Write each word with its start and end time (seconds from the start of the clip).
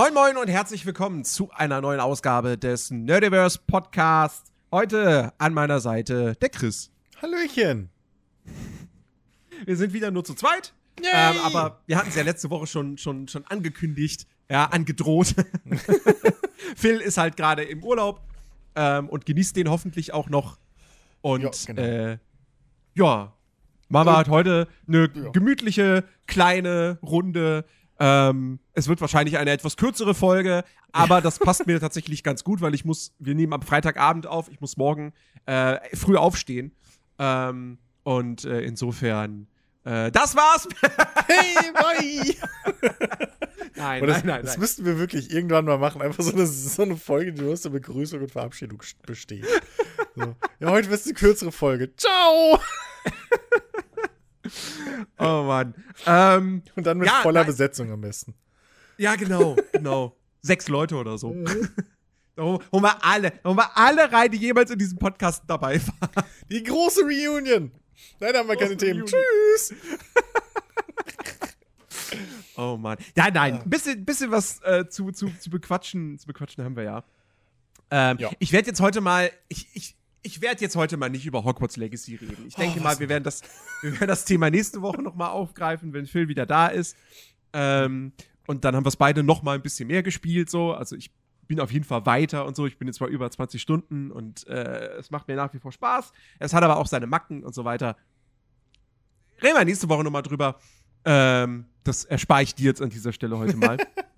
Moin 0.00 0.14
Moin 0.14 0.38
und 0.38 0.48
herzlich 0.48 0.86
willkommen 0.86 1.26
zu 1.26 1.50
einer 1.50 1.82
neuen 1.82 2.00
Ausgabe 2.00 2.56
des 2.56 2.90
Nerdiverse 2.90 3.58
Podcast. 3.66 4.50
Heute 4.72 5.34
an 5.36 5.52
meiner 5.52 5.78
Seite 5.78 6.36
der 6.40 6.48
Chris. 6.48 6.90
Hallöchen. 7.20 7.90
Wir 9.66 9.76
sind 9.76 9.92
wieder 9.92 10.10
nur 10.10 10.24
zu 10.24 10.32
zweit. 10.32 10.72
Ähm, 11.02 11.36
aber 11.44 11.82
wir 11.86 11.98
hatten 11.98 12.08
es 12.08 12.14
ja 12.14 12.22
letzte 12.22 12.48
Woche 12.48 12.66
schon, 12.66 12.96
schon, 12.96 13.28
schon 13.28 13.44
angekündigt, 13.44 14.26
ja, 14.48 14.64
angedroht. 14.64 15.34
Phil 16.76 17.02
ist 17.02 17.18
halt 17.18 17.36
gerade 17.36 17.64
im 17.64 17.84
Urlaub 17.84 18.22
ähm, 18.76 19.06
und 19.06 19.26
genießt 19.26 19.54
den 19.54 19.68
hoffentlich 19.68 20.14
auch 20.14 20.30
noch. 20.30 20.56
Und 21.20 21.42
Ja, 21.42 21.50
genau. 21.66 21.82
äh, 21.82 22.18
ja, 22.94 23.34
Mama 23.90 24.16
hat 24.16 24.30
heute 24.30 24.66
eine 24.88 25.10
Ja. 25.14 25.28
gemütliche, 25.30 26.04
kleine 26.26 26.98
Runde. 27.02 27.66
Ähm, 28.02 28.58
es 28.72 28.88
wird 28.88 29.00
wahrscheinlich 29.02 29.36
eine 29.36 29.50
etwas 29.50 29.76
kürzere 29.76 30.14
Folge, 30.14 30.64
aber 30.90 31.20
das 31.20 31.38
passt 31.38 31.66
mir 31.66 31.78
tatsächlich 31.80 32.22
ganz 32.22 32.42
gut, 32.44 32.62
weil 32.62 32.74
ich 32.74 32.84
muss, 32.84 33.12
wir 33.18 33.34
nehmen 33.34 33.52
am 33.52 33.62
Freitagabend 33.62 34.26
auf, 34.26 34.48
ich 34.50 34.60
muss 34.60 34.76
morgen 34.78 35.12
äh, 35.46 35.76
früh 35.94 36.16
aufstehen. 36.16 36.74
Ähm, 37.18 37.78
und 38.02 38.46
äh, 38.46 38.62
insofern, 38.62 39.46
äh, 39.84 40.10
das 40.10 40.34
war's. 40.34 40.66
Hey, 41.26 41.72
bye. 41.74 42.34
nein, 43.76 44.06
das, 44.06 44.16
nein, 44.18 44.26
nein, 44.26 44.42
das 44.42 44.52
nein. 44.52 44.60
müssten 44.60 44.84
wir 44.86 44.98
wirklich 44.98 45.30
irgendwann 45.30 45.66
mal 45.66 45.76
machen. 45.78 46.00
Einfach 46.00 46.24
so 46.24 46.32
eine, 46.32 46.46
so 46.46 46.82
eine 46.82 46.96
Folge, 46.96 47.34
die 47.34 47.42
nur 47.42 47.52
aus 47.52 47.60
der 47.60 47.70
Begrüßung 47.70 48.20
und 48.22 48.30
Verabschiedung 48.30 48.80
st- 48.80 48.94
besteht. 49.06 49.46
So. 50.16 50.34
Ja, 50.60 50.70
heute 50.70 50.88
wird 50.88 51.00
es 51.00 51.06
eine 51.06 51.14
kürzere 51.14 51.52
Folge. 51.52 51.94
Ciao. 51.96 52.58
Oh 55.18 55.42
Mann. 55.44 55.74
Ähm, 56.06 56.62
Und 56.76 56.86
dann 56.86 56.98
mit 56.98 57.06
Ja, 57.08 57.20
voller 57.22 57.40
nein. 57.40 57.46
Besetzung 57.46 57.90
am 57.92 58.00
besten. 58.00 58.34
ja, 58.98 59.14
genau, 59.16 59.56
genau. 59.72 60.16
Sechs 60.42 60.68
Leute 60.68 60.96
oder 60.96 61.18
so. 61.18 61.34
Da 62.36 62.44
holen 62.44 62.60
wir 62.72 63.04
alle, 63.04 63.32
holen 63.44 63.56
wir 63.56 63.76
alle 63.76 64.10
rein, 64.10 64.30
die 64.30 64.38
jemals 64.38 64.70
in 64.70 64.78
diesem 64.78 64.98
Podcast 64.98 65.42
dabei 65.46 65.78
waren. 65.84 66.24
Die 66.48 66.62
große 66.62 67.02
Reunion. 67.02 67.70
Leider 68.18 68.38
haben 68.38 68.48
wir 68.48 68.56
keine 68.56 68.76
Themen. 68.78 69.04
Tschüss. 69.04 69.74
Oh 72.56 72.76
Mann. 72.76 72.98
Ja, 73.16 73.30
nein, 73.30 73.60
ein 73.62 73.70
bisschen, 73.70 74.04
bisschen 74.04 74.30
was 74.30 74.60
äh, 74.62 74.86
zu, 74.88 75.12
zu, 75.12 75.30
zu, 75.38 75.48
bequatschen, 75.50 76.18
zu 76.18 76.26
bequatschen 76.26 76.64
haben 76.64 76.76
wir 76.76 76.82
ja. 76.84 77.04
Ähm, 77.90 78.18
Ja. 78.18 78.30
Ich 78.38 78.52
werde 78.52 78.68
jetzt 78.68 78.80
heute 78.80 79.00
mal, 79.00 79.30
ich, 79.48 79.68
ich, 79.74 79.96
ich 80.22 80.40
werde 80.40 80.60
jetzt 80.60 80.76
heute 80.76 80.96
mal 80.96 81.08
nicht 81.10 81.26
über 81.26 81.44
Hogwarts 81.44 81.76
Legacy 81.76 82.16
reden. 82.16 82.46
Ich 82.46 82.54
denke 82.54 82.78
Oh, 82.80 82.82
mal, 82.82 82.98
wir 82.98 83.08
werden, 83.08 83.24
das, 83.24 83.42
wir 83.82 83.92
werden 83.92 84.08
das 84.08 84.24
Thema 84.24 84.50
nächste 84.50 84.82
Woche 84.82 85.02
noch 85.02 85.14
mal 85.14 85.28
aufgreifen, 85.30 85.92
wenn 85.92 86.06
Phil 86.06 86.28
wieder 86.28 86.46
da 86.46 86.66
ist. 86.68 86.96
Ähm, 87.52 88.12
und 88.46 88.64
dann 88.64 88.76
haben 88.76 88.84
wir 88.84 88.88
es 88.88 88.96
beide 88.96 89.22
noch 89.22 89.42
mal 89.42 89.54
ein 89.54 89.62
bisschen 89.62 89.88
mehr 89.88 90.02
gespielt, 90.02 90.50
so. 90.50 90.72
Also 90.72 90.96
ich 90.96 91.10
bin 91.46 91.60
auf 91.60 91.72
jeden 91.72 91.84
Fall 91.84 92.06
weiter 92.06 92.46
und 92.46 92.54
so. 92.54 92.66
Ich 92.66 92.78
bin 92.78 92.86
jetzt 92.86 93.00
mal 93.00 93.08
über 93.10 93.30
20 93.30 93.60
Stunden 93.60 94.10
und 94.10 94.46
äh, 94.46 94.96
es 94.98 95.10
macht 95.10 95.26
mir 95.28 95.36
nach 95.36 95.52
wie 95.54 95.58
vor 95.58 95.72
Spaß. 95.72 96.12
Es 96.38 96.52
hat 96.52 96.62
aber 96.62 96.76
auch 96.76 96.86
seine 96.86 97.06
Macken 97.06 97.42
und 97.42 97.54
so 97.54 97.64
weiter. 97.64 97.96
Reden 99.42 99.56
wir 99.56 99.64
nächste 99.64 99.88
Woche 99.88 100.04
noch 100.04 100.10
mal 100.10 100.22
drüber. 100.22 100.60
Ähm, 101.04 101.66
das 101.82 102.04
erspare 102.04 102.42
ich 102.42 102.54
dir 102.54 102.66
jetzt 102.66 102.82
an 102.82 102.90
dieser 102.90 103.12
Stelle 103.12 103.38
heute 103.38 103.56
mal. 103.56 103.78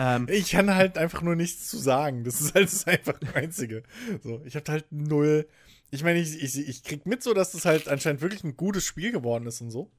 ähm, 0.00 0.26
Ich 0.30 0.50
kann 0.50 0.74
halt 0.74 0.96
einfach 0.96 1.20
nur 1.20 1.36
nichts 1.36 1.68
zu 1.68 1.76
sagen. 1.76 2.24
Das 2.24 2.40
ist 2.40 2.54
halt 2.54 2.72
das 2.72 2.86
einfach 2.86 3.18
das 3.18 3.34
Einzige. 3.34 3.82
So, 4.22 4.40
ich 4.46 4.56
habe 4.56 4.72
halt 4.72 4.90
null. 4.90 5.46
Ich 5.90 6.02
meine, 6.02 6.18
ich, 6.20 6.42
ich, 6.42 6.56
ich 6.58 6.82
krieg 6.82 7.04
mit 7.04 7.22
so, 7.22 7.34
dass 7.34 7.52
das 7.52 7.66
halt 7.66 7.86
anscheinend 7.86 8.22
wirklich 8.22 8.42
ein 8.42 8.56
gutes 8.56 8.84
Spiel 8.84 9.12
geworden 9.12 9.46
ist 9.46 9.60
und 9.60 9.70
so. 9.70 9.90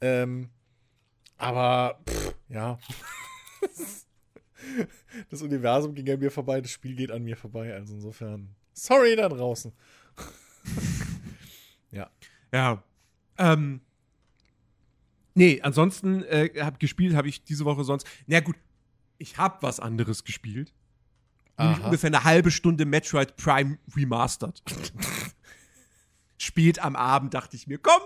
Ähm, 0.00 0.48
aber, 1.36 2.00
pff, 2.08 2.34
ja. 2.48 2.78
Das 5.30 5.40
Universum 5.40 5.94
ging 5.94 6.10
an 6.10 6.18
mir 6.18 6.30
vorbei, 6.30 6.60
das 6.60 6.72
Spiel 6.72 6.94
geht 6.94 7.10
an 7.10 7.22
mir 7.22 7.36
vorbei. 7.36 7.72
Also 7.72 7.94
insofern, 7.94 8.54
sorry 8.72 9.14
da 9.14 9.28
draußen. 9.28 9.72
Ja. 12.52 12.82
Ähm. 13.38 13.80
Nee, 15.34 15.60
ansonsten 15.62 16.24
äh, 16.24 16.50
hab 16.60 16.80
gespielt 16.80 17.14
habe 17.14 17.28
ich 17.28 17.44
diese 17.44 17.64
Woche 17.64 17.84
sonst. 17.84 18.06
Na 18.26 18.40
gut, 18.40 18.56
ich 19.18 19.36
habe 19.36 19.62
was 19.62 19.80
anderes 19.80 20.24
gespielt. 20.24 20.72
Nämlich 21.58 21.84
ungefähr 21.84 22.08
eine 22.08 22.24
halbe 22.24 22.50
Stunde 22.50 22.86
Metroid 22.86 23.36
Prime 23.36 23.78
Remastered. 23.96 24.62
Spät 26.38 26.78
am 26.78 26.94
Abend 26.94 27.34
dachte 27.34 27.56
ich 27.56 27.66
mir, 27.66 27.78
komm, 27.78 28.00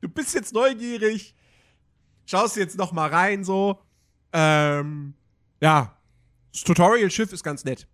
du 0.00 0.08
bist 0.08 0.34
jetzt 0.34 0.52
neugierig. 0.52 1.36
Schaust 2.26 2.56
jetzt 2.56 2.76
noch 2.76 2.90
mal 2.90 3.08
rein 3.08 3.44
so. 3.44 3.80
Ähm, 4.32 5.14
ja, 5.60 5.96
das 6.52 6.64
Tutorial-Schiff 6.64 7.32
ist 7.32 7.44
ganz 7.44 7.64
nett. 7.64 7.86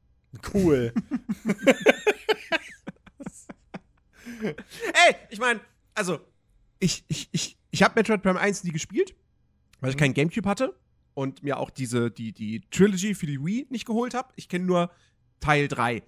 Cool. 0.54 0.94
Ey, 4.40 5.14
ich 5.28 5.38
meine, 5.38 5.60
also, 5.94 6.20
ich, 6.78 7.04
ich, 7.08 7.28
ich, 7.32 7.58
ich 7.70 7.82
habe 7.82 7.92
Metroid 7.96 8.22
Prime 8.22 8.40
1 8.40 8.64
nie 8.64 8.72
gespielt, 8.72 9.14
weil 9.80 9.90
ich 9.90 9.98
keinen 9.98 10.14
Gamecube 10.14 10.48
hatte 10.48 10.74
und 11.14 11.42
mir 11.42 11.58
auch 11.58 11.70
diese, 11.70 12.10
die, 12.10 12.32
die 12.32 12.62
Trilogy 12.70 13.14
für 13.14 13.26
die 13.26 13.44
Wii 13.44 13.66
nicht 13.70 13.86
geholt 13.86 14.14
habe. 14.14 14.32
Ich 14.36 14.48
kenne 14.48 14.64
nur 14.64 14.90
Teil 15.40 15.68
3. 15.68 16.02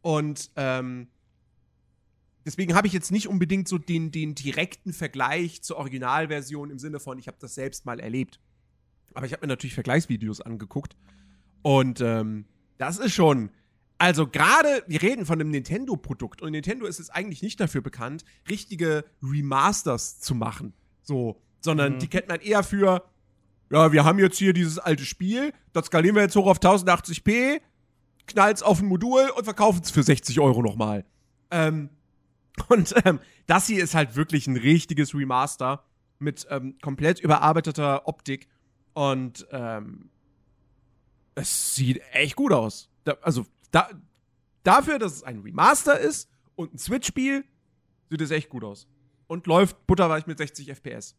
Und 0.00 0.50
ähm, 0.56 1.08
deswegen 2.44 2.74
habe 2.74 2.86
ich 2.86 2.92
jetzt 2.92 3.12
nicht 3.12 3.28
unbedingt 3.28 3.68
so 3.68 3.78
den, 3.78 4.10
den 4.10 4.34
direkten 4.34 4.92
Vergleich 4.92 5.62
zur 5.62 5.76
Originalversion 5.76 6.70
im 6.70 6.78
Sinne 6.78 7.00
von, 7.00 7.18
ich 7.18 7.28
habe 7.28 7.36
das 7.40 7.54
selbst 7.54 7.86
mal 7.86 8.00
erlebt. 8.00 8.40
Aber 9.14 9.26
ich 9.26 9.32
habe 9.32 9.42
mir 9.46 9.48
natürlich 9.48 9.74
Vergleichsvideos 9.74 10.40
angeguckt. 10.40 10.96
Und 11.62 12.00
ähm, 12.00 12.46
das 12.78 12.98
ist 12.98 13.14
schon. 13.14 13.50
Also 13.98 14.26
gerade, 14.26 14.82
wir 14.88 15.00
reden 15.00 15.26
von 15.26 15.40
einem 15.40 15.50
Nintendo-Produkt 15.50 16.42
und 16.42 16.50
Nintendo 16.52 16.86
ist 16.86 16.98
jetzt 16.98 17.14
eigentlich 17.14 17.42
nicht 17.42 17.60
dafür 17.60 17.82
bekannt, 17.82 18.24
richtige 18.50 19.04
Remasters 19.22 20.18
zu 20.18 20.34
machen. 20.34 20.72
So, 21.02 21.40
sondern 21.60 21.94
Mhm. 21.94 21.98
die 22.00 22.08
kennt 22.08 22.26
man 22.26 22.40
eher 22.40 22.64
für, 22.64 23.04
ja, 23.72 23.90
wir 23.90 24.04
haben 24.04 24.18
jetzt 24.18 24.38
hier 24.38 24.52
dieses 24.52 24.78
alte 24.78 25.04
Spiel, 25.06 25.52
das 25.72 25.86
skalieren 25.86 26.14
wir 26.14 26.22
jetzt 26.22 26.36
hoch 26.36 26.46
auf 26.46 26.58
1080p, 26.58 27.60
knallt's 28.26 28.62
auf 28.62 28.80
ein 28.80 28.86
Modul 28.86 29.30
und 29.34 29.44
verkaufen 29.44 29.80
es 29.82 29.90
für 29.90 30.02
60 30.02 30.40
Euro 30.40 30.62
nochmal. 30.62 31.06
Ähm, 31.50 31.88
und 32.68 32.94
ähm, 33.06 33.18
das 33.46 33.66
hier 33.66 33.82
ist 33.82 33.94
halt 33.94 34.14
wirklich 34.14 34.46
ein 34.46 34.58
richtiges 34.58 35.14
Remaster 35.14 35.84
mit 36.18 36.46
ähm, 36.50 36.76
komplett 36.82 37.18
überarbeiteter 37.18 38.06
Optik 38.06 38.46
und 38.92 39.46
ähm, 39.50 40.10
es 41.34 41.74
sieht 41.74 42.02
echt 42.12 42.36
gut 42.36 42.52
aus. 42.52 42.90
Da, 43.04 43.16
also 43.22 43.46
da, 43.70 43.88
dafür, 44.64 44.98
dass 44.98 45.14
es 45.14 45.22
ein 45.22 45.40
Remaster 45.40 45.98
ist 45.98 46.28
und 46.56 46.74
ein 46.74 46.78
Switch-Spiel, 46.78 47.46
sieht 48.10 48.20
es 48.20 48.30
echt 48.30 48.50
gut 48.50 48.64
aus. 48.64 48.86
Und 49.28 49.46
läuft 49.46 49.86
butterweich 49.86 50.26
mit 50.26 50.36
60 50.36 50.68
FPS. 50.68 51.16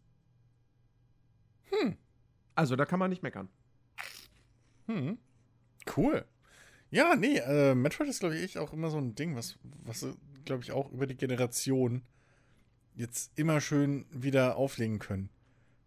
Hm. 1.71 1.97
Also 2.55 2.75
da 2.75 2.85
kann 2.85 2.99
man 2.99 3.09
nicht 3.09 3.23
meckern. 3.23 3.49
Hm. 4.87 5.17
Cool. 5.95 6.25
Ja, 6.91 7.15
nee, 7.15 7.37
äh, 7.37 7.73
Metroid 7.73 8.07
ist, 8.09 8.19
glaube 8.19 8.37
ich, 8.37 8.57
auch 8.57 8.73
immer 8.73 8.89
so 8.89 8.97
ein 8.97 9.15
Ding, 9.15 9.35
was, 9.35 9.57
was 9.83 10.05
glaube 10.45 10.63
ich, 10.63 10.71
auch 10.71 10.91
über 10.91 11.07
die 11.07 11.15
Generation 11.17 12.03
jetzt 12.95 13.31
immer 13.35 13.59
schön 13.61 14.05
wieder 14.11 14.55
auflegen 14.57 14.99
können. 14.99 15.29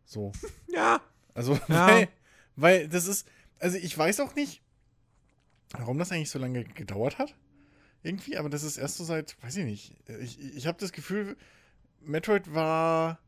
So. 0.05 0.33
Ja, 0.69 1.01
Also, 1.35 1.55
Ja. 1.69 1.87
weil, 1.87 2.09
weil 2.57 2.89
das 2.89 3.07
ist, 3.07 3.29
also 3.61 3.79
ich 3.79 3.97
weiß 3.97 4.21
auch 4.21 4.35
nicht, 4.35 4.63
warum 5.73 5.99
das 5.99 6.11
eigentlich 6.13 6.31
so 6.31 6.39
lange 6.39 6.65
gedauert 6.65 7.19
hat. 7.19 7.35
Irgendwie, 8.03 8.37
aber 8.37 8.51
das 8.51 8.63
ist 8.63 8.77
erst 8.77 8.97
so 8.99 9.05
seit, 9.05 9.41
weiß 9.43 9.57
ich 9.57 9.65
nicht. 9.65 9.97
Ich, 10.21 10.39
ich 10.41 10.67
habe 10.67 10.79
das 10.79 10.93
Gefühl, 10.93 11.37
Metroid 12.01 12.55
war 12.55 13.19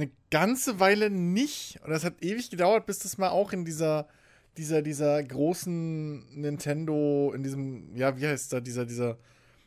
eine 0.00 0.10
ganze 0.30 0.80
Weile 0.80 1.10
nicht, 1.10 1.80
und 1.84 1.90
das 1.90 2.04
hat 2.04 2.22
ewig 2.22 2.50
gedauert, 2.50 2.86
bis 2.86 2.98
das 3.00 3.18
mal 3.18 3.30
auch 3.30 3.52
in 3.52 3.64
dieser, 3.64 4.08
dieser, 4.56 4.82
dieser 4.82 5.22
großen 5.22 6.40
Nintendo, 6.40 7.32
in 7.34 7.42
diesem, 7.42 7.94
ja, 7.96 8.16
wie 8.18 8.26
heißt 8.26 8.52
da, 8.52 8.60
dieser, 8.60 8.86
dieser, 8.86 9.18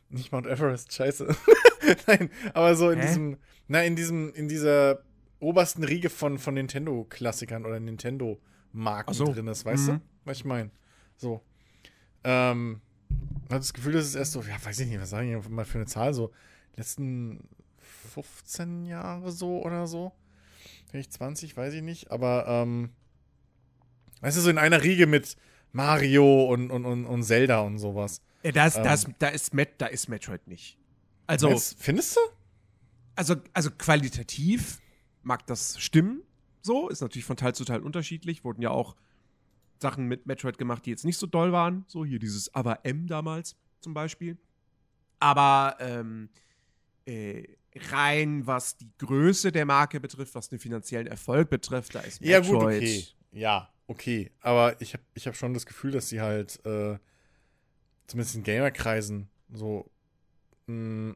nicht 0.10 0.32
Mount 0.32 0.48
Everest, 0.48 0.94
scheiße. 0.94 1.34
Nein, 2.08 2.30
aber 2.54 2.76
so 2.76 2.90
in 2.92 3.00
Hä? 3.00 3.08
diesem, 3.08 3.38
na, 3.68 3.84
in 3.84 3.96
diesem, 3.96 4.34
in 4.34 4.48
dieser 4.48 5.04
obersten 5.40 5.84
Riege 5.84 6.10
von, 6.10 6.38
von 6.38 6.54
Nintendo-Klassikern 6.54 7.66
oder 7.66 7.80
Nintendo-Marken 7.80 9.14
so. 9.14 9.26
drin 9.26 9.48
ist, 9.48 9.66
weißt 9.66 9.88
Mhm. 9.88 9.92
du? 9.94 10.02
Was 10.26 10.38
ich 10.38 10.46
meine. 10.46 10.70
So. 11.18 11.42
Ähm, 12.24 12.82
man 13.10 13.56
hat 13.56 13.60
das 13.64 13.74
Gefühl, 13.74 13.94
das 13.94 14.06
ist 14.06 14.16
erst 14.16 14.34
so, 14.34 14.42
ja, 14.42 14.56
weiß 14.64 14.80
ich 14.80 14.88
nicht, 14.88 15.02
was 15.02 15.10
sage 15.10 15.36
ich 15.38 15.50
mal 15.50 15.66
für 15.66 15.78
eine 15.80 15.88
Zahl, 15.88 16.14
so 16.14 16.32
letzten 16.78 17.48
15 18.14 18.86
Jahre 18.86 19.32
so 19.32 19.62
oder 19.64 19.88
so. 19.88 20.12
Vielleicht 20.92 21.14
20, 21.14 21.56
weiß 21.58 21.74
ich 21.74 21.82
nicht, 21.82 22.12
aber 22.12 22.46
ähm, 22.48 22.90
weißt 24.20 24.38
du, 24.38 24.42
so 24.42 24.50
in 24.50 24.58
einer 24.58 24.84
Riege 24.84 25.08
mit 25.08 25.38
Mario 25.72 26.46
und, 26.52 26.70
und, 26.70 26.86
und, 26.86 27.06
und 27.06 27.24
Zelda 27.24 27.62
und 27.62 27.80
sowas. 27.80 28.22
Ja, 28.44 28.52
das, 28.52 28.76
Ähm. 28.76 28.84
das, 28.84 29.08
da, 29.20 29.28
ist 29.30 29.54
Met, 29.54 29.70
da 29.80 29.86
ist 29.88 30.10
Metroid 30.10 30.46
nicht. 30.48 30.78
Also, 31.28 31.50
Meinst- 31.50 31.78
findest 31.82 32.18
du? 32.18 32.20
also, 33.16 33.36
also 33.54 33.72
qualitativ 33.72 34.82
mag 35.24 35.46
das 35.48 35.80
stimmen. 35.80 36.24
So, 36.62 36.90
ist 36.90 37.02
natürlich 37.02 37.26
von 37.26 37.38
Teil 37.38 37.56
zu 37.56 37.64
Teil 37.64 37.82
unterschiedlich. 37.82 38.44
Wurden 38.44 38.62
ja 38.62 38.70
auch 38.72 38.96
Sachen 39.80 40.08
mit 40.08 40.26
Metroid 40.28 40.58
gemacht, 40.58 40.86
die 40.86 40.90
jetzt 40.92 41.06
nicht 41.06 41.18
so 41.18 41.26
doll 41.26 41.52
waren. 41.54 41.86
So 41.88 42.04
hier 42.06 42.20
dieses 42.20 42.54
Aber 42.54 42.86
M 42.86 43.08
damals 43.08 43.56
zum 43.80 43.94
Beispiel. 43.94 44.38
Aber 45.20 45.78
ähm, 45.80 46.30
äh, 47.06 47.44
rein 47.92 48.46
was 48.48 48.78
die 48.78 48.90
Größe 48.98 49.52
der 49.52 49.66
Marke 49.66 50.00
betrifft, 50.00 50.36
was 50.36 50.50
den 50.50 50.60
finanziellen 50.60 51.08
Erfolg 51.08 51.50
betrifft, 51.50 51.96
da 51.96 52.02
ist 52.02 52.22
Ja, 52.22 52.40
Metroid. 52.40 52.60
gut, 52.62 52.84
okay. 52.84 53.08
Ja, 53.32 53.74
okay. 53.88 54.32
Aber 54.42 54.80
ich 54.82 54.94
habe 54.94 55.04
ich 55.14 55.28
hab 55.28 55.36
schon 55.36 55.54
das 55.54 55.66
Gefühl, 55.66 55.92
dass 55.92 56.10
sie 56.10 56.22
halt, 56.22 56.64
äh, 56.66 56.98
zumindest 58.08 58.36
in 58.36 58.44
Gamerkreisen, 58.44 59.30
so 59.54 59.90
mh, 60.68 61.16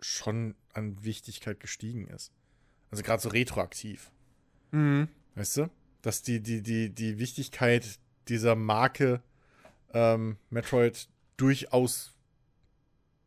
schon 0.00 0.54
an 0.72 1.02
Wichtigkeit 1.04 1.60
gestiegen 1.60 2.06
ist. 2.08 2.32
Also 2.90 3.02
gerade 3.02 3.22
so 3.22 3.28
retroaktiv. 3.28 4.10
Mhm. 4.72 5.08
Weißt 5.34 5.56
du? 5.58 5.70
Dass 6.02 6.22
die, 6.22 6.40
die, 6.40 6.62
die, 6.62 6.90
die 6.94 7.18
Wichtigkeit 7.18 7.98
dieser 8.28 8.54
Marke 8.56 9.22
ähm, 9.94 10.36
Metroid 10.50 11.08
durchaus 11.36 12.14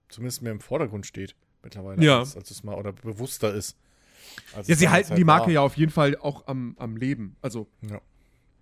zumindest 0.10 0.42
mehr 0.42 0.52
im 0.52 0.60
Vordergrund 0.60 1.06
steht 1.06 1.36
mittlerweile, 1.64 2.04
Ja. 2.04 2.20
als, 2.20 2.36
als 2.36 2.52
es 2.52 2.64
mal 2.64 2.76
oder 2.76 2.92
bewusster 2.94 3.54
ist. 3.54 3.78
Ja, 4.68 4.76
sie 4.76 4.90
halten 4.90 5.10
halt 5.10 5.20
die 5.20 5.24
Marke 5.24 5.48
war. 5.48 5.52
ja 5.54 5.62
auf 5.62 5.76
jeden 5.78 5.92
Fall 5.92 6.16
auch 6.18 6.48
am, 6.48 6.76
am 6.80 6.96
Leben. 6.98 7.36
Also 7.42 7.68
Ja. 7.82 8.00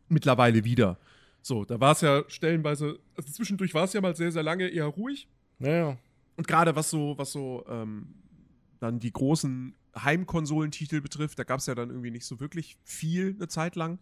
mittlerweile 0.09 0.63
wieder. 0.63 0.97
So, 1.41 1.63
da 1.65 1.79
war 1.79 1.93
es 1.93 2.01
ja 2.01 2.23
stellenweise, 2.27 2.99
also 3.15 3.31
zwischendurch 3.31 3.73
war 3.73 3.83
es 3.85 3.93
ja 3.93 4.01
mal 4.01 4.15
sehr, 4.15 4.31
sehr 4.31 4.43
lange 4.43 4.67
eher 4.67 4.85
ruhig. 4.85 5.27
Ja, 5.59 5.69
ja. 5.71 5.97
Und 6.35 6.47
gerade 6.47 6.75
was 6.75 6.89
so, 6.89 7.17
was 7.17 7.31
so 7.31 7.65
ähm, 7.69 8.13
dann 8.79 8.99
die 8.99 9.11
großen 9.11 9.73
Heimkonsolentitel 9.97 11.01
betrifft, 11.01 11.39
da 11.39 11.43
gab 11.43 11.59
es 11.59 11.65
ja 11.65 11.75
dann 11.75 11.89
irgendwie 11.89 12.11
nicht 12.11 12.25
so 12.25 12.39
wirklich 12.39 12.77
viel 12.83 13.33
eine 13.37 13.47
Zeit 13.47 13.75
lang. 13.75 13.99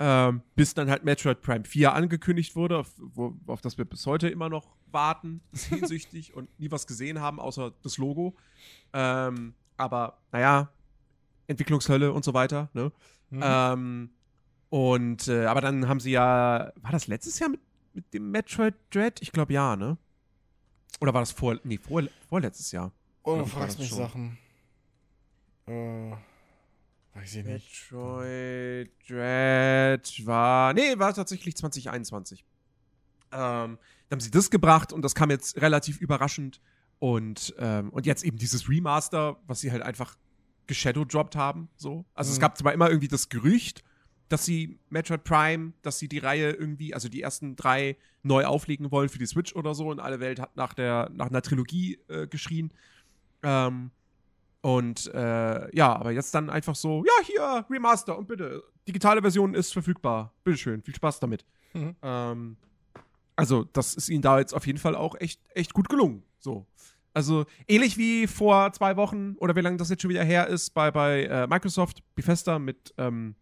Ähm, 0.00 0.42
bis 0.56 0.74
dann 0.74 0.90
halt 0.90 1.04
Metroid 1.04 1.40
Prime 1.40 1.64
4 1.64 1.94
angekündigt 1.94 2.56
wurde, 2.56 2.78
auf, 2.78 2.90
wo, 2.98 3.36
auf 3.46 3.60
das 3.60 3.78
wir 3.78 3.84
bis 3.84 4.04
heute 4.06 4.28
immer 4.28 4.48
noch 4.48 4.74
warten, 4.90 5.40
sehnsüchtig 5.52 6.34
und 6.34 6.48
nie 6.58 6.70
was 6.70 6.86
gesehen 6.86 7.20
haben, 7.20 7.38
außer 7.38 7.72
das 7.82 7.98
Logo. 7.98 8.34
Ähm, 8.92 9.54
aber 9.76 10.18
naja, 10.32 10.70
Entwicklungshölle 11.46 12.12
und 12.12 12.24
so 12.24 12.34
weiter, 12.34 12.70
ne? 12.72 12.90
Mhm. 13.30 13.40
Ähm, 13.42 14.10
und, 14.70 15.28
äh, 15.28 15.46
aber 15.46 15.60
dann 15.60 15.86
haben 15.86 16.00
sie 16.00 16.10
ja, 16.10 16.72
war 16.76 16.90
das 16.90 17.06
letztes 17.06 17.38
Jahr 17.38 17.50
mit, 17.50 17.60
mit 17.92 18.12
dem 18.12 18.32
Metroid 18.32 18.74
Dread? 18.90 19.22
Ich 19.22 19.30
glaube 19.30 19.52
ja, 19.52 19.76
ne? 19.76 19.96
Oder 21.00 21.14
war 21.14 21.22
das 21.22 21.30
vor, 21.30 21.60
nee, 21.62 21.78
vor, 21.78 22.02
vorletztes 22.28 22.72
Jahr? 22.72 22.90
Oh, 23.22 23.36
du 23.36 23.46
fragst 23.46 23.78
mich 23.78 23.88
schon. 23.88 23.98
Sachen. 23.98 24.38
Äh, 25.66 26.12
weiß 27.14 27.36
ich 27.36 27.44
nicht. 27.44 27.90
Metroid 27.90 28.90
Dread 29.08 30.26
war, 30.26 30.72
nee, 30.74 30.98
war 30.98 31.14
tatsächlich 31.14 31.56
2021. 31.56 32.44
Ähm, 33.32 33.78
dann 34.08 34.16
haben 34.16 34.20
sie 34.20 34.30
das 34.30 34.50
gebracht 34.50 34.92
und 34.92 35.02
das 35.02 35.14
kam 35.14 35.30
jetzt 35.30 35.60
relativ 35.60 36.00
überraschend. 36.00 36.60
Und, 36.98 37.54
ähm, 37.58 37.90
und 37.90 38.06
jetzt 38.06 38.24
eben 38.24 38.38
dieses 38.38 38.68
Remaster, 38.68 39.36
was 39.46 39.60
sie 39.60 39.70
halt 39.72 39.82
einfach 39.82 40.16
geshadowdropped 40.66 41.36
haben. 41.36 41.68
So. 41.76 42.04
Also 42.14 42.30
es 42.30 42.38
Mhm. 42.38 42.40
gab 42.42 42.56
zwar 42.56 42.72
immer 42.72 42.88
irgendwie 42.88 43.08
das 43.08 43.28
Gerücht, 43.28 43.82
dass 44.28 44.44
sie 44.46 44.78
Metroid 44.88 45.22
Prime, 45.24 45.72
dass 45.82 45.98
sie 45.98 46.08
die 46.08 46.18
Reihe 46.18 46.50
irgendwie, 46.52 46.94
also 46.94 47.08
die 47.08 47.20
ersten 47.20 47.56
drei 47.56 47.96
neu 48.22 48.46
auflegen 48.46 48.90
wollen 48.90 49.10
für 49.10 49.18
die 49.18 49.26
Switch 49.26 49.54
oder 49.54 49.74
so. 49.74 49.88
Und 49.88 50.00
alle 50.00 50.20
Welt 50.20 50.40
hat 50.40 50.56
nach 50.56 50.72
der, 50.72 51.10
nach 51.12 51.26
einer 51.26 51.42
Trilogie 51.42 51.98
äh, 52.08 52.26
geschrien. 52.26 52.72
Ähm, 53.42 53.90
und 54.64 55.12
äh, 55.12 55.76
ja, 55.76 55.94
aber 55.94 56.12
jetzt 56.12 56.34
dann 56.34 56.48
einfach 56.48 56.74
so, 56.74 57.04
ja, 57.04 57.12
hier, 57.26 57.66
Remaster 57.68 58.16
und 58.16 58.26
bitte, 58.26 58.64
digitale 58.88 59.20
Version 59.20 59.52
ist 59.52 59.74
verfügbar. 59.74 60.32
Bitteschön, 60.42 60.80
viel 60.80 60.94
Spaß 60.94 61.20
damit. 61.20 61.44
Mhm. 61.74 61.94
Ähm, 62.00 62.56
also, 63.36 63.64
das 63.64 63.92
ist 63.92 64.08
ihnen 64.08 64.22
da 64.22 64.38
jetzt 64.38 64.54
auf 64.54 64.66
jeden 64.66 64.78
Fall 64.78 64.96
auch 64.96 65.16
echt, 65.20 65.38
echt 65.50 65.74
gut 65.74 65.90
gelungen. 65.90 66.22
So. 66.38 66.64
Also, 67.12 67.44
ähnlich 67.68 67.98
wie 67.98 68.26
vor 68.26 68.72
zwei 68.72 68.96
Wochen 68.96 69.34
oder 69.36 69.54
wie 69.54 69.60
lange 69.60 69.76
das 69.76 69.90
jetzt 69.90 70.00
schon 70.00 70.08
wieder 70.08 70.24
her 70.24 70.46
ist 70.46 70.70
bei, 70.70 70.90
bei 70.90 71.24
äh, 71.24 71.46
Microsoft, 71.46 72.02
Bethesda 72.14 72.58
mit, 72.58 72.94
ähm, 72.96 73.34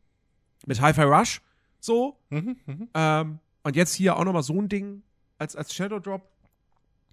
mit 0.67 0.81
Hi-Fi 0.81 1.03
Rush. 1.03 1.41
So. 1.79 2.19
Mhm, 2.31 2.57
mhm. 2.67 2.89
Ähm, 2.95 3.39
und 3.63 3.77
jetzt 3.77 3.95
hier 3.95 4.17
auch 4.17 4.25
nochmal 4.25 4.43
so 4.43 4.61
ein 4.61 4.69
Ding 4.69 5.05
als, 5.39 5.55
als 5.55 5.73
Shadow 5.73 6.01
Drop. 6.01 6.29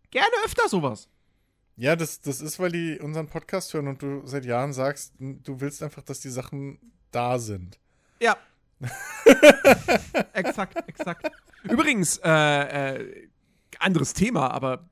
Gerne 0.09 0.33
öfter 0.45 0.67
sowas. 0.67 1.07
Ja, 1.79 1.95
das, 1.95 2.19
das 2.19 2.41
ist, 2.41 2.59
weil 2.59 2.73
die 2.73 2.99
unseren 2.99 3.27
Podcast 3.27 3.73
hören 3.73 3.87
und 3.87 4.01
du 4.01 4.21
seit 4.25 4.43
Jahren 4.43 4.73
sagst, 4.73 5.13
du 5.17 5.61
willst 5.61 5.81
einfach, 5.81 6.01
dass 6.01 6.19
die 6.19 6.27
Sachen 6.27 6.77
da 7.09 7.39
sind. 7.39 7.79
Ja. 8.19 8.35
exakt, 10.33 10.75
exakt. 10.89 11.31
Übrigens, 11.63 12.17
äh, 12.21 12.97
äh, 12.97 13.29
anderes 13.79 14.11
Thema, 14.11 14.51
aber 14.51 14.89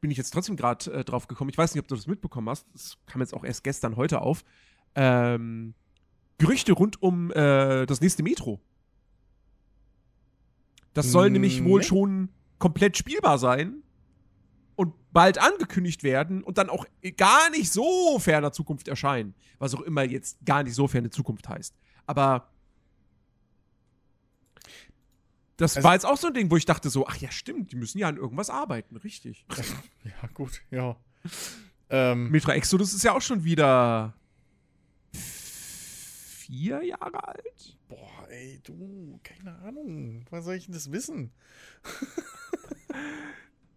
bin 0.00 0.10
ich 0.10 0.18
jetzt 0.18 0.32
trotzdem 0.32 0.56
gerade 0.56 0.90
äh, 0.92 1.04
drauf 1.04 1.28
gekommen. 1.28 1.50
Ich 1.50 1.56
weiß 1.58 1.72
nicht, 1.72 1.80
ob 1.80 1.86
du 1.86 1.94
das 1.94 2.08
mitbekommen 2.08 2.48
hast. 2.48 2.66
Das 2.72 2.98
kam 3.06 3.20
jetzt 3.20 3.32
auch 3.32 3.44
erst 3.44 3.62
gestern, 3.62 3.94
heute 3.94 4.20
auf. 4.20 4.44
Ähm, 4.96 5.74
Gerüchte 6.38 6.72
rund 6.72 7.00
um 7.00 7.30
äh, 7.30 7.86
das 7.86 8.00
nächste 8.00 8.24
Metro. 8.24 8.60
Das 10.94 11.12
soll 11.12 11.30
Mm, 11.30 11.34
nämlich 11.34 11.62
wohl 11.64 11.84
schon 11.84 12.28
komplett 12.58 12.96
spielbar 12.96 13.38
sein 13.38 13.83
und 14.76 14.92
bald 15.12 15.38
angekündigt 15.38 16.02
werden 16.02 16.42
und 16.42 16.58
dann 16.58 16.68
auch 16.70 16.86
gar 17.16 17.50
nicht 17.50 17.72
so 17.72 18.18
ferner 18.18 18.52
Zukunft 18.52 18.88
erscheinen. 18.88 19.34
Was 19.58 19.74
auch 19.74 19.80
immer 19.82 20.02
jetzt 20.02 20.38
gar 20.44 20.62
nicht 20.62 20.74
so 20.74 20.88
ferne 20.88 21.10
Zukunft 21.10 21.48
heißt. 21.48 21.74
Aber 22.06 22.48
das 25.56 25.76
Also- 25.76 25.84
war 25.86 25.94
jetzt 25.94 26.04
auch 26.06 26.16
so 26.16 26.26
ein 26.28 26.34
Ding, 26.34 26.50
wo 26.50 26.56
ich 26.56 26.64
dachte 26.66 26.90
so, 26.90 27.06
ach 27.06 27.16
ja, 27.16 27.30
stimmt, 27.30 27.70
die 27.72 27.76
müssen 27.76 27.98
ja 27.98 28.08
an 28.08 28.16
irgendwas 28.16 28.50
arbeiten, 28.50 28.96
richtig. 28.96 29.46
Ja, 30.04 30.28
gut, 30.34 30.62
ja. 30.70 30.96
Ähm, 31.90 32.30
Metro 32.30 32.50
Exodus 32.52 32.92
ist 32.92 33.04
ja 33.04 33.12
auch 33.12 33.22
schon 33.22 33.44
wieder 33.44 34.14
vier 35.12 36.82
Jahre 36.82 37.26
alt. 37.28 37.78
boah, 37.88 38.28
ey, 38.28 38.60
du, 38.64 39.20
keine 39.22 39.56
Ahnung. 39.60 40.24
Was 40.30 40.44
soll 40.44 40.54
ich 40.56 40.64
denn 40.66 40.74
das 40.74 40.90
wissen? 40.90 41.30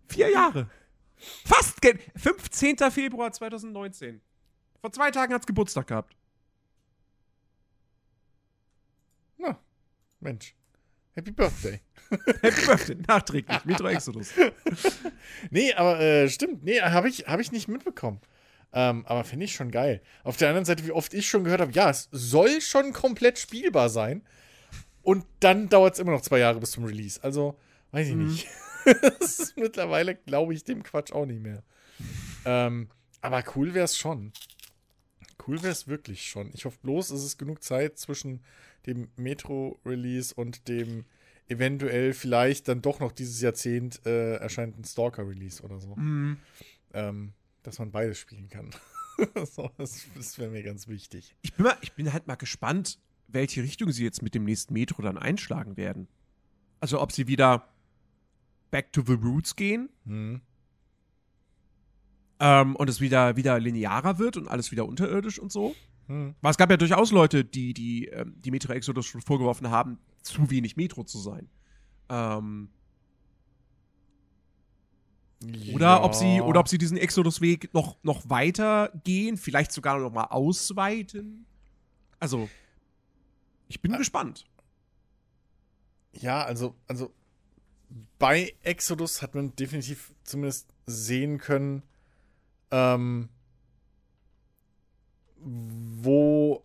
Vier 0.07 0.29
Jahre. 0.31 0.69
Fast. 1.45 1.81
ge- 1.81 1.97
15. 2.15 2.77
Februar 2.91 3.31
2019. 3.31 4.21
Vor 4.81 4.91
zwei 4.91 5.11
Tagen 5.11 5.33
hat's 5.33 5.45
Geburtstag 5.47 5.87
gehabt. 5.87 6.15
Na, 9.37 9.59
Mensch. 10.19 10.53
Happy 11.13 11.31
Birthday. 11.31 11.81
Happy 12.41 12.65
Birthday, 12.65 12.95
nachträglich. 13.07 13.65
Metro 13.65 13.87
Exodus. 13.87 14.31
Nee, 15.51 15.73
aber 15.73 15.99
äh, 15.99 16.29
stimmt. 16.29 16.63
Nee, 16.63 16.79
habe 16.81 17.09
ich, 17.09 17.27
hab 17.27 17.39
ich 17.39 17.51
nicht 17.51 17.67
mitbekommen. 17.67 18.19
Ähm, 18.73 19.05
aber 19.07 19.23
finde 19.23 19.45
ich 19.45 19.53
schon 19.55 19.71
geil. 19.71 20.01
Auf 20.23 20.37
der 20.37 20.49
anderen 20.49 20.65
Seite, 20.65 20.85
wie 20.85 20.91
oft 20.91 21.13
ich 21.13 21.27
schon 21.27 21.43
gehört 21.43 21.61
habe, 21.61 21.71
ja, 21.71 21.89
es 21.89 22.07
soll 22.11 22.61
schon 22.61 22.93
komplett 22.93 23.39
spielbar 23.39 23.89
sein. 23.89 24.23
Und 25.03 25.25
dann 25.39 25.69
dauert 25.69 25.93
es 25.95 25.99
immer 25.99 26.11
noch 26.11 26.21
zwei 26.21 26.39
Jahre 26.39 26.59
bis 26.59 26.71
zum 26.71 26.83
Release. 26.85 27.21
Also, 27.23 27.57
weiß 27.91 28.07
ich 28.09 28.15
Mhm. 28.15 28.27
nicht. 28.27 28.47
mittlerweile 29.55 30.15
glaube 30.15 30.53
ich 30.53 30.63
dem 30.63 30.83
Quatsch 30.83 31.11
auch 31.11 31.25
nicht 31.25 31.41
mehr. 31.41 31.63
Ähm, 32.45 32.89
aber 33.21 33.43
cool 33.55 33.73
wäre 33.73 33.85
es 33.85 33.97
schon. 33.97 34.31
Cool 35.45 35.61
wäre 35.61 35.71
es 35.71 35.87
wirklich 35.87 36.23
schon. 36.23 36.51
Ich 36.53 36.65
hoffe 36.65 36.77
bloß, 36.81 37.11
es 37.11 37.23
ist 37.23 37.37
genug 37.37 37.63
Zeit 37.63 37.97
zwischen 37.97 38.41
dem 38.85 39.09
Metro-Release 39.15 40.33
und 40.33 40.67
dem 40.67 41.05
eventuell 41.47 42.13
vielleicht 42.13 42.67
dann 42.67 42.81
doch 42.81 42.99
noch 42.99 43.11
dieses 43.11 43.41
Jahrzehnt 43.41 44.05
äh, 44.05 44.35
erscheinenden 44.35 44.83
Stalker-Release 44.83 45.63
oder 45.63 45.79
so. 45.79 45.95
Mhm. 45.95 46.37
Ähm, 46.93 47.33
dass 47.63 47.79
man 47.79 47.91
beides 47.91 48.17
spielen 48.17 48.49
kann. 48.49 48.71
so, 49.45 49.69
das 49.77 50.07
das 50.15 50.37
wäre 50.37 50.49
mir 50.49 50.63
ganz 50.63 50.87
wichtig. 50.87 51.35
Ich 51.41 51.53
bin, 51.53 51.65
mal, 51.65 51.77
ich 51.81 51.93
bin 51.93 52.11
halt 52.13 52.27
mal 52.27 52.35
gespannt, 52.35 52.99
welche 53.27 53.61
Richtung 53.63 53.91
sie 53.91 54.03
jetzt 54.03 54.21
mit 54.21 54.35
dem 54.35 54.45
nächsten 54.45 54.73
Metro 54.73 55.01
dann 55.01 55.17
einschlagen 55.17 55.77
werden. 55.77 56.07
Also 56.79 57.01
ob 57.01 57.11
sie 57.11 57.27
wieder 57.27 57.67
back 58.71 58.91
to 58.93 59.01
the 59.05 59.13
roots 59.13 59.55
gehen 59.55 59.89
Hm. 60.05 60.41
ähm, 62.39 62.75
und 62.75 62.89
es 62.89 63.01
wieder, 63.01 63.35
wieder 63.35 63.59
linearer 63.59 64.19
wird 64.19 64.37
und 64.37 64.47
alles 64.47 64.71
wieder 64.71 64.85
unterirdisch 64.87 65.39
und 65.39 65.51
so. 65.51 65.75
Hm. 66.07 66.35
Weil 66.41 66.51
es 66.51 66.57
gab 66.57 66.69
ja 66.69 66.77
durchaus 66.77 67.11
Leute, 67.11 67.43
die 67.43 67.73
die, 67.73 68.05
ähm, 68.07 68.35
die 68.37 68.51
Metro 68.51 68.71
Exodus 68.73 69.05
schon 69.05 69.21
vorgeworfen 69.21 69.69
haben, 69.69 69.99
zu 70.21 70.49
wenig 70.49 70.77
Metro 70.77 71.03
zu 71.03 71.17
sein. 71.19 71.49
Ähm, 72.09 72.69
oder, 75.73 76.03
ob 76.03 76.15
sie, 76.15 76.41
oder 76.41 76.59
ob 76.59 76.67
sie 76.67 76.77
diesen 76.79 76.97
Exodus-Weg 76.97 77.71
noch, 77.73 77.97
noch 78.03 78.27
weiter 78.29 78.91
gehen, 79.03 79.37
vielleicht 79.37 79.71
sogar 79.71 79.99
noch 79.99 80.11
mal 80.11 80.25
ausweiten. 80.25 81.45
Also, 82.19 82.49
ich 83.67 83.79
bin 83.81 83.93
Ä- 83.93 83.97
gespannt. 83.99 84.47
Ja, 86.13 86.43
also, 86.43 86.73
also 86.87 87.13
bei 88.19 88.53
Exodus 88.63 89.21
hat 89.21 89.35
man 89.35 89.55
definitiv 89.55 90.13
zumindest 90.23 90.67
sehen 90.85 91.37
können, 91.37 91.83
ähm, 92.71 93.29
wo 95.39 96.63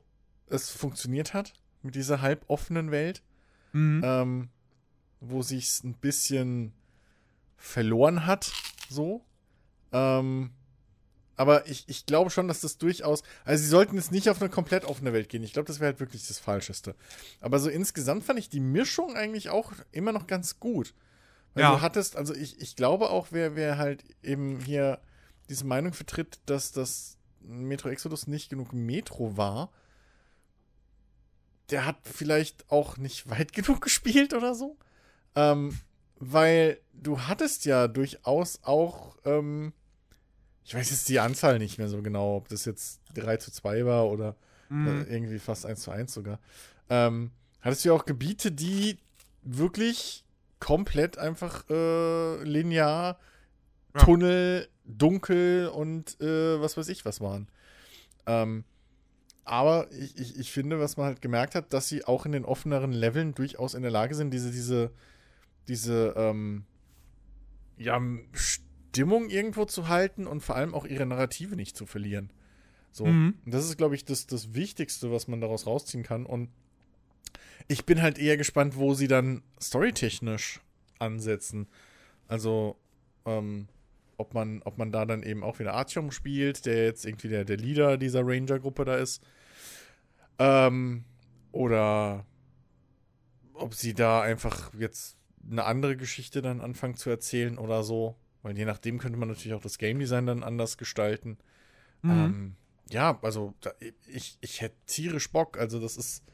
es 0.48 0.70
funktioniert 0.70 1.34
hat 1.34 1.54
mit 1.82 1.94
dieser 1.94 2.20
halboffenen 2.20 2.90
Welt. 2.90 3.22
Mhm. 3.72 4.02
Ähm, 4.04 4.48
wo 5.20 5.42
sich's 5.42 5.84
ein 5.84 5.94
bisschen 5.94 6.72
verloren 7.56 8.26
hat, 8.26 8.52
so. 8.90 9.24
Ähm, 9.92 10.50
aber 11.36 11.68
ich, 11.68 11.84
ich 11.88 12.06
glaube 12.06 12.30
schon, 12.30 12.48
dass 12.48 12.60
das 12.60 12.76
durchaus. 12.76 13.22
Also, 13.44 13.62
sie 13.62 13.68
sollten 13.68 13.96
jetzt 13.96 14.12
nicht 14.12 14.28
auf 14.28 14.40
eine 14.40 14.50
komplett 14.50 14.84
offene 14.84 15.12
Welt 15.12 15.28
gehen. 15.28 15.42
Ich 15.42 15.52
glaube, 15.52 15.66
das 15.66 15.80
wäre 15.80 15.92
halt 15.92 16.00
wirklich 16.00 16.26
das 16.26 16.38
Falscheste. 16.38 16.94
Aber 17.40 17.58
so 17.58 17.70
insgesamt 17.70 18.24
fand 18.24 18.38
ich 18.38 18.48
die 18.48 18.60
Mischung 18.60 19.16
eigentlich 19.16 19.48
auch 19.48 19.72
immer 19.92 20.12
noch 20.12 20.26
ganz 20.26 20.60
gut. 20.60 20.94
Weil 21.54 21.64
Ja. 21.64 21.74
du 21.74 21.80
hattest, 21.82 22.16
also 22.16 22.34
ich, 22.34 22.60
ich 22.60 22.76
glaube 22.76 23.10
auch, 23.10 23.28
wer, 23.30 23.56
wer 23.56 23.76
halt 23.78 24.04
eben 24.22 24.60
hier 24.60 25.00
diese 25.48 25.64
Meinung 25.66 25.92
vertritt, 25.92 26.40
dass 26.46 26.72
das 26.72 27.18
Metro 27.40 27.88
Exodus 27.88 28.26
nicht 28.26 28.48
genug 28.48 28.72
Metro 28.72 29.36
war, 29.36 29.70
der 31.70 31.84
hat 31.86 31.96
vielleicht 32.04 32.70
auch 32.70 32.96
nicht 32.96 33.28
weit 33.30 33.52
genug 33.52 33.80
gespielt 33.80 34.34
oder 34.34 34.54
so. 34.54 34.76
Ähm, 35.34 35.78
weil 36.16 36.78
du 36.92 37.20
hattest 37.22 37.64
ja 37.64 37.88
durchaus 37.88 38.60
auch, 38.62 39.16
ähm, 39.24 39.72
ich 40.64 40.74
weiß 40.74 40.90
jetzt 40.90 41.08
die 41.08 41.18
Anzahl 41.20 41.58
nicht 41.58 41.78
mehr 41.78 41.88
so 41.88 42.00
genau, 42.02 42.36
ob 42.36 42.48
das 42.48 42.64
jetzt 42.64 43.00
3 43.14 43.36
zu 43.38 43.50
2 43.50 43.84
war 43.84 44.06
oder 44.08 44.36
Mhm. 44.68 44.88
äh, 44.88 45.02
irgendwie 45.14 45.38
fast 45.38 45.66
1 45.66 45.82
zu 45.82 45.90
1 45.90 46.14
sogar. 46.14 46.38
Ähm, 46.88 47.30
hattest 47.60 47.84
du 47.84 47.90
ja 47.90 47.94
auch 47.94 48.06
Gebiete, 48.06 48.50
die 48.52 48.98
wirklich 49.42 50.24
komplett 50.62 51.18
einfach 51.18 51.68
äh, 51.68 52.42
linear, 52.44 53.18
Ja. 53.94 54.04
Tunnel, 54.04 54.68
dunkel 54.84 55.68
und 55.68 56.20
äh, 56.20 56.60
was 56.60 56.76
weiß 56.76 56.88
ich 56.88 57.04
was 57.04 57.20
waren. 57.20 57.48
Ähm, 58.26 58.64
aber 59.44 59.90
ich, 59.90 60.16
ich, 60.16 60.38
ich 60.38 60.52
finde, 60.52 60.78
was 60.78 60.96
man 60.96 61.06
halt 61.06 61.20
gemerkt 61.20 61.56
hat, 61.56 61.72
dass 61.72 61.88
sie 61.88 62.04
auch 62.04 62.26
in 62.26 62.32
den 62.32 62.44
offeneren 62.44 62.92
Leveln 62.92 63.34
durchaus 63.34 63.74
in 63.74 63.82
der 63.82 63.90
Lage 63.90 64.14
sind, 64.14 64.32
diese, 64.32 64.52
diese, 64.52 64.92
diese, 65.66 66.14
ähm, 66.16 66.64
ja, 67.76 68.00
Stimmung 68.32 69.30
irgendwo 69.30 69.64
zu 69.64 69.88
halten 69.88 70.28
und 70.28 70.42
vor 70.42 70.54
allem 70.54 70.74
auch 70.74 70.86
ihre 70.86 71.06
Narrative 71.06 71.56
nicht 71.56 71.76
zu 71.76 71.86
verlieren. 71.86 72.30
So. 72.92 73.06
Mhm. 73.06 73.34
Das 73.46 73.64
ist, 73.64 73.78
glaube 73.78 73.96
ich, 73.96 74.04
das, 74.04 74.28
das 74.28 74.54
Wichtigste, 74.54 75.10
was 75.10 75.26
man 75.26 75.40
daraus 75.40 75.66
rausziehen 75.66 76.04
kann. 76.04 76.24
Und 76.24 76.50
ich 77.68 77.84
bin 77.84 78.02
halt 78.02 78.18
eher 78.18 78.36
gespannt, 78.36 78.76
wo 78.76 78.94
sie 78.94 79.08
dann 79.08 79.42
storytechnisch 79.60 80.60
ansetzen. 80.98 81.68
Also, 82.28 82.76
ähm, 83.24 83.68
ob 84.16 84.34
man, 84.34 84.62
ob 84.62 84.78
man 84.78 84.92
da 84.92 85.04
dann 85.04 85.22
eben 85.22 85.42
auch 85.42 85.58
wieder 85.58 85.74
Artyom 85.74 86.10
spielt, 86.10 86.66
der 86.66 86.84
jetzt 86.84 87.04
irgendwie 87.04 87.28
der, 87.28 87.44
der 87.44 87.56
Leader 87.56 87.96
dieser 87.96 88.22
Ranger-Gruppe 88.24 88.84
da 88.84 88.96
ist. 88.96 89.22
Ähm, 90.38 91.04
oder 91.50 92.24
ob 93.54 93.74
sie 93.74 93.94
da 93.94 94.22
einfach 94.22 94.72
jetzt 94.74 95.16
eine 95.50 95.64
andere 95.64 95.96
Geschichte 95.96 96.40
dann 96.40 96.60
anfangen 96.60 96.96
zu 96.96 97.10
erzählen 97.10 97.58
oder 97.58 97.82
so. 97.82 98.16
Weil 98.42 98.56
je 98.56 98.64
nachdem 98.64 98.98
könnte 98.98 99.18
man 99.18 99.28
natürlich 99.28 99.54
auch 99.54 99.62
das 99.62 99.78
Game 99.78 99.98
Design 99.98 100.26
dann 100.26 100.42
anders 100.42 100.78
gestalten. 100.78 101.38
Mhm. 102.02 102.10
Ähm, 102.10 102.56
ja, 102.90 103.18
also 103.22 103.54
da, 103.60 103.72
ich, 104.06 104.38
ich 104.40 104.60
hätte 104.60 104.76
tierisch 104.86 105.30
Bock. 105.30 105.58
Also 105.58 105.80
das 105.80 105.96
ist 105.96 106.24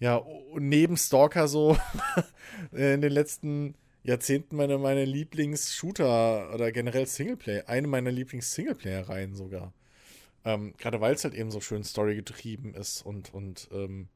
ja 0.00 0.24
neben 0.58 0.96
Stalker 0.96 1.48
so 1.48 1.76
äh, 2.72 2.94
in 2.94 3.00
den 3.00 3.12
letzten 3.12 3.74
Jahrzehnten 4.02 4.56
meine, 4.56 4.78
meine 4.78 5.04
Lieblings-Shooter 5.04 6.54
oder 6.54 6.72
generell 6.72 7.06
Singleplayer, 7.06 7.68
eine 7.68 7.86
meiner 7.88 8.10
Lieblings-Singleplayer-Reihen 8.10 9.34
sogar. 9.34 9.74
Ähm, 10.44 10.72
Gerade 10.78 11.00
weil 11.00 11.14
es 11.14 11.24
halt 11.24 11.34
eben 11.34 11.50
so 11.50 11.60
schön 11.60 11.84
storygetrieben 11.84 12.74
ist 12.74 13.02
und, 13.02 13.34
und 13.34 13.68
ähm, 13.72 14.08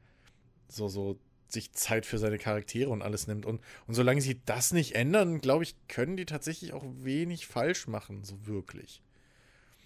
so, 0.68 0.88
so 0.88 1.18
sich 1.48 1.72
Zeit 1.72 2.06
für 2.06 2.18
seine 2.18 2.38
Charaktere 2.38 2.88
und 2.90 3.02
alles 3.02 3.26
nimmt. 3.26 3.44
Und, 3.44 3.60
und 3.86 3.94
solange 3.94 4.22
sie 4.22 4.40
das 4.46 4.72
nicht 4.72 4.94
ändern, 4.94 5.40
glaube 5.40 5.64
ich, 5.64 5.74
können 5.88 6.16
die 6.16 6.24
tatsächlich 6.24 6.72
auch 6.72 6.84
wenig 7.00 7.46
falsch 7.46 7.86
machen, 7.86 8.24
so 8.24 8.46
wirklich 8.46 9.02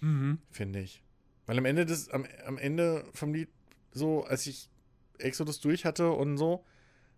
Mhm. 0.01 0.39
finde 0.51 0.79
ich. 0.79 1.01
Weil 1.45 1.57
am 1.57 1.65
Ende 1.65 1.85
des, 1.85 2.09
am, 2.09 2.25
am 2.45 2.57
Ende 2.57 3.05
vom 3.13 3.33
Lied, 3.33 3.49
so, 3.91 4.23
als 4.25 4.45
ich 4.47 4.69
Exodus 5.19 5.59
durch 5.59 5.85
hatte 5.85 6.11
und 6.11 6.37
so, 6.37 6.63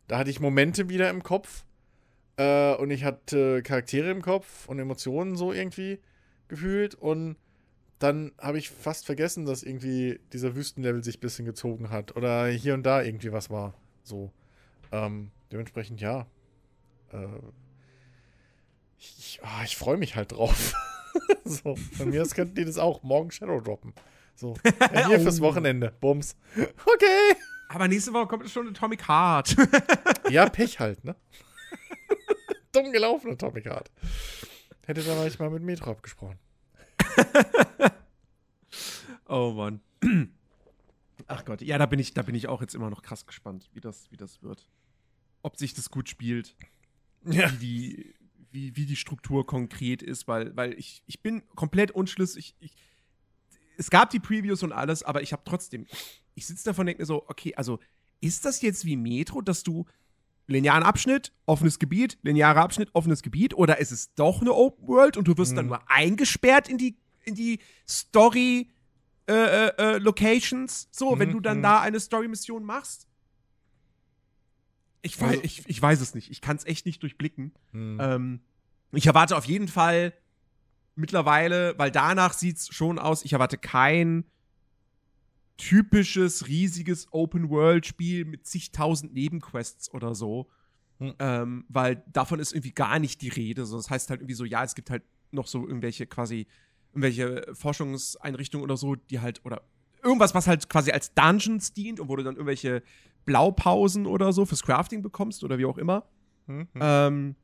da 0.07 0.17
hatte 0.17 0.29
ich 0.29 0.39
Momente 0.39 0.89
wieder 0.89 1.09
im 1.09 1.23
Kopf. 1.23 1.65
Äh, 2.37 2.73
und 2.75 2.89
ich 2.89 3.03
hatte 3.03 3.61
Charaktere 3.63 4.09
im 4.11 4.21
Kopf 4.21 4.67
und 4.67 4.79
Emotionen 4.79 5.35
so 5.35 5.53
irgendwie 5.53 5.99
gefühlt. 6.47 6.95
Und 6.95 7.37
dann 7.99 8.31
habe 8.39 8.57
ich 8.57 8.69
fast 8.69 9.05
vergessen, 9.05 9.45
dass 9.45 9.61
irgendwie 9.61 10.19
dieser 10.33 10.55
Wüstenlevel 10.55 11.03
sich 11.03 11.17
ein 11.17 11.21
bisschen 11.21 11.45
gezogen 11.45 11.89
hat. 11.89 12.15
Oder 12.15 12.47
hier 12.47 12.73
und 12.73 12.83
da 12.83 13.01
irgendwie 13.01 13.31
was 13.31 13.49
war. 13.49 13.73
So. 14.03 14.31
Ähm, 14.91 15.31
dementsprechend 15.51 16.01
ja. 16.01 16.25
Äh, 17.11 17.27
ich 18.97 19.39
ah, 19.43 19.63
ich 19.63 19.77
freue 19.77 19.97
mich 19.97 20.15
halt 20.15 20.31
drauf. 20.31 20.73
so, 21.45 21.75
von 21.75 22.09
mir 22.09 22.21
aus 22.21 22.33
könnten 22.33 22.55
die 22.55 22.65
das 22.65 22.77
auch 22.77 23.03
morgen 23.03 23.31
Shadow 23.31 23.59
droppen. 23.61 23.93
So, 24.35 24.55
ja, 24.93 25.07
hier 25.07 25.19
fürs 25.21 25.39
Oh. 25.39 25.43
Wochenende. 25.43 25.93
Bums. 25.99 26.35
Okay. 26.55 27.35
Aber 27.69 27.87
nächste 27.87 28.13
Woche 28.13 28.27
kommt 28.27 28.49
schon 28.49 28.67
Atomic 28.67 29.07
Heart. 29.07 29.55
Ja, 30.29 30.47
Pech 30.47 30.79
halt, 30.79 31.03
ne? 31.03 31.15
Dumm 32.71 32.91
gelaufen, 32.91 33.31
Atomic 33.31 33.65
Heart. 33.65 33.89
Hätte 34.85 35.01
da 35.01 35.15
mal 35.15 35.31
mal 35.39 35.49
mit 35.49 35.63
Metro 35.63 35.89
abgesprochen. 35.89 36.37
oh 39.27 39.53
Mann. 39.53 39.81
Ach 41.27 41.45
Gott, 41.45 41.63
ja, 41.63 41.79
da 41.79 41.87
bin 41.87 41.97
ich, 41.97 42.13
da 42.13 42.21
bin 42.21 42.35
ich 42.35 42.47
auch 42.47 42.61
jetzt 42.61 42.75
immer 42.75 42.91
noch 42.91 43.01
krass 43.01 43.25
gespannt, 43.25 43.71
wie 43.73 43.81
das, 43.81 44.11
wie 44.11 44.17
das 44.17 44.43
wird. 44.43 44.69
Ob 45.41 45.57
sich 45.57 45.73
das 45.73 45.89
gut 45.89 46.09
spielt, 46.09 46.55
Ja. 47.25 47.51
wie 47.53 47.57
die, 47.57 48.15
wie, 48.51 48.75
wie 48.75 48.85
die 48.85 48.95
Struktur 48.95 49.47
konkret 49.47 50.03
ist, 50.03 50.27
weil, 50.27 50.55
weil 50.55 50.73
ich, 50.73 51.01
ich 51.07 51.21
bin 51.21 51.41
komplett 51.55 51.89
unschlüssig. 51.91 52.55
Ich, 52.59 52.75
es 53.77 53.89
gab 53.89 54.11
die 54.11 54.19
Previews 54.19 54.61
und 54.61 54.73
alles, 54.73 55.01
aber 55.01 55.23
ich 55.23 55.33
habe 55.33 55.41
trotzdem, 55.45 55.87
ich 56.39 56.47
sitze 56.47 56.65
davon 56.65 56.83
und 56.83 56.87
denke 56.87 57.01
mir 57.01 57.05
so, 57.05 57.23
okay, 57.27 57.53
also 57.55 57.79
ist 58.21 58.45
das 58.45 58.61
jetzt 58.61 58.85
wie 58.85 58.95
Metro, 58.95 59.41
dass 59.41 59.63
du 59.63 59.85
linearen 60.47 60.83
Abschnitt, 60.83 61.31
offenes 61.45 61.77
Gebiet, 61.79 62.17
linearer 62.23 62.61
Abschnitt, 62.61 62.89
offenes 62.93 63.21
Gebiet, 63.21 63.53
oder 63.53 63.77
ist 63.79 63.91
es 63.91 64.13
doch 64.15 64.41
eine 64.41 64.53
Open 64.53 64.87
World 64.87 65.15
und 65.17 65.27
du 65.27 65.37
wirst 65.37 65.55
dann 65.55 65.65
Mhm. 65.65 65.69
nur 65.69 65.91
eingesperrt 65.91 66.67
in 66.67 66.77
die, 66.77 66.97
in 67.23 67.35
die 67.35 67.59
Story 67.87 68.71
äh, 69.27 69.33
äh, 69.33 69.71
äh, 69.77 69.97
Locations, 69.99 70.87
so, 70.91 71.19
wenn 71.19 71.29
Mhm, 71.29 71.33
du 71.33 71.39
dann 71.41 71.57
mhm. 71.59 71.63
da 71.63 71.81
eine 71.81 71.99
Story-Mission 71.99 72.63
machst? 72.63 73.07
Ich 75.01 75.19
weiß, 75.21 75.29
Also- 75.29 75.41
ich, 75.43 75.63
ich 75.67 75.81
weiß 75.81 76.01
es 76.01 76.15
nicht. 76.15 76.31
Ich 76.31 76.41
kann 76.41 76.57
es 76.57 76.65
echt 76.65 76.85
nicht 76.85 77.01
durchblicken. 77.03 77.53
Hm. 77.71 77.99
Ähm, 78.01 78.39
ich 78.91 79.05
erwarte 79.05 79.37
auf 79.37 79.45
jeden 79.45 79.67
Fall 79.67 80.13
mittlerweile, 80.95 81.77
weil 81.77 81.91
danach 81.91 82.33
sieht 82.33 82.57
es 82.57 82.67
schon 82.69 82.97
aus, 82.99 83.23
ich 83.23 83.33
erwarte 83.33 83.57
kein 83.57 84.25
typisches, 85.59 86.47
riesiges 86.47 87.07
Open-World-Spiel 87.11 88.25
mit 88.25 88.47
zigtausend 88.47 89.13
Nebenquests 89.13 89.93
oder 89.93 90.15
so. 90.15 90.49
Hm. 90.99 91.13
Ähm, 91.19 91.65
weil 91.67 92.03
davon 92.11 92.39
ist 92.39 92.53
irgendwie 92.53 92.71
gar 92.71 92.97
nicht 92.97 93.21
die 93.21 93.29
Rede. 93.29 93.65
So, 93.65 93.77
das 93.77 93.89
heißt 93.89 94.09
halt 94.09 94.21
irgendwie 94.21 94.35
so, 94.35 94.45
ja, 94.45 94.63
es 94.63 94.73
gibt 94.73 94.89
halt 94.89 95.03
noch 95.31 95.47
so 95.47 95.67
irgendwelche 95.67 96.07
quasi, 96.07 96.47
irgendwelche 96.91 97.45
Forschungseinrichtungen 97.53 98.63
oder 98.63 98.77
so, 98.77 98.95
die 98.95 99.19
halt, 99.19 99.45
oder 99.45 99.61
irgendwas, 100.01 100.33
was 100.33 100.47
halt 100.47 100.69
quasi 100.69 100.91
als 100.91 101.13
Dungeons 101.13 101.73
dient 101.73 101.99
und 101.99 102.07
wo 102.07 102.15
du 102.15 102.23
dann 102.23 102.35
irgendwelche 102.35 102.81
Blaupausen 103.25 104.05
oder 104.05 104.31
so 104.31 104.45
fürs 104.45 104.63
Crafting 104.63 105.01
bekommst 105.01 105.43
oder 105.43 105.57
wie 105.57 105.65
auch 105.65 105.77
immer. 105.77 106.05
Hm, 106.47 106.67
hm. 106.73 106.81
Ähm, 106.81 107.35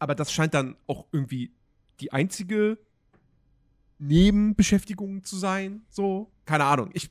aber 0.00 0.16
das 0.16 0.32
scheint 0.32 0.52
dann 0.52 0.76
auch 0.88 1.06
irgendwie 1.12 1.52
die 2.00 2.12
einzige 2.12 2.78
Nebenbeschäftigung 4.00 5.22
zu 5.22 5.36
sein. 5.36 5.82
So, 5.90 6.32
keine 6.44 6.64
Ahnung. 6.64 6.90
Ich, 6.92 7.08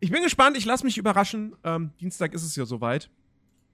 ich 0.00 0.10
bin 0.10 0.22
gespannt, 0.22 0.56
ich 0.56 0.64
lasse 0.64 0.84
mich 0.84 0.98
überraschen. 0.98 1.54
Ähm, 1.64 1.92
Dienstag 2.00 2.34
ist 2.34 2.42
es 2.42 2.56
ja 2.56 2.64
soweit. 2.64 3.10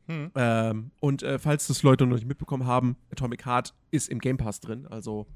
Hm. 0.08 0.30
Ähm, 0.34 0.90
und 1.00 1.22
äh, 1.22 1.38
falls 1.38 1.66
das 1.66 1.82
Leute 1.82 2.06
noch 2.06 2.14
nicht 2.14 2.26
mitbekommen 2.26 2.66
haben, 2.66 2.96
Atomic 3.10 3.44
Heart 3.44 3.74
ist 3.90 4.08
im 4.08 4.20
Game 4.20 4.36
Pass 4.36 4.60
drin. 4.60 4.86
Also 4.86 5.26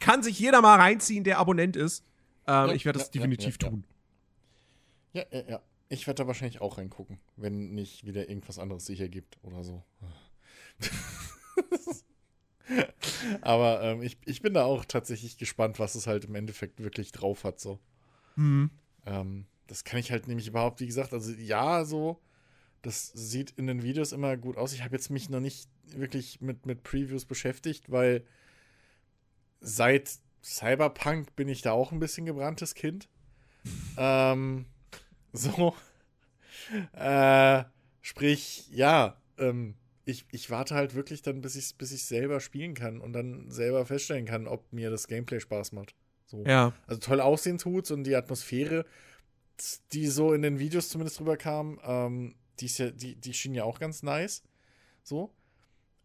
kann 0.00 0.22
sich 0.22 0.38
jeder 0.38 0.60
mal 0.60 0.78
reinziehen, 0.78 1.24
der 1.24 1.38
Abonnent 1.38 1.76
ist. 1.76 2.04
Ähm, 2.46 2.68
Ja, 2.68 2.72
ich 2.72 2.84
werde 2.84 2.98
das 2.98 3.08
ja, 3.08 3.12
definitiv 3.12 3.56
ja. 3.60 3.68
tun. 3.68 3.84
Ja, 5.12 5.24
ja, 5.30 5.42
ja. 5.48 5.60
Ich 5.88 6.06
werde 6.06 6.22
da 6.22 6.26
wahrscheinlich 6.26 6.60
auch 6.62 6.78
reingucken, 6.78 7.18
wenn 7.36 7.74
nicht 7.74 8.06
wieder 8.06 8.28
irgendwas 8.28 8.58
anderes 8.58 8.86
sich 8.86 9.00
ergibt 9.00 9.38
oder 9.42 9.62
so. 9.62 9.84
Aber 13.42 13.82
ähm, 13.82 14.02
ich, 14.02 14.16
ich 14.24 14.40
bin 14.40 14.54
da 14.54 14.64
auch 14.64 14.86
tatsächlich 14.86 15.36
gespannt, 15.36 15.78
was 15.78 15.94
es 15.94 16.06
halt 16.06 16.24
im 16.24 16.34
Endeffekt 16.34 16.82
wirklich 16.82 17.12
drauf 17.12 17.44
hat. 17.44 17.60
So. 17.60 17.78
Mhm. 18.36 18.70
Ähm, 19.04 19.46
das 19.72 19.84
kann 19.84 19.98
ich 19.98 20.12
halt 20.12 20.28
nämlich 20.28 20.46
überhaupt, 20.48 20.80
wie 20.80 20.86
gesagt, 20.86 21.14
also 21.14 21.32
ja, 21.32 21.86
so, 21.86 22.20
das 22.82 23.10
sieht 23.14 23.52
in 23.52 23.66
den 23.66 23.82
Videos 23.82 24.12
immer 24.12 24.36
gut 24.36 24.58
aus. 24.58 24.74
Ich 24.74 24.84
habe 24.84 24.94
jetzt 24.94 25.08
mich 25.08 25.30
noch 25.30 25.40
nicht 25.40 25.66
wirklich 25.86 26.42
mit, 26.42 26.66
mit 26.66 26.82
Previews 26.82 27.24
beschäftigt, 27.24 27.90
weil 27.90 28.22
seit 29.62 30.10
Cyberpunk 30.44 31.34
bin 31.36 31.48
ich 31.48 31.62
da 31.62 31.72
auch 31.72 31.90
ein 31.90 32.00
bisschen 32.00 32.26
gebranntes 32.26 32.74
Kind. 32.74 33.08
ähm, 33.96 34.66
so. 35.32 35.74
Äh, 36.92 37.64
sprich, 38.02 38.68
ja, 38.70 39.16
ähm, 39.38 39.74
ich, 40.04 40.26
ich 40.30 40.50
warte 40.50 40.74
halt 40.74 40.94
wirklich 40.94 41.22
dann, 41.22 41.40
bis 41.40 41.56
ich 41.56 41.76
bis 41.76 41.92
ich 41.92 42.04
selber 42.04 42.40
spielen 42.40 42.74
kann 42.74 43.00
und 43.00 43.14
dann 43.14 43.50
selber 43.50 43.84
feststellen 43.84 44.26
kann, 44.26 44.46
ob 44.46 44.72
mir 44.72 44.90
das 44.90 45.08
Gameplay 45.08 45.40
Spaß 45.40 45.72
macht. 45.72 45.94
So. 46.26 46.44
Ja. 46.44 46.72
Also 46.86 47.00
toll 47.00 47.20
aussehen 47.20 47.58
tut's 47.58 47.90
und 47.90 48.04
die 48.04 48.14
Atmosphäre, 48.14 48.84
die 49.92 50.06
so 50.08 50.32
in 50.32 50.42
den 50.42 50.58
Videos 50.58 50.88
zumindest 50.88 51.18
drüber 51.20 51.36
kam, 51.36 51.78
ähm, 51.84 52.34
die, 52.60 52.66
ist 52.66 52.78
ja, 52.78 52.90
die, 52.90 53.16
die 53.16 53.34
schien 53.34 53.54
ja 53.54 53.64
auch 53.64 53.78
ganz 53.78 54.02
nice. 54.02 54.42
So. 55.02 55.32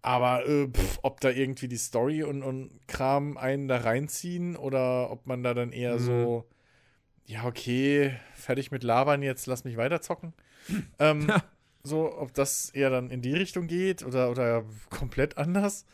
Aber 0.02 0.48
äh, 0.48 0.68
pff, 0.68 1.00
ob 1.02 1.20
da 1.22 1.30
irgendwie 1.30 1.68
die 1.68 1.78
Story 1.78 2.24
und, 2.24 2.44
und 2.44 2.80
Kram 2.88 3.38
einen 3.38 3.68
da 3.68 3.78
reinziehen 3.78 4.56
oder 4.56 5.10
ob 5.12 5.26
man 5.28 5.44
da 5.44 5.54
dann 5.54 5.72
eher 5.72 5.96
Mhm. 5.96 6.06
so, 6.06 6.46
ja, 7.26 7.46
okay, 7.46 8.16
fertig 8.36 8.72
mit 8.72 8.84
Labern, 8.84 9.22
jetzt 9.22 9.48
lass 9.48 9.64
mich 9.66 9.76
weiterzocken. 9.78 10.34
ähm, 11.00 11.28
Ja. 11.28 11.44
so, 11.84 12.18
ob 12.18 12.34
das 12.34 12.70
eher 12.70 12.90
dann 12.90 13.10
in 13.12 13.22
die 13.22 13.34
Richtung 13.34 13.68
geht 13.68 14.04
oder, 14.04 14.30
oder 14.32 14.64
komplett 14.90 15.38
anders. 15.38 15.86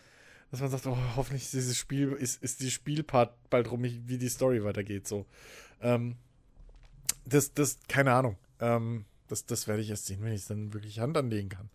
Dass 0.52 0.62
man 0.62 0.70
sagt, 0.70 0.86
oh, 0.86 0.98
hoffentlich 1.16 1.44
ist 1.46 1.54
dieses 1.54 1.78
Spiel, 1.78 2.12
ist, 2.12 2.44
ist 2.44 2.62
die 2.62 2.70
Spielpart 2.70 3.34
bald 3.50 3.72
rum, 3.72 3.84
wie 3.84 4.20
die 4.20 4.30
Story 4.30 4.64
weitergeht. 4.64 5.08
So. 5.08 5.26
Ähm, 5.82 6.18
das, 7.26 7.54
das, 7.54 7.80
keine 7.88 8.14
Ahnung. 8.14 8.38
Ähm, 8.60 9.06
das, 9.28 9.46
das 9.46 9.68
werde 9.68 9.82
ich 9.82 9.90
erst 9.90 10.06
sehen, 10.06 10.22
wenn 10.22 10.34
ich 10.34 10.46
dann 10.46 10.74
wirklich 10.74 11.00
Hand 11.00 11.18
anlegen 11.18 11.50
kann. 11.50 11.70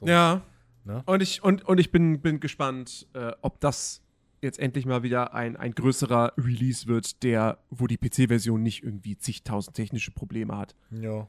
So. 0.00 0.06
Ja. 0.06 0.42
Ne? 0.84 1.02
Und 1.06 1.22
ich, 1.22 1.42
und, 1.42 1.64
und 1.64 1.78
ich 1.78 1.90
bin, 1.90 2.20
bin 2.20 2.40
gespannt, 2.40 3.06
äh, 3.12 3.32
ob 3.42 3.60
das 3.60 4.02
jetzt 4.40 4.58
endlich 4.58 4.86
mal 4.86 5.02
wieder 5.02 5.34
ein, 5.34 5.56
ein 5.56 5.72
größerer 5.74 6.32
Release 6.36 6.86
wird, 6.86 7.22
der, 7.22 7.58
wo 7.70 7.86
die 7.86 7.96
PC-Version 7.96 8.62
nicht 8.62 8.84
irgendwie 8.84 9.18
zigtausend 9.18 9.76
technische 9.76 10.12
Probleme 10.12 10.56
hat. 10.56 10.76
Ja. 10.90 11.28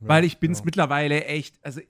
Weil 0.00 0.24
ich 0.24 0.38
bin's 0.38 0.60
ja. 0.60 0.64
mittlerweile 0.64 1.24
echt, 1.24 1.58
also 1.64 1.80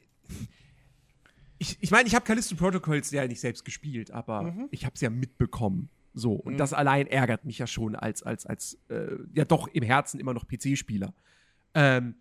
ich 1.59 1.77
ich, 1.81 1.91
meine, 1.91 2.07
ich 2.07 2.15
habe 2.15 2.25
Callisto 2.25 2.55
Protocols 2.55 3.11
ja 3.11 3.27
nicht 3.27 3.41
selbst 3.41 3.65
gespielt, 3.65 4.11
aber 4.11 4.43
Mhm. 4.43 4.69
ich 4.71 4.85
habe 4.85 4.95
es 4.95 5.01
ja 5.01 5.11
mitbekommen. 5.11 5.89
So, 6.19 6.33
und 6.33 6.55
Mhm. 6.55 6.59
das 6.59 6.73
allein 6.73 7.07
ärgert 7.07 7.45
mich 7.45 7.59
ja 7.59 7.67
schon 7.69 7.95
als, 7.95 8.23
als, 8.25 8.45
als 8.45 8.77
äh, 8.89 9.17
ja 9.35 9.45
doch 9.45 9.69
im 9.69 9.85
Herzen 9.85 10.19
immer 10.19 10.35
noch 10.35 10.47
PC-Spieler. 10.49 11.15
Ähm, 11.75 12.17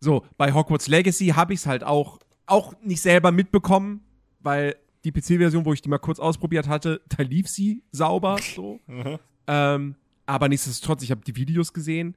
so, 0.00 0.24
bei 0.38 0.52
Hogwarts 0.54 0.88
Legacy 0.88 1.28
habe 1.28 1.52
ich 1.52 1.60
es 1.60 1.66
halt 1.66 1.84
auch, 1.84 2.18
auch 2.46 2.74
nicht 2.82 3.02
selber 3.02 3.32
mitbekommen, 3.32 4.00
weil 4.40 4.76
die 5.04 5.12
PC-Version, 5.12 5.64
wo 5.66 5.72
ich 5.74 5.82
die 5.82 5.88
mal 5.90 5.98
kurz 5.98 6.18
ausprobiert 6.18 6.68
hatte, 6.68 7.02
da 7.14 7.22
lief 7.22 7.48
sie 7.48 7.82
sauber 7.92 8.38
so. 8.40 8.80
Mhm. 8.86 9.18
Ähm, 9.46 9.94
aber 10.24 10.48
nichtsdestotrotz, 10.48 11.02
ich 11.02 11.10
habe 11.10 11.20
die 11.20 11.36
Videos 11.36 11.74
gesehen. 11.74 12.16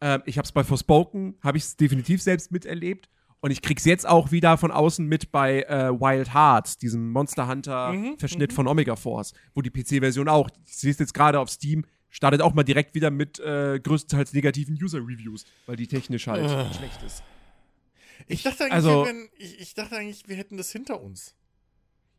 Ähm, 0.00 0.22
ich 0.24 0.38
habe 0.38 0.46
es 0.46 0.52
bei 0.52 0.64
Forspoken, 0.64 1.34
habe 1.42 1.58
ich 1.58 1.64
es 1.64 1.76
definitiv 1.76 2.22
selbst 2.22 2.50
miterlebt. 2.50 3.10
Und 3.46 3.52
ich 3.52 3.62
krieg's 3.62 3.84
jetzt 3.84 4.08
auch 4.08 4.32
wieder 4.32 4.58
von 4.58 4.72
außen 4.72 5.06
mit 5.06 5.30
bei 5.30 5.62
äh, 5.62 5.92
Wild 5.92 6.34
Hearts, 6.34 6.78
diesem 6.78 7.12
Monster 7.12 7.46
Hunter-Verschnitt 7.46 8.52
von 8.52 8.66
Omega 8.66 8.96
Force, 8.96 9.34
wo 9.54 9.62
die 9.62 9.70
PC-Version 9.70 10.28
auch, 10.28 10.50
ich 10.66 10.76
sehe 10.76 10.92
jetzt 10.98 11.14
gerade 11.14 11.38
auf 11.38 11.48
Steam, 11.48 11.84
startet 12.10 12.42
auch 12.42 12.54
mal 12.54 12.64
direkt 12.64 12.96
wieder 12.96 13.12
mit 13.12 13.38
äh, 13.38 13.78
größtenteils 13.78 14.32
negativen 14.32 14.76
User-Reviews, 14.82 15.44
weil 15.66 15.76
die 15.76 15.86
technisch 15.86 16.26
halt 16.26 16.42
Ah. 16.50 16.74
schlecht 16.74 17.00
ist. 17.04 17.22
Ich 18.26 18.42
dachte 18.42 18.64
eigentlich, 18.64 18.72
also- 18.74 19.04
wir, 19.04 19.06
wären- 19.06 19.28
ich, 19.38 19.60
ich 19.60 19.74
dachte 19.74 19.96
eigentlich, 19.96 20.26
wir 20.26 20.34
hätten 20.34 20.56
das 20.56 20.72
hinter 20.72 21.00
uns. 21.00 21.36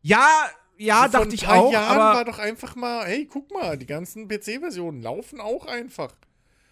Ja, 0.00 0.26
ja, 0.78 1.02
Also 1.02 1.10
vor 1.10 1.20
dachte 1.26 1.28
ein 1.30 1.34
ich 1.34 1.44
paar 1.44 1.56
auch, 1.58 1.72
Jahren 1.74 1.98
aber 2.00 2.16
war 2.16 2.24
doch 2.24 2.38
einfach 2.38 2.74
mal, 2.74 3.04
hey, 3.04 3.26
guck 3.30 3.50
mal, 3.52 3.76
die 3.76 3.84
ganzen 3.84 4.28
PC-Versionen 4.28 5.02
laufen 5.02 5.42
auch 5.42 5.66
einfach. 5.66 6.14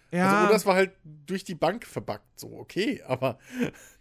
ja, 0.09 0.31
Also, 0.31 0.47
oder 0.47 0.55
es 0.55 0.65
war 0.65 0.73
halt 0.75 0.93
durch 1.03 1.43
die 1.43 1.53
Bank 1.53 1.85
verbuggt, 1.85 2.39
so, 2.39 2.57
okay, 2.57 3.03
aber, 3.05 3.37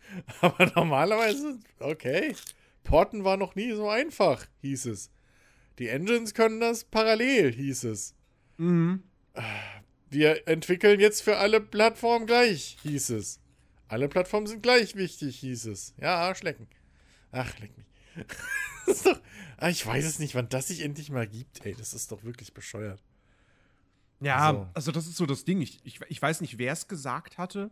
aber 0.40 0.72
normalerweise, 0.74 1.58
okay. 1.80 2.34
Porten 2.84 3.24
war 3.24 3.36
noch 3.36 3.54
nie 3.54 3.72
so 3.72 3.88
einfach, 3.88 4.46
hieß 4.62 4.86
es. 4.86 5.10
Die 5.78 5.88
Engines 5.88 6.34
können 6.34 6.60
das 6.60 6.84
parallel, 6.84 7.52
hieß 7.52 7.84
es. 7.84 8.14
mhm. 8.56 9.02
Wir 10.08 10.46
entwickeln 10.48 11.00
jetzt 11.00 11.20
für 11.22 11.36
alle 11.36 11.60
Plattformen 11.60 12.26
gleich, 12.26 12.78
hieß 12.82 13.10
es. 13.10 13.40
Alle 13.88 14.08
Plattformen 14.08 14.46
sind 14.46 14.62
gleich 14.62 14.94
wichtig, 14.94 15.40
hieß 15.40 15.66
es. 15.66 15.94
Ja, 16.00 16.16
Arschlecken. 16.16 16.68
Ach, 17.32 17.52
leck 17.58 17.76
mich. 17.76 17.86
das 18.86 18.96
ist 18.98 19.06
doch, 19.06 19.20
ah, 19.58 19.68
ich 19.68 19.84
weiß 19.84 20.04
es 20.06 20.18
nicht, 20.20 20.34
wann 20.34 20.48
das 20.48 20.68
sich 20.68 20.80
endlich 20.82 21.10
mal 21.10 21.26
gibt, 21.26 21.66
ey. 21.66 21.74
Das 21.74 21.92
ist 21.92 22.12
doch 22.12 22.22
wirklich 22.24 22.54
bescheuert. 22.54 23.02
Ja, 24.20 24.52
So. 24.52 24.68
also 24.72 24.92
das 24.92 25.06
ist 25.06 25.16
so 25.16 25.26
das 25.26 25.44
Ding. 25.44 25.60
Ich, 25.60 25.80
ich, 25.84 26.00
ich 26.08 26.22
weiß 26.22 26.40
nicht, 26.40 26.56
wer 26.56 26.72
es 26.72 26.88
gesagt 26.88 27.36
hatte, 27.36 27.70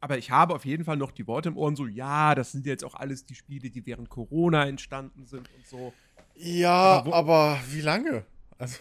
aber 0.00 0.18
ich 0.18 0.30
habe 0.30 0.54
auf 0.54 0.64
jeden 0.64 0.84
Fall 0.84 0.96
noch 0.96 1.10
die 1.10 1.26
Worte 1.26 1.48
im 1.50 1.56
Ohren, 1.56 1.76
so, 1.76 1.86
ja, 1.86 2.34
das 2.34 2.52
sind 2.52 2.66
jetzt 2.66 2.84
auch 2.84 2.94
alles 2.94 3.26
die 3.26 3.34
Spiele, 3.34 3.70
die 3.70 3.84
während 3.86 4.08
Corona 4.08 4.66
entstanden 4.66 5.26
sind 5.26 5.48
und 5.56 5.66
so. 5.66 5.92
Ja, 6.36 6.70
Aber 6.72 7.14
aber, 7.14 7.58
wie 7.70 7.80
lange? 7.82 8.24
Also, 8.58 8.78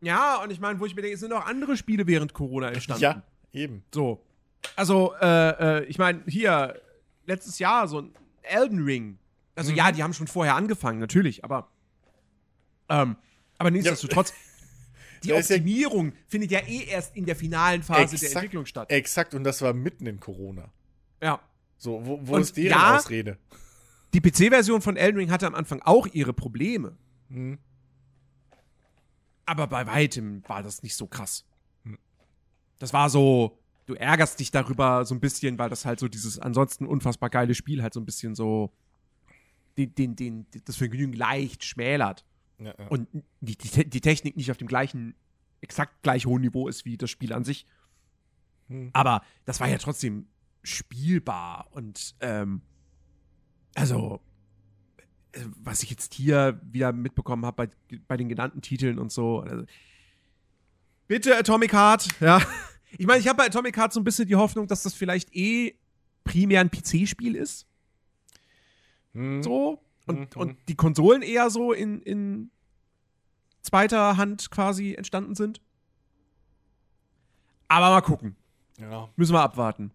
Ja, 0.00 0.42
und 0.42 0.50
ich 0.50 0.60
meine, 0.60 0.78
wo 0.80 0.86
ich 0.86 0.94
mir 0.94 1.02
denke, 1.02 1.14
es 1.14 1.20
sind 1.20 1.32
auch 1.32 1.46
andere 1.46 1.76
Spiele 1.76 2.06
während 2.06 2.34
Corona 2.34 2.68
entstanden. 2.70 3.02
ja, 3.02 3.22
eben. 3.52 3.84
So. 3.94 4.22
Also, 4.76 5.14
äh, 5.20 5.78
äh, 5.80 5.84
ich 5.84 5.98
meine, 5.98 6.22
hier, 6.26 6.80
letztes 7.26 7.58
Jahr 7.58 7.86
so 7.88 8.00
ein 8.00 8.12
Elden 8.42 8.82
Ring. 8.84 9.18
Also 9.54 9.70
Mhm. 9.70 9.76
ja, 9.78 9.92
die 9.92 10.02
haben 10.02 10.12
schon 10.14 10.26
vorher 10.26 10.56
angefangen, 10.56 10.98
natürlich, 10.98 11.44
aber 11.44 11.68
ähm, 12.88 13.16
aber 13.56 13.70
nichtsdestotrotz, 13.70 14.34
die 15.24 15.28
Da 15.30 15.36
ist 15.36 15.50
ja- 15.50 15.56
Optimierung 15.56 16.12
findet 16.28 16.50
ja 16.50 16.60
eh 16.60 16.84
erst 16.84 17.16
in 17.16 17.24
der 17.26 17.36
finalen 17.36 17.82
Phase 17.82 18.16
der 18.16 18.22
Exakt. 18.22 18.34
Entwicklung 18.36 18.66
statt. 18.66 18.90
Exakt, 18.90 19.34
und 19.34 19.44
das 19.44 19.60
war 19.62 19.72
mitten 19.72 20.06
in 20.06 20.20
Corona. 20.20 20.70
Ja. 21.22 21.40
So, 21.76 22.04
wo, 22.06 22.20
wo 22.26 22.34
Und 22.36 22.42
ist 22.42 22.56
deren 22.56 22.70
ja- 22.70 22.96
Ausrede? 22.96 23.38
Die 24.14 24.20
PC-Version 24.20 24.80
von 24.80 24.96
Elden 24.96 25.18
Ring 25.18 25.30
hatte 25.30 25.46
am 25.46 25.54
Anfang 25.56 25.82
auch 25.82 26.06
ihre 26.06 26.32
Probleme, 26.32 26.96
Hm. 27.30 27.58
aber 29.46 29.66
bei 29.66 29.86
weitem 29.86 30.42
war 30.46 30.62
das 30.62 30.82
nicht 30.82 30.94
so 30.96 31.06
krass. 31.06 31.44
Hm. 31.84 31.98
Das 32.78 32.92
war 32.92 33.10
so, 33.10 33.58
du 33.86 33.94
ärgerst 33.94 34.40
dich 34.40 34.50
darüber 34.50 35.04
so 35.04 35.14
ein 35.14 35.20
bisschen, 35.20 35.58
weil 35.58 35.68
das 35.70 35.84
halt 35.84 35.98
so 36.00 36.08
dieses 36.08 36.38
ansonsten 36.38 36.86
unfassbar 36.86 37.28
geile 37.30 37.54
Spiel 37.54 37.82
halt 37.82 37.92
so 37.94 38.00
ein 38.00 38.06
bisschen 38.06 38.34
so 38.34 38.72
den, 39.76 39.94
den, 39.94 40.14
den, 40.16 40.46
das 40.64 40.76
Vergnügen 40.76 41.12
leicht 41.12 41.64
schmälert. 41.64 42.24
Ja, 42.58 42.74
ja. 42.78 42.86
und 42.88 43.08
die, 43.40 43.56
die, 43.56 43.88
die 43.88 44.00
Technik 44.00 44.36
nicht 44.36 44.50
auf 44.50 44.56
dem 44.56 44.68
gleichen, 44.68 45.14
exakt 45.60 46.02
gleich 46.02 46.26
hohen 46.26 46.42
Niveau 46.42 46.68
ist 46.68 46.84
wie 46.84 46.96
das 46.96 47.10
Spiel 47.10 47.32
an 47.32 47.44
sich. 47.44 47.66
Hm. 48.68 48.90
Aber 48.92 49.22
das 49.44 49.60
war 49.60 49.68
ja 49.68 49.78
trotzdem 49.78 50.26
spielbar 50.62 51.68
und 51.72 52.14
ähm, 52.20 52.62
also 53.74 54.20
äh, 55.32 55.40
was 55.56 55.82
ich 55.82 55.90
jetzt 55.90 56.14
hier 56.14 56.60
wieder 56.64 56.92
mitbekommen 56.92 57.44
habe 57.44 57.66
bei, 57.66 57.98
bei 58.08 58.16
den 58.16 58.28
genannten 58.28 58.62
Titeln 58.62 58.98
und 58.98 59.12
so. 59.12 59.40
Also, 59.40 59.64
bitte 61.06 61.36
Atomic 61.36 61.72
Heart, 61.72 62.08
ja. 62.20 62.40
Ich 62.96 63.08
meine, 63.08 63.18
ich 63.18 63.26
habe 63.26 63.38
bei 63.38 63.46
Atomic 63.46 63.76
Heart 63.76 63.92
so 63.92 63.98
ein 63.98 64.04
bisschen 64.04 64.28
die 64.28 64.36
Hoffnung, 64.36 64.68
dass 64.68 64.84
das 64.84 64.94
vielleicht 64.94 65.34
eh 65.34 65.74
primär 66.22 66.60
ein 66.60 66.70
PC-Spiel 66.70 67.34
ist 67.34 67.66
Hm. 69.14 69.42
so 69.42 69.80
und, 70.06 70.34
Mhm. 70.34 70.40
und 70.40 70.56
die 70.68 70.74
Konsolen 70.74 71.22
eher 71.22 71.50
so 71.50 71.72
in, 71.72 72.00
in 72.02 72.50
zweiter 73.62 74.16
Hand 74.16 74.50
quasi 74.50 74.94
entstanden 74.94 75.34
sind. 75.34 75.60
Aber 77.68 77.90
mal 77.90 78.02
gucken. 78.02 78.36
Ja, 78.78 79.08
Müssen 79.16 79.32
wir 79.34 79.40
abwarten. 79.40 79.90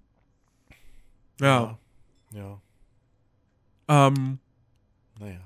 Ja. 1.39 1.77
ja. 2.31 2.61
Ähm, 3.87 4.39
Naja. 5.19 5.41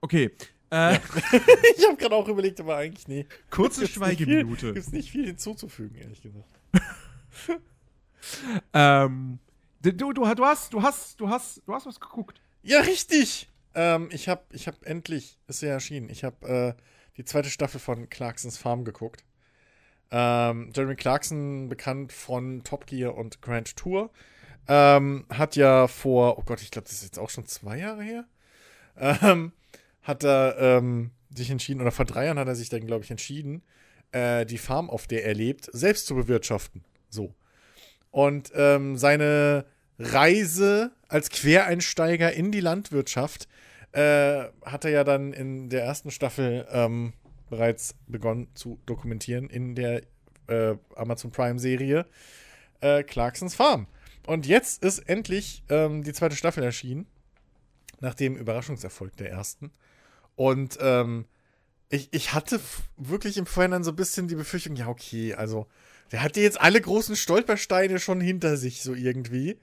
okay. 0.00 0.30
Äh, 0.70 0.94
ich 1.76 1.86
habe 1.86 1.96
gerade 1.98 2.14
auch 2.14 2.28
überlegt, 2.28 2.60
aber 2.60 2.76
eigentlich 2.76 3.06
nee. 3.08 3.26
kurze 3.50 3.86
Schweigeminute. 3.86 4.56
Viel, 4.58 4.72
gibt's 4.74 4.92
nicht 4.92 5.10
viel 5.10 5.26
hinzuzufügen, 5.26 5.96
ehrlich 5.96 6.22
gesagt. 6.22 6.48
ähm, 8.72 9.38
du, 9.82 10.12
du, 10.12 10.12
du 10.12 10.26
hast, 10.26 10.72
du 10.72 10.82
hast, 10.82 11.20
du 11.20 11.28
hast, 11.28 11.62
du 11.66 11.74
hast 11.74 11.86
was 11.86 12.00
geguckt. 12.00 12.40
Ja, 12.62 12.80
richtig. 12.80 13.48
Ähm, 13.74 14.08
ich 14.12 14.28
habe 14.28 14.42
ich 14.52 14.68
hab 14.68 14.84
endlich, 14.84 15.38
ist 15.48 15.62
ja 15.62 15.70
erschienen, 15.70 16.08
ich 16.08 16.24
habe 16.24 16.46
äh, 16.76 16.82
die 17.16 17.24
zweite 17.24 17.50
Staffel 17.50 17.80
von 17.80 18.08
Clarksons 18.08 18.58
Farm 18.58 18.84
geguckt. 18.84 19.24
Ähm, 20.10 20.70
Jeremy 20.74 20.94
Clarkson, 20.94 21.68
bekannt 21.68 22.12
von 22.12 22.62
Top 22.64 22.86
Gear 22.86 23.14
und 23.16 23.40
Grand 23.40 23.76
Tour, 23.76 24.10
ähm, 24.68 25.24
hat 25.30 25.56
ja 25.56 25.88
vor, 25.88 26.38
oh 26.38 26.42
Gott, 26.44 26.60
ich 26.60 26.70
glaube, 26.70 26.86
das 26.86 26.96
ist 26.96 27.04
jetzt 27.04 27.18
auch 27.18 27.30
schon 27.30 27.46
zwei 27.46 27.78
Jahre 27.78 28.02
her, 28.02 28.24
ähm, 28.96 29.52
hat 30.02 30.22
er 30.22 30.56
ähm, 30.58 31.12
sich 31.34 31.50
entschieden, 31.50 31.80
oder 31.80 31.92
vor 31.92 32.04
drei 32.04 32.26
Jahren 32.26 32.38
hat 32.38 32.48
er 32.48 32.54
sich 32.54 32.68
dann, 32.68 32.86
glaube 32.86 33.04
ich, 33.04 33.10
entschieden, 33.10 33.62
äh, 34.12 34.44
die 34.44 34.58
Farm, 34.58 34.90
auf 34.90 35.06
der 35.06 35.24
er 35.24 35.34
lebt, 35.34 35.70
selbst 35.72 36.06
zu 36.06 36.14
bewirtschaften. 36.14 36.84
So. 37.08 37.34
Und 38.12 38.52
ähm, 38.54 38.96
seine 38.96 39.64
Reise 39.98 40.92
als 41.08 41.30
Quereinsteiger 41.30 42.32
in 42.32 42.52
die 42.52 42.60
Landwirtschaft 42.60 43.48
äh, 43.92 44.44
hat 44.64 44.84
er 44.84 44.90
ja 44.90 45.02
dann 45.02 45.32
in 45.32 45.68
der 45.68 45.82
ersten 45.82 46.10
Staffel 46.10 46.66
ähm, 46.70 47.14
bereits 47.50 47.94
begonnen 48.06 48.48
zu 48.54 48.78
dokumentieren 48.86 49.50
in 49.50 49.74
der 49.74 50.02
äh, 50.46 50.76
Amazon 50.94 51.32
Prime 51.32 51.58
Serie 51.58 52.06
äh, 52.80 53.02
Clarksons 53.02 53.54
Farm. 53.54 53.86
Und 54.26 54.46
jetzt 54.46 54.84
ist 54.84 55.00
endlich 55.00 55.64
ähm, 55.68 56.02
die 56.04 56.12
zweite 56.12 56.36
Staffel 56.36 56.62
erschienen. 56.62 57.06
Nach 58.00 58.14
dem 58.14 58.36
Überraschungserfolg 58.36 59.16
der 59.16 59.30
ersten. 59.30 59.70
Und 60.34 60.78
ähm, 60.80 61.26
ich, 61.92 62.08
ich 62.10 62.32
hatte 62.32 62.58
wirklich 62.96 63.36
im 63.36 63.44
Vorhinein 63.44 63.84
so 63.84 63.90
ein 63.90 63.96
bisschen 63.96 64.26
die 64.26 64.34
Befürchtung, 64.34 64.76
ja, 64.76 64.88
okay, 64.88 65.34
also 65.34 65.66
der 66.10 66.22
hat 66.22 66.38
jetzt 66.38 66.58
alle 66.58 66.80
großen 66.80 67.16
Stolpersteine 67.16 67.98
schon 68.00 68.18
hinter 68.20 68.56
sich, 68.56 68.82
so 68.82 68.94
irgendwie. 68.94 69.58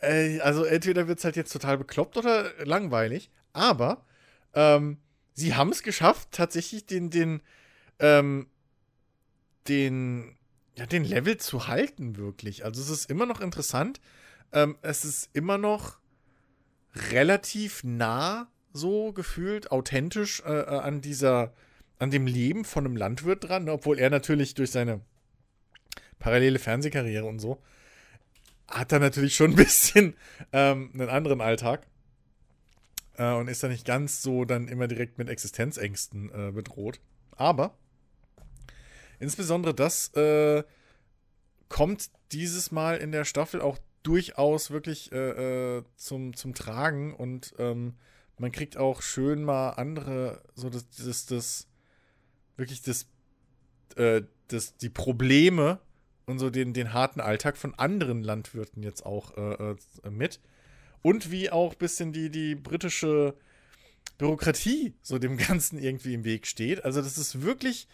Äh, 0.00 0.40
also 0.40 0.64
entweder 0.64 1.08
wird 1.08 1.18
es 1.18 1.24
halt 1.26 1.36
jetzt 1.36 1.52
total 1.52 1.76
bekloppt 1.76 2.16
oder 2.16 2.50
langweilig. 2.64 3.30
Aber 3.52 4.06
ähm, 4.54 4.96
sie 5.34 5.54
haben 5.54 5.70
es 5.70 5.82
geschafft, 5.82 6.28
tatsächlich 6.32 6.86
den, 6.86 7.10
den, 7.10 7.42
ähm, 7.98 8.46
den, 9.68 10.38
ja, 10.74 10.86
den 10.86 11.04
Level 11.04 11.36
zu 11.36 11.68
halten, 11.68 12.16
wirklich. 12.16 12.64
Also 12.64 12.80
es 12.80 12.88
ist 12.88 13.10
immer 13.10 13.26
noch 13.26 13.42
interessant. 13.42 14.00
Ähm, 14.52 14.78
es 14.80 15.04
ist 15.04 15.28
immer 15.34 15.58
noch 15.58 15.98
relativ 16.94 17.84
nah 17.84 18.48
so 18.72 19.12
gefühlt, 19.12 19.70
authentisch 19.70 20.42
äh, 20.46 20.52
äh, 20.52 20.78
an 20.78 21.00
dieser, 21.00 21.52
an 21.98 22.10
dem 22.10 22.26
Leben 22.26 22.64
von 22.64 22.84
einem 22.84 22.96
Landwirt 22.96 23.48
dran, 23.48 23.68
obwohl 23.68 23.98
er 23.98 24.10
natürlich 24.10 24.54
durch 24.54 24.70
seine 24.70 25.00
parallele 26.18 26.58
Fernsehkarriere 26.58 27.24
und 27.24 27.38
so 27.38 27.62
hat 28.72 28.92
er 28.92 28.98
natürlich 28.98 29.36
schon 29.36 29.52
ein 29.52 29.56
bisschen 29.56 30.16
ähm, 30.52 30.90
einen 30.94 31.08
anderen 31.08 31.40
Alltag 31.40 31.86
äh, 33.16 33.32
und 33.32 33.48
ist 33.48 33.62
da 33.62 33.68
nicht 33.68 33.86
ganz 33.86 34.22
so 34.22 34.44
dann 34.44 34.68
immer 34.68 34.88
direkt 34.88 35.18
mit 35.18 35.28
Existenzängsten 35.28 36.30
äh, 36.30 36.52
bedroht. 36.52 37.00
Aber 37.32 37.76
insbesondere 39.20 39.74
das 39.74 40.08
äh, 40.14 40.64
kommt 41.68 42.10
dieses 42.32 42.72
Mal 42.72 42.98
in 42.98 43.12
der 43.12 43.24
Staffel 43.24 43.60
auch 43.60 43.78
durchaus 44.02 44.70
wirklich 44.70 45.12
äh, 45.12 45.78
äh, 45.78 45.84
zum, 45.96 46.34
zum 46.34 46.54
Tragen 46.54 47.14
und 47.14 47.54
ähm, 47.58 47.94
man 48.42 48.50
kriegt 48.50 48.76
auch 48.76 49.02
schön 49.02 49.44
mal 49.44 49.70
andere, 49.70 50.42
so 50.56 50.68
das, 50.68 50.90
das, 50.90 51.26
das 51.26 51.68
wirklich 52.56 52.82
das, 52.82 53.06
äh, 53.94 54.22
das, 54.48 54.76
die 54.76 54.88
Probleme 54.88 55.78
und 56.26 56.40
so 56.40 56.50
den, 56.50 56.74
den 56.74 56.92
harten 56.92 57.20
Alltag 57.20 57.56
von 57.56 57.72
anderen 57.76 58.20
Landwirten 58.20 58.82
jetzt 58.82 59.06
auch 59.06 59.36
äh, 59.36 59.76
äh, 60.02 60.10
mit. 60.10 60.40
Und 61.02 61.30
wie 61.30 61.50
auch 61.50 61.70
ein 61.74 61.78
bisschen 61.78 62.12
die, 62.12 62.30
die 62.30 62.56
britische 62.56 63.36
Bürokratie 64.18 64.94
so 65.02 65.20
dem 65.20 65.36
Ganzen 65.48 65.78
irgendwie 65.78 66.14
im 66.14 66.24
Weg 66.24 66.48
steht. 66.48 66.84
Also 66.84 67.00
das 67.00 67.18
ist 67.18 67.42
wirklich, 67.42 67.86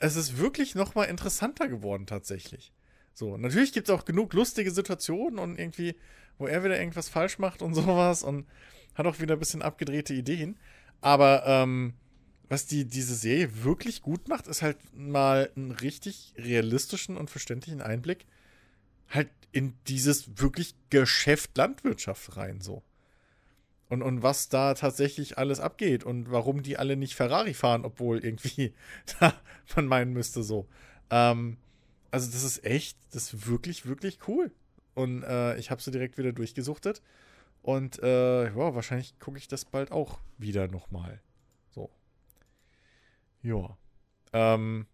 es 0.00 0.16
ist 0.16 0.38
wirklich 0.38 0.74
noch 0.74 0.96
mal 0.96 1.04
interessanter 1.04 1.68
geworden 1.68 2.06
tatsächlich. 2.06 2.72
So, 3.14 3.36
natürlich 3.36 3.72
gibt 3.72 3.88
es 3.88 3.94
auch 3.94 4.04
genug 4.04 4.32
lustige 4.32 4.72
Situationen 4.72 5.38
und 5.38 5.60
irgendwie, 5.60 5.94
wo 6.38 6.48
er 6.48 6.64
wieder 6.64 6.76
irgendwas 6.76 7.08
falsch 7.08 7.38
macht 7.38 7.62
und 7.62 7.74
sowas 7.76 8.24
und 8.24 8.48
hat 8.94 9.06
auch 9.06 9.20
wieder 9.20 9.34
ein 9.34 9.40
bisschen 9.40 9.62
abgedrehte 9.62 10.14
Ideen. 10.14 10.58
Aber 11.00 11.44
ähm, 11.46 11.94
was 12.48 12.66
die, 12.66 12.84
diese 12.84 13.14
Serie 13.14 13.64
wirklich 13.64 14.02
gut 14.02 14.28
macht, 14.28 14.46
ist 14.46 14.62
halt 14.62 14.78
mal 14.92 15.50
einen 15.56 15.70
richtig 15.70 16.34
realistischen 16.36 17.16
und 17.16 17.30
verständlichen 17.30 17.80
Einblick 17.80 18.26
halt 19.08 19.30
in 19.52 19.74
dieses 19.88 20.40
wirklich 20.40 20.74
Geschäft 20.90 21.56
Landwirtschaft 21.56 22.36
rein, 22.36 22.60
so. 22.60 22.82
Und, 23.88 24.02
und 24.02 24.22
was 24.22 24.48
da 24.48 24.74
tatsächlich 24.74 25.36
alles 25.36 25.58
abgeht 25.58 26.04
und 26.04 26.30
warum 26.30 26.62
die 26.62 26.76
alle 26.76 26.96
nicht 26.96 27.16
Ferrari 27.16 27.54
fahren, 27.54 27.84
obwohl 27.84 28.24
irgendwie 28.24 28.72
da 29.20 29.34
man 29.74 29.86
meinen 29.86 30.12
müsste 30.12 30.44
so. 30.44 30.68
Ähm, 31.10 31.56
also 32.12 32.30
das 32.30 32.44
ist 32.44 32.64
echt, 32.64 32.96
das 33.12 33.34
ist 33.34 33.46
wirklich, 33.48 33.86
wirklich 33.86 34.18
cool. 34.28 34.52
Und 34.94 35.24
äh, 35.24 35.56
ich 35.56 35.70
habe 35.70 35.82
sie 35.82 35.90
direkt 35.90 36.18
wieder 36.18 36.32
durchgesuchtet. 36.32 37.02
Und 37.62 38.02
äh, 38.02 38.44
ja, 38.46 38.74
wahrscheinlich 38.74 39.18
gucke 39.18 39.38
ich 39.38 39.48
das 39.48 39.64
bald 39.64 39.92
auch 39.92 40.20
wieder 40.38 40.68
nochmal. 40.68 41.20
So. 41.68 41.90
Ja. 43.42 43.76
Ähm. 44.32 44.86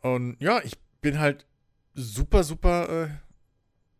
Und 0.00 0.40
ja, 0.40 0.60
ich 0.62 0.78
bin 1.00 1.18
halt 1.18 1.46
super, 1.94 2.44
super 2.44 3.04
äh, 3.04 3.08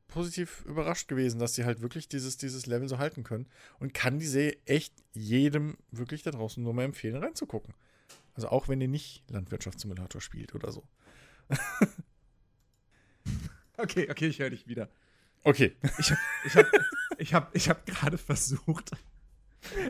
positiv 0.09 0.65
überrascht 0.65 1.09
gewesen, 1.09 1.39
dass 1.39 1.55
sie 1.55 1.65
halt 1.65 1.81
wirklich 1.81 2.09
dieses, 2.09 2.37
dieses 2.37 2.67
Level 2.67 2.89
so 2.89 2.99
halten 2.99 3.25
können. 3.25 3.47
Und 3.79 3.95
kann 3.95 4.19
die 4.19 4.27
Serie 4.27 4.59
echt 4.65 4.95
jedem 5.13 5.77
wirklich 5.91 6.23
da 6.23 6.31
draußen 6.31 6.63
nur 6.63 6.75
mal 6.75 6.85
empfehlen, 6.85 7.17
reinzugucken. 7.17 7.75
Also 8.35 8.49
auch 8.49 8.69
wenn 8.69 8.81
ihr 8.81 8.89
nicht 8.89 9.29
Landwirtschaftssimulator 9.31 10.21
spielt 10.21 10.55
oder 10.55 10.71
so. 10.71 10.85
okay, 13.77 14.09
okay, 14.11 14.27
ich 14.29 14.39
höre 14.39 14.51
dich 14.51 14.67
wieder. 14.67 14.89
Okay. 15.49 15.75
Ich 15.99 16.11
habe 16.11 16.21
ich 16.45 16.57
hab, 16.57 16.67
ich 17.17 17.35
hab, 17.35 17.57
ich 17.57 17.69
hab 17.71 17.87
gerade 17.87 18.19
versucht, 18.19 18.91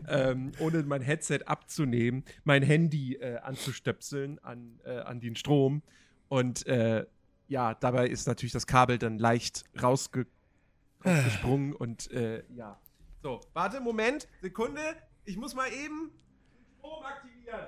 ähm, 0.06 0.52
ohne 0.60 0.84
mein 0.84 1.02
Headset 1.02 1.40
abzunehmen, 1.46 2.24
mein 2.44 2.62
Handy 2.62 3.16
äh, 3.16 3.38
anzustöpseln 3.38 4.38
an, 4.38 4.78
äh, 4.84 5.00
an 5.00 5.18
den 5.18 5.34
Strom. 5.34 5.82
Und 6.28 6.64
äh, 6.68 7.06
ja, 7.48 7.74
dabei 7.74 8.06
ist 8.06 8.28
natürlich 8.28 8.52
das 8.52 8.68
Kabel 8.68 8.98
dann 8.98 9.18
leicht 9.18 9.64
rausge 9.82 10.28
rausgesprungen 11.04 11.74
und 11.74 12.08
äh, 12.12 12.44
ja. 12.54 12.80
So, 13.24 13.40
warte, 13.52 13.80
Moment, 13.80 14.28
Sekunde. 14.40 14.80
Ich 15.24 15.36
muss 15.36 15.56
mal 15.56 15.72
eben 15.72 16.12
Strom 16.78 17.04
aktivieren. 17.04 17.66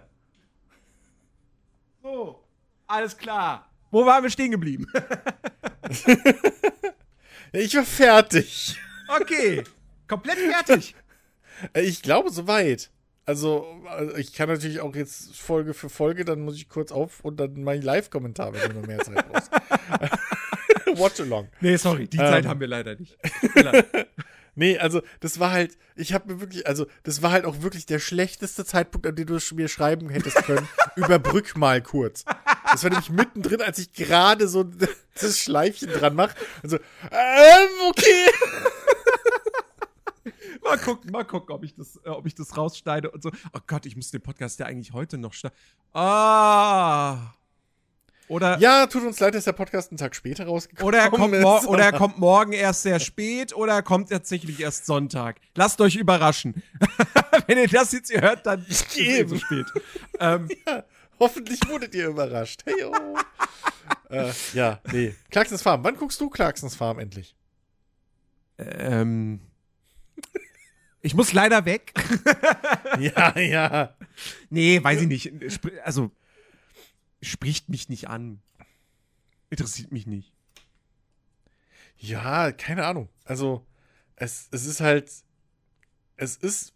So, 2.05 2.44
alles 2.87 3.16
klar. 3.16 3.68
Wo 3.90 4.07
waren 4.07 4.22
wir 4.22 4.31
stehen 4.31 4.53
geblieben? 4.53 4.87
ich 7.53 7.75
war 7.77 7.85
fertig. 7.85 8.79
Okay, 9.21 9.65
komplett 10.07 10.39
fertig. 10.39 10.95
Ich 11.75 12.01
glaube, 12.01 12.31
soweit. 12.31 12.91
Also, 13.27 13.67
ich 14.17 14.33
kann 14.33 14.49
natürlich 14.49 14.81
auch 14.81 14.97
jetzt 14.97 15.37
Folge 15.37 15.75
für 15.75 15.91
Folge, 15.91 16.25
dann 16.25 16.41
muss 16.41 16.57
ich 16.57 16.69
kurz 16.69 16.91
auf 16.91 17.21
und 17.21 17.39
dann 17.39 17.63
mein 17.63 17.83
Live-Kommentar, 17.83 18.55
wenn 18.55 18.71
du 18.71 18.81
noch 18.81 18.87
mehr 18.87 18.99
Zeit 19.01 19.29
brauchst. 19.29 19.51
Watch 20.99 21.21
along. 21.21 21.49
Nee, 21.61 21.77
sorry, 21.77 22.09
die 22.09 22.17
ähm, 22.17 22.27
Zeit 22.27 22.47
haben 22.47 22.61
wir 22.61 22.67
leider 22.67 22.97
nicht. 22.97 23.17
nee, 24.55 24.79
also, 24.79 25.03
das 25.21 25.39
war 25.39 25.53
halt, 25.53 25.77
ich 25.95 26.13
habe 26.13 26.33
mir 26.33 26.41
wirklich, 26.41 26.67
also, 26.67 26.87
das 27.03 27.23
war 27.23 27.31
halt 27.31 27.45
auch 27.45 27.63
wirklich 27.63 27.87
der 27.87 27.99
schlechteste 27.99 28.65
Zeitpunkt, 28.65 29.07
an 29.07 29.15
dem 29.15 29.27
du 29.27 29.39
mir 29.55 29.69
schreiben 29.69 30.09
hättest 30.09 30.43
können. 30.45 30.67
Überbrück 30.97 31.57
mal 31.57 31.83
kurz. 31.83 32.25
Das 32.72 32.83
war 32.83 32.90
nämlich 32.90 33.11
mittendrin, 33.11 33.62
als 33.62 33.78
ich 33.78 33.92
gerade 33.92 34.48
so 34.48 34.64
das 35.20 35.38
Schleifchen 35.38 35.88
dran 35.88 36.14
mache. 36.14 36.35
Also, 36.62 36.76
ähm, 37.11 37.68
okay 37.88 38.30
mal 40.70 40.78
gucken, 40.78 41.11
mal 41.11 41.24
gucken, 41.24 41.54
ob 41.54 41.64
ich 41.64 41.74
das, 41.74 41.96
äh, 42.04 42.09
ob 42.09 42.26
ich 42.26 42.35
das 42.35 42.56
rausschneide 42.56 43.11
und 43.11 43.22
so. 43.22 43.30
Oh 43.52 43.61
Gott, 43.66 43.87
ich 43.87 43.96
muss 43.96 44.11
den 44.11 44.20
Podcast 44.20 44.59
ja 44.61 44.66
eigentlich 44.66 44.92
heute 44.92 45.18
noch 45.18 45.33
schneiden. 45.33 45.56
Ah. 45.92 47.35
Oder 48.28 48.59
ja, 48.61 48.87
tut 48.87 49.02
uns 49.02 49.18
leid, 49.18 49.35
dass 49.35 49.44
der 49.44 49.52
Podcast 49.52 49.90
einen 49.90 49.98
Tag 49.98 50.14
später 50.14 50.46
rausgekommen 50.46 50.87
oder 50.87 50.98
er 50.98 51.11
kommt 51.11 51.35
ist. 51.35 51.66
Oder 51.66 51.85
er 51.85 51.92
kommt 51.92 52.18
morgen 52.18 52.52
erst 52.52 52.83
sehr 52.83 53.00
spät 53.00 53.52
oder 53.52 53.72
er 53.74 53.83
kommt 53.83 54.11
tatsächlich 54.11 54.61
erst 54.61 54.87
Sonntag. 54.87 55.40
Lasst 55.56 55.80
euch 55.80 55.96
überraschen. 55.96 56.62
Wenn 57.48 57.59
ihr 57.59 57.66
das 57.66 57.90
jetzt 57.90 58.12
hört, 58.12 58.46
dann 58.46 58.64
ist 58.68 58.96
es 58.96 59.28
so 59.30 59.37
spät. 59.37 59.66
ähm, 60.20 60.48
ja, 60.64 60.85
hoffentlich 61.20 61.61
wurdet 61.68 61.94
ihr 61.94 62.09
überrascht. 62.09 62.62
Hey, 62.64 62.85
oh. 62.85 63.18
äh, 64.11 64.33
ja, 64.54 64.80
nee. 64.90 65.14
Clarksons 65.30 65.62
Farm. 65.62 65.85
Wann 65.85 65.96
guckst 65.96 66.20
du 66.20 66.28
Clarksons 66.28 66.74
Farm 66.74 66.98
endlich? 66.98 67.37
Ähm. 68.59 69.40
Ich 71.02 71.14
muss 71.14 71.33
leider 71.33 71.64
weg. 71.64 71.94
ja, 72.98 73.38
ja. 73.38 73.96
Nee, 74.50 74.83
weiß 74.83 75.02
ich 75.02 75.09
nicht. 75.09 75.33
Also, 75.85 76.11
spricht 77.22 77.68
mich 77.68 77.88
nicht 77.88 78.09
an. 78.09 78.42
Interessiert 79.48 79.92
mich 79.92 80.06
nicht. 80.06 80.33
Ja, 81.96 82.52
keine 82.52 82.85
Ahnung. 82.87 83.09
Also, 83.24 83.66
es, 84.16 84.48
es 84.50 84.66
ist 84.66 84.80
halt. 84.80 85.11
Es 86.16 86.37
ist 86.37 86.74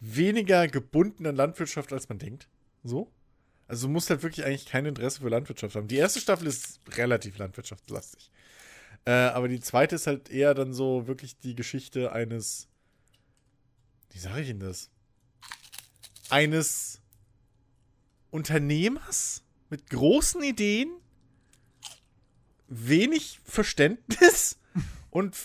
weniger 0.00 0.68
gebunden 0.68 1.26
an 1.26 1.36
Landwirtschaft, 1.36 1.92
als 1.92 2.08
man 2.10 2.18
denkt. 2.18 2.48
So. 2.82 3.10
Also, 3.66 3.86
du 3.86 3.92
musst 3.92 4.10
halt 4.10 4.22
wirklich 4.22 4.44
eigentlich 4.44 4.66
kein 4.66 4.86
Interesse 4.86 5.20
für 5.20 5.28
Landwirtschaft 5.28 5.74
haben. 5.74 5.88
Die 5.88 5.96
erste 5.96 6.20
Staffel 6.20 6.46
ist 6.46 6.80
relativ 6.96 7.38
landwirtschaftslastig. 7.38 8.30
Äh, 9.06 9.12
aber 9.12 9.48
die 9.48 9.60
zweite 9.60 9.96
ist 9.96 10.06
halt 10.06 10.30
eher 10.30 10.54
dann 10.54 10.72
so 10.72 11.06
wirklich 11.06 11.38
die 11.38 11.54
Geschichte 11.54 12.12
eines 12.12 12.68
wie 14.14 14.20
sage 14.20 14.42
ich 14.42 14.48
Ihnen 14.48 14.60
das? 14.60 14.90
Eines 16.30 17.02
Unternehmers 18.30 19.42
mit 19.70 19.90
großen 19.90 20.42
Ideen, 20.42 20.88
wenig 22.68 23.40
Verständnis 23.44 24.58
und 25.10 25.36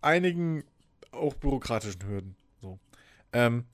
einigen 0.00 0.64
auch 1.10 1.34
bürokratischen 1.34 2.04
Hürden. 2.04 2.36
So. 2.60 2.78
Ähm, 3.32 3.66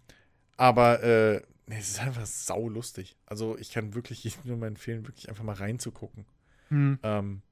aber 0.57 1.03
äh, 1.03 1.43
nee, 1.67 1.79
es 1.79 1.91
ist 1.91 2.01
einfach 2.01 2.27
saulustig. 2.27 3.17
Also 3.27 3.57
ich 3.59 3.71
kann 3.71 3.95
wirklich 3.95 4.37
nur 4.45 4.57
mal 4.57 4.67
empfehlen, 4.67 5.07
wirklich 5.07 5.29
einfach 5.29 5.45
mal 5.45 5.55
reinzugucken. 5.55 6.27
Hm. 6.69 6.99
Ähm, 7.03 7.43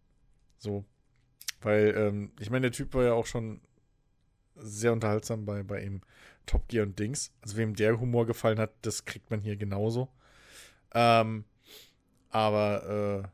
so. 0.59 0.85
Weil, 1.61 1.95
ähm, 1.97 2.33
ich 2.41 2.51
meine, 2.51 2.63
der 2.63 2.73
Typ 2.73 2.95
war 2.95 3.05
ja 3.05 3.13
auch 3.13 3.27
schon 3.27 3.61
sehr 4.57 4.93
unterhaltsam 4.93 5.45
bei, 5.45 5.63
bei 5.63 5.83
ihm 5.83 6.03
Top 6.47 6.69
Gear 6.69 6.87
und 6.87 6.99
Dings. 6.99 7.33
Also 7.41 7.57
wem 7.57 7.75
der 7.75 8.01
Humor 8.01 8.27
gefallen 8.27 8.59
hat, 8.59 8.73
das 8.83 9.05
kriegt 9.05 9.31
man 9.31 9.41
hier 9.41 9.57
genauso. 9.57 10.09
Ähm, 10.93 11.45
aber 12.31 13.25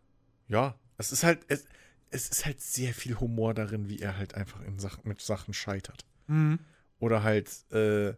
äh, 0.49 0.53
ja, 0.53 0.79
es 0.97 1.13
ist 1.13 1.25
halt, 1.25 1.41
es, 1.49 1.65
es 2.11 2.29
ist 2.29 2.47
halt 2.47 2.61
sehr 2.61 2.95
viel 2.95 3.19
Humor 3.19 3.55
darin, 3.55 3.89
wie 3.89 4.01
er 4.01 4.17
halt 4.17 4.35
einfach 4.35 4.61
in 4.63 4.79
Sach 4.79 5.05
mit 5.05 5.21
Sachen 5.21 5.55
scheitert. 5.55 6.05
Mhm. 6.27 6.59
Oder 6.99 7.23
halt 7.23 7.49
äh, 7.73 8.15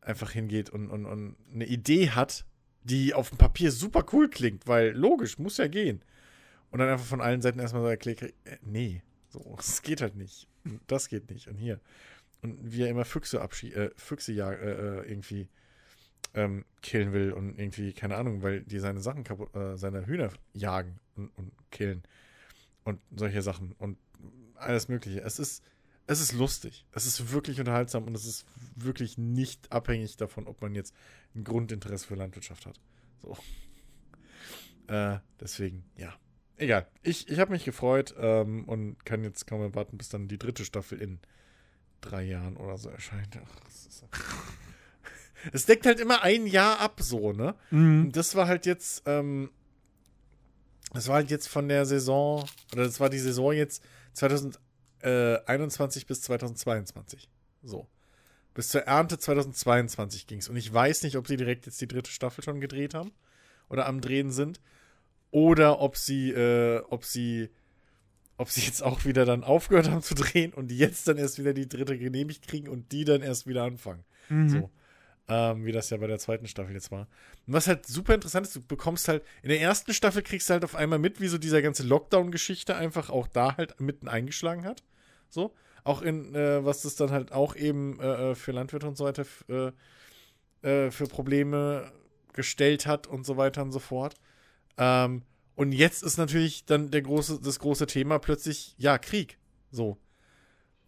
einfach 0.00 0.30
hingeht 0.30 0.70
und, 0.70 0.90
und, 0.90 1.06
und 1.06 1.36
eine 1.52 1.66
Idee 1.66 2.10
hat, 2.10 2.44
die 2.82 3.14
auf 3.14 3.30
dem 3.30 3.38
Papier 3.38 3.70
super 3.72 4.04
cool 4.12 4.28
klingt, 4.28 4.66
weil 4.66 4.92
logisch, 4.92 5.38
muss 5.38 5.58
ja 5.58 5.68
gehen. 5.68 6.02
Und 6.70 6.80
dann 6.80 6.88
einfach 6.88 7.06
von 7.06 7.20
allen 7.20 7.42
Seiten 7.42 7.58
erstmal 7.58 7.82
so 7.82 7.88
erklärt, 7.88 8.22
äh, 8.22 8.32
nee, 8.62 9.02
so, 9.28 9.56
es 9.58 9.82
geht 9.82 10.00
halt 10.00 10.16
nicht. 10.16 10.48
Das 10.86 11.08
geht 11.08 11.30
nicht. 11.30 11.48
Und 11.48 11.56
hier. 11.56 11.80
Und 12.42 12.72
wie 12.72 12.82
er 12.82 12.88
immer 12.88 13.04
Füchse 13.04 13.40
abschie 13.40 13.72
äh, 13.72 13.90
Füchse 13.96 14.32
ja, 14.32 14.52
äh, 14.52 15.00
äh, 15.00 15.10
irgendwie 15.10 15.48
ähm, 16.34 16.64
killen 16.82 17.12
will 17.12 17.32
und 17.32 17.58
irgendwie, 17.58 17.92
keine 17.92 18.16
Ahnung, 18.16 18.42
weil 18.42 18.62
die 18.62 18.78
seine 18.78 19.00
Sachen 19.00 19.24
kaputt, 19.24 19.54
äh, 19.56 19.76
seine 19.76 20.06
Hühner 20.06 20.30
jagen 20.52 21.00
und, 21.16 21.30
und 21.36 21.52
killen. 21.70 22.02
Und 22.84 23.00
solche 23.14 23.42
Sachen. 23.42 23.72
Und 23.72 23.98
alles 24.54 24.88
Mögliche. 24.88 25.20
Es 25.20 25.38
ist, 25.38 25.64
es 26.08 26.20
ist 26.20 26.32
lustig. 26.32 26.86
Es 26.92 27.06
ist 27.06 27.32
wirklich 27.32 27.60
unterhaltsam 27.60 28.04
und 28.04 28.14
es 28.14 28.24
ist 28.24 28.46
wirklich 28.74 29.18
nicht 29.18 29.70
abhängig 29.70 30.16
davon, 30.16 30.46
ob 30.46 30.62
man 30.62 30.74
jetzt 30.74 30.94
ein 31.34 31.44
Grundinteresse 31.44 32.06
für 32.06 32.14
Landwirtschaft 32.14 32.64
hat. 32.64 32.80
So. 33.20 33.36
Äh, 34.92 35.18
deswegen, 35.38 35.84
ja. 35.96 36.14
Egal. 36.56 36.88
Ich, 37.02 37.28
ich 37.28 37.38
habe 37.38 37.52
mich 37.52 37.64
gefreut 37.64 38.14
ähm, 38.18 38.64
und 38.64 39.04
kann 39.04 39.22
jetzt 39.22 39.46
kaum 39.46 39.60
erwarten, 39.60 39.98
bis 39.98 40.08
dann 40.08 40.28
die 40.28 40.38
dritte 40.38 40.64
Staffel 40.64 41.00
in 41.00 41.20
drei 42.00 42.24
Jahren 42.24 42.56
oder 42.56 42.78
so 42.78 42.88
erscheint. 42.88 43.38
Ach, 43.44 43.60
es, 43.68 43.86
ist 43.86 44.04
es 45.52 45.66
deckt 45.66 45.84
halt 45.84 46.00
immer 46.00 46.22
ein 46.22 46.46
Jahr 46.46 46.80
ab, 46.80 47.00
so, 47.02 47.34
ne? 47.34 47.54
Mhm. 47.70 48.12
Das 48.12 48.34
war 48.34 48.48
halt 48.48 48.64
jetzt, 48.64 49.02
ähm, 49.04 49.50
das 50.94 51.06
war 51.08 51.16
halt 51.16 51.30
jetzt 51.30 51.48
von 51.48 51.68
der 51.68 51.84
Saison, 51.84 52.48
oder 52.72 52.84
das 52.84 52.98
war 52.98 53.10
die 53.10 53.18
Saison 53.18 53.52
jetzt 53.52 53.84
2021 55.00 56.06
bis 56.06 56.22
2022. 56.22 57.28
So. 57.62 57.86
Bis 58.54 58.70
zur 58.70 58.82
Ernte 58.82 59.18
2022 59.18 60.26
ging 60.26 60.38
es. 60.40 60.48
Und 60.48 60.56
ich 60.56 60.72
weiß 60.72 61.02
nicht, 61.02 61.16
ob 61.16 61.28
sie 61.28 61.36
direkt 61.36 61.66
jetzt 61.66 61.80
die 61.80 61.88
dritte 61.88 62.10
Staffel 62.10 62.42
schon 62.42 62.60
gedreht 62.60 62.94
haben 62.94 63.12
oder 63.68 63.86
am 63.86 64.00
Drehen 64.00 64.32
sind. 64.32 64.60
Oder 65.30 65.80
ob 65.80 65.96
sie, 65.96 66.30
äh, 66.30 66.82
ob 66.88 67.04
sie, 67.04 67.50
ob 68.36 68.50
sie 68.50 68.62
jetzt 68.62 68.82
auch 68.82 69.04
wieder 69.04 69.24
dann 69.26 69.44
aufgehört 69.44 69.90
haben 69.90 70.02
zu 70.02 70.14
drehen 70.14 70.52
und 70.54 70.72
jetzt 70.72 71.06
dann 71.06 71.18
erst 71.18 71.38
wieder 71.38 71.52
die 71.52 71.68
dritte 71.68 71.98
genehmigt 71.98 72.48
kriegen 72.48 72.68
und 72.68 72.92
die 72.92 73.04
dann 73.04 73.22
erst 73.22 73.46
wieder 73.46 73.64
anfangen. 73.64 74.04
Mhm. 74.28 74.48
So. 74.48 74.70
Ähm, 75.30 75.66
wie 75.66 75.72
das 75.72 75.90
ja 75.90 75.98
bei 75.98 76.06
der 76.06 76.18
zweiten 76.18 76.46
Staffel 76.46 76.72
jetzt 76.74 76.90
war. 76.90 77.06
Und 77.46 77.52
was 77.52 77.66
halt 77.66 77.84
super 77.86 78.14
interessant 78.14 78.46
ist, 78.46 78.56
du 78.56 78.62
bekommst 78.62 79.08
halt, 79.08 79.22
in 79.42 79.50
der 79.50 79.60
ersten 79.60 79.92
Staffel 79.92 80.22
kriegst 80.22 80.48
du 80.48 80.54
halt 80.54 80.64
auf 80.64 80.74
einmal 80.74 80.98
mit, 80.98 81.20
wie 81.20 81.28
so 81.28 81.36
dieser 81.36 81.60
ganze 81.60 81.82
Lockdown-Geschichte 81.82 82.74
einfach 82.76 83.10
auch 83.10 83.26
da 83.26 83.56
halt 83.58 83.78
mitten 83.78 84.08
eingeschlagen 84.08 84.64
hat. 84.64 84.82
So. 85.28 85.54
Auch 85.84 86.00
in, 86.02 86.34
äh, 86.34 86.64
was 86.64 86.82
das 86.82 86.96
dann 86.96 87.10
halt 87.10 87.32
auch 87.32 87.56
eben 87.56 88.00
äh, 88.00 88.34
für 88.34 88.52
Landwirte 88.52 88.88
und 88.88 88.96
so 88.96 89.04
weiter 89.04 89.26
äh, 89.48 89.72
äh, 90.62 90.90
für 90.90 91.06
Probleme 91.06 91.92
gestellt 92.32 92.86
hat 92.86 93.06
und 93.06 93.26
so 93.26 93.36
weiter 93.36 93.62
und 93.62 93.72
so 93.72 93.78
fort. 93.78 94.14
Ähm, 94.76 95.22
und 95.56 95.72
jetzt 95.72 96.02
ist 96.02 96.18
natürlich 96.18 96.64
dann 96.64 96.90
der 96.90 97.02
große, 97.02 97.40
das 97.42 97.58
große 97.58 97.86
Thema 97.86 98.18
plötzlich, 98.18 98.74
ja, 98.78 98.96
Krieg. 98.96 99.38
So. 99.70 99.98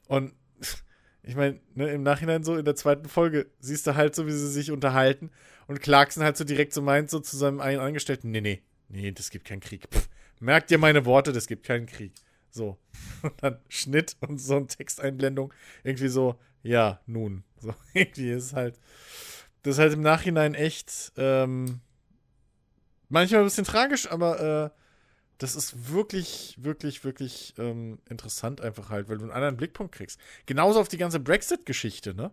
Und 0.07 0.33
ich 1.23 1.37
meine, 1.37 1.61
ne, 1.75 1.91
im 1.91 2.03
Nachhinein 2.03 2.43
so 2.43 2.57
in 2.57 2.65
der 2.65 2.77
zweiten 2.77 3.09
Folge 3.09 3.47
siehst 3.61 3.87
du 3.87 3.95
halt 3.95 4.15
so, 4.15 4.27
wie 4.27 4.33
sie 4.33 4.49
sich 4.49 4.71
unterhalten 4.71 5.31
und 5.67 5.81
Clarkson 5.81 6.23
halt 6.23 6.37
so 6.37 6.45
direkt 6.45 6.73
so 6.73 6.83
meint, 6.83 7.11
so 7.11 7.21
zu 7.21 7.37
seinem 7.37 7.61
einen 7.61 7.81
Angestellten, 7.81 8.31
nee, 8.31 8.41
nee, 8.41 8.63
nee, 8.89 9.13
das 9.13 9.31
gibt 9.31 9.47
keinen 9.47 9.61
Krieg. 9.61 9.87
Pff, 9.93 10.09
merkt 10.41 10.71
ihr 10.71 10.79
meine 10.79 11.05
Worte, 11.05 11.33
das 11.33 11.47
gibt 11.47 11.65
keinen 11.65 11.87
Krieg. 11.87 12.13
So. 12.51 12.79
Und 13.23 13.35
dann 13.43 13.59
Schnitt 13.69 14.17
und 14.21 14.39
so 14.41 14.57
eine 14.57 14.67
Texteinblendung. 14.67 15.53
Irgendwie 15.85 16.09
so, 16.09 16.37
ja, 16.63 17.01
nun. 17.07 17.45
So, 17.59 17.75
irgendwie 17.95 18.31
ist 18.31 18.55
halt, 18.55 18.79
das 19.63 19.77
ist 19.77 19.79
halt 19.79 19.93
im 19.93 20.01
Nachhinein 20.01 20.55
echt, 20.55 21.13
ähm, 21.17 21.81
manchmal 23.09 23.43
ein 23.43 23.47
bisschen 23.47 23.65
tragisch, 23.65 24.11
aber 24.11 24.73
äh, 24.75 24.80
das 25.41 25.57
ist 25.57 25.91
wirklich, 25.91 26.55
wirklich, 26.61 27.03
wirklich 27.03 27.55
ähm, 27.57 27.99
interessant 28.11 28.61
einfach 28.61 28.91
halt, 28.91 29.09
weil 29.09 29.17
du 29.17 29.25
einen 29.25 29.33
anderen 29.33 29.57
Blickpunkt 29.57 29.95
kriegst. 29.95 30.21
Genauso 30.45 30.79
auf 30.79 30.89
die 30.89 30.99
ganze 30.99 31.19
Brexit-Geschichte, 31.19 32.15
ne? 32.15 32.31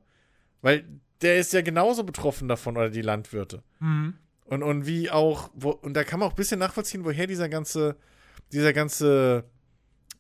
Weil 0.62 0.86
der 1.22 1.38
ist 1.38 1.54
ja 1.54 1.62
genauso 1.62 2.04
betroffen 2.04 2.50
davon, 2.50 2.76
oder 2.76 2.90
die 2.90 3.02
Landwirte. 3.02 3.64
Mhm. 3.80 4.16
Und, 4.44 4.62
und 4.62 4.86
wie 4.86 5.10
auch, 5.10 5.50
wo, 5.54 5.70
und 5.70 5.94
da 5.94 6.04
kann 6.04 6.20
man 6.20 6.28
auch 6.28 6.34
ein 6.34 6.38
bisschen 6.38 6.60
nachvollziehen, 6.60 7.06
woher 7.06 7.28
dieser 7.28 7.48
ganze, 7.48 7.96
dieser 8.52 8.74
ganze, 8.74 9.46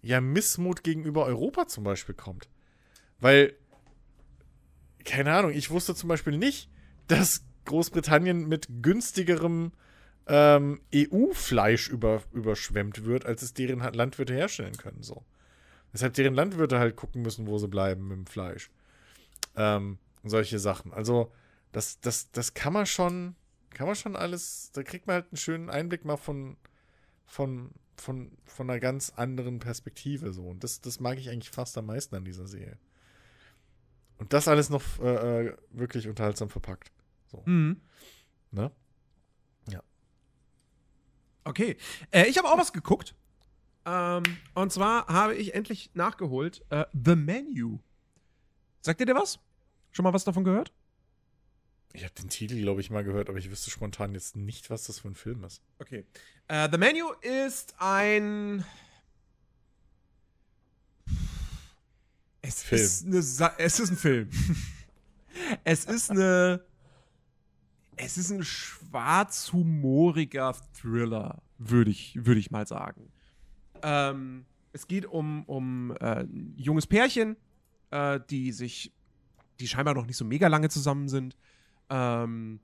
ja, 0.01 0.21
Missmut 0.21 0.81
gegenüber 0.83 1.25
Europa 1.25 1.67
zum 1.67 1.83
Beispiel 1.83 2.15
kommt. 2.15 2.47
Weil, 3.19 3.53
keine 5.03 5.33
Ahnung, 5.33 5.51
ich 5.51 5.71
wusste 5.71 5.93
zum 5.93 6.07
Beispiel 6.07 6.37
nicht, 6.37 6.69
dass 7.07 7.43
Großbritannien 7.65 8.47
mit 8.47 8.67
günstigerem 8.81 9.73
ähm, 10.27 10.81
EU-Fleisch 10.93 11.89
über, 11.89 12.21
überschwemmt 12.33 13.05
wird, 13.05 13.25
als 13.25 13.41
es 13.41 13.53
deren 13.53 13.79
Landwirte 13.79 14.33
herstellen 14.33 14.75
können. 14.77 15.01
So. 15.01 15.23
Deshalb 15.93 16.13
deren 16.13 16.33
Landwirte 16.33 16.79
halt 16.79 16.95
gucken 16.95 17.21
müssen, 17.21 17.47
wo 17.47 17.57
sie 17.57 17.67
bleiben 17.67 18.07
mit 18.07 18.17
dem 18.17 18.25
Fleisch. 18.27 18.69
Ähm, 19.55 19.97
solche 20.23 20.59
Sachen. 20.59 20.93
Also, 20.93 21.31
das, 21.71 21.99
das, 22.01 22.31
das 22.31 22.53
kann 22.53 22.73
man 22.73 22.85
schon, 22.85 23.35
kann 23.69 23.87
man 23.87 23.95
schon 23.95 24.15
alles, 24.15 24.71
da 24.73 24.83
kriegt 24.83 25.07
man 25.07 25.15
halt 25.15 25.27
einen 25.31 25.37
schönen 25.37 25.69
Einblick 25.69 26.05
mal 26.05 26.17
von, 26.17 26.57
von, 27.25 27.71
von, 27.95 28.31
von 28.45 28.69
einer 28.69 28.79
ganz 28.79 29.11
anderen 29.15 29.59
Perspektive 29.59 30.33
so. 30.33 30.47
Und 30.47 30.63
das, 30.63 30.81
das 30.81 30.99
mag 30.99 31.17
ich 31.17 31.29
eigentlich 31.29 31.51
fast 31.51 31.77
am 31.77 31.85
meisten 31.85 32.15
an 32.15 32.25
dieser 32.25 32.47
Serie. 32.47 32.77
Und 34.17 34.33
das 34.33 34.47
alles 34.47 34.69
noch 34.69 34.83
äh, 34.99 35.45
äh 35.45 35.57
wirklich 35.71 36.07
unterhaltsam 36.07 36.49
verpackt. 36.49 36.91
So. 37.27 37.43
Mhm. 37.45 37.81
Ne? 38.51 38.71
Okay. 41.47 41.77
Äh, 42.11 42.25
ich 42.25 42.37
habe 42.37 42.49
auch 42.49 42.57
was 42.57 42.73
geguckt. 42.73 43.15
Ähm, 43.85 44.23
und 44.53 44.73
zwar 44.73 45.07
habe 45.07 45.33
ich 45.35 45.55
endlich 45.55 45.91
nachgeholt 45.93 46.65
äh, 46.69 46.85
The 46.93 47.15
Menu. 47.15 47.79
Sagt 48.81 48.99
ihr 48.99 49.05
dir 49.05 49.15
was? 49.15 49.39
Schon 49.91 50.03
mal 50.03 50.13
was 50.13 50.25
davon 50.25 50.43
gehört? 50.43 50.73
Ich 51.93 52.03
habe 52.03 52.13
den 52.15 52.29
Titel, 52.29 52.61
glaube 52.61 52.81
ich, 52.81 52.89
mal 52.89 53.05
gehört, 53.05 53.29
aber 53.29 53.37
ich 53.37 53.49
wüsste 53.49 53.71
spontan 53.71 54.13
jetzt 54.13 54.35
nicht, 54.35 54.69
was 54.69 54.83
das 54.83 54.99
für 54.99 55.07
ein 55.07 55.15
Film 55.15 55.45
ist. 55.45 55.61
Okay. 55.79 56.05
Äh, 56.49 56.67
The 56.69 56.77
Menu 56.77 57.11
ist 57.21 57.75
ein. 57.79 58.65
Es 62.41 62.61
Film. 62.61 62.81
ist 62.81 63.05
eine 63.05 63.21
Sa 63.21 63.55
es 63.57 63.79
ist 63.79 63.91
ein 63.91 63.97
Film. 63.97 64.29
es 65.63 65.85
ist 65.85 66.11
eine 66.11 66.66
es 67.97 68.17
ist 68.17 68.31
ein 68.31 68.43
schwarzhumoriger 68.43 70.55
Thriller, 70.79 71.41
würde 71.57 71.91
ich, 71.91 72.25
würd 72.25 72.37
ich 72.37 72.51
mal 72.51 72.67
sagen. 72.67 73.11
Ähm, 73.81 74.45
es 74.71 74.87
geht 74.87 75.05
um, 75.05 75.43
um 75.45 75.91
äh, 75.99 76.21
ein 76.21 76.53
junges 76.55 76.87
Pärchen, 76.87 77.35
äh, 77.91 78.19
die 78.29 78.51
sich, 78.51 78.93
die 79.59 79.67
scheinbar 79.67 79.95
noch 79.95 80.05
nicht 80.05 80.17
so 80.17 80.25
mega 80.25 80.47
lange 80.47 80.69
zusammen 80.69 81.09
sind. 81.09 81.35
Ähm, 81.89 82.59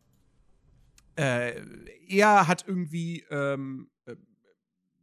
äh, 1.15 1.61
er 2.07 2.47
hat 2.47 2.67
irgendwie 2.67 3.23
ähm, 3.29 3.89
äh, 4.05 4.15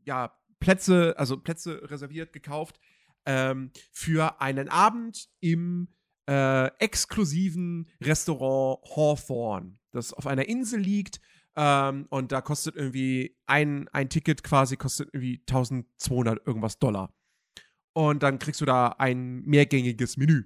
ja 0.05 0.33
Plätze, 0.61 1.15
also 1.19 1.39
Plätze 1.39 1.91
reserviert, 1.91 2.33
gekauft 2.33 2.79
ähm, 3.27 3.73
für 3.93 4.41
einen 4.41 4.69
Abend 4.69 5.29
im 5.41 5.89
äh, 6.29 6.67
exklusiven 6.79 7.89
Restaurant 8.01 8.79
Hawthorne 8.95 9.80
das 9.93 10.13
auf 10.13 10.27
einer 10.27 10.49
Insel 10.49 10.81
liegt. 10.81 11.21
Ähm, 11.57 12.07
und 12.11 12.33
da 12.33 12.41
kostet 12.41 12.77
irgendwie 12.77 13.37
ein, 13.47 13.89
ein 13.89 14.09
Ticket 14.09 14.43
quasi 14.43 14.77
kostet 14.77 15.11
irgendwie 15.13 15.43
1200 15.49 16.47
irgendwas 16.47 16.79
Dollar. 16.79 17.13
Und 17.93 18.23
dann 18.23 18.39
kriegst 18.39 18.61
du 18.61 18.65
da 18.65 18.89
ein 18.99 19.43
mehrgängiges 19.43 20.17
Menü. 20.17 20.45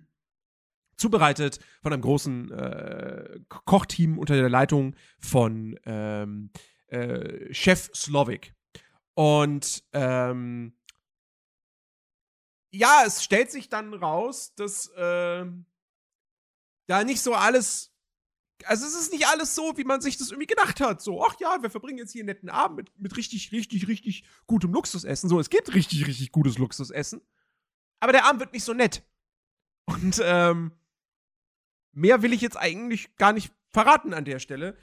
Zubereitet 0.97 1.59
von 1.83 1.93
einem 1.93 2.03
großen 2.03 2.51
äh, 2.53 3.41
Kochteam 3.49 4.19
unter 4.19 4.35
der 4.35 4.49
Leitung 4.49 4.95
von 5.19 5.79
ähm, 5.85 6.51
äh, 6.87 7.53
Chef 7.53 7.91
Slovik. 7.93 8.55
Und 9.15 9.85
ähm, 9.93 10.77
ja, 12.73 13.05
es 13.07 13.23
stellt 13.23 13.51
sich 13.51 13.69
dann 13.69 13.95
raus, 13.95 14.55
dass 14.55 14.89
äh, 14.89 15.45
da 16.87 17.05
nicht 17.05 17.21
so 17.21 17.35
alles 17.35 17.94
also 18.67 18.87
es 18.87 18.95
ist 18.95 19.13
nicht 19.13 19.27
alles 19.27 19.55
so, 19.55 19.77
wie 19.77 19.85
man 19.85 20.01
sich 20.01 20.17
das 20.17 20.31
irgendwie 20.31 20.47
gedacht 20.47 20.81
hat. 20.81 21.01
So, 21.01 21.25
ach 21.25 21.39
ja, 21.41 21.63
wir 21.63 21.71
verbringen 21.71 21.99
jetzt 21.99 22.13
hier 22.13 22.21
einen 22.21 22.27
netten 22.27 22.49
Abend 22.49 22.77
mit, 22.77 22.99
mit 22.99 23.17
richtig, 23.17 23.53
richtig, 23.53 23.89
richtig 23.89 24.25
gutem 24.47 24.73
Luxusessen. 24.73 25.29
So, 25.29 25.41
es 25.41 25.51
gibt 25.51 25.75
richtig, 25.75 26.07
richtig 26.07 26.33
gutes 26.33 26.59
Luxusessen. 26.59 27.23
aber 28.01 28.13
der 28.13 28.27
Abend 28.27 28.41
wird 28.41 28.53
nicht 28.53 28.65
so 28.65 28.75
nett. 28.75 29.03
Und 29.87 30.21
ähm, 30.25 30.73
mehr 31.93 32.23
will 32.23 32.33
ich 32.33 32.41
jetzt 32.41 32.57
eigentlich 32.57 33.15
gar 33.17 33.33
nicht 33.33 33.53
verraten 33.71 34.15
an 34.15 34.25
der 34.25 34.39
Stelle. 34.39 34.77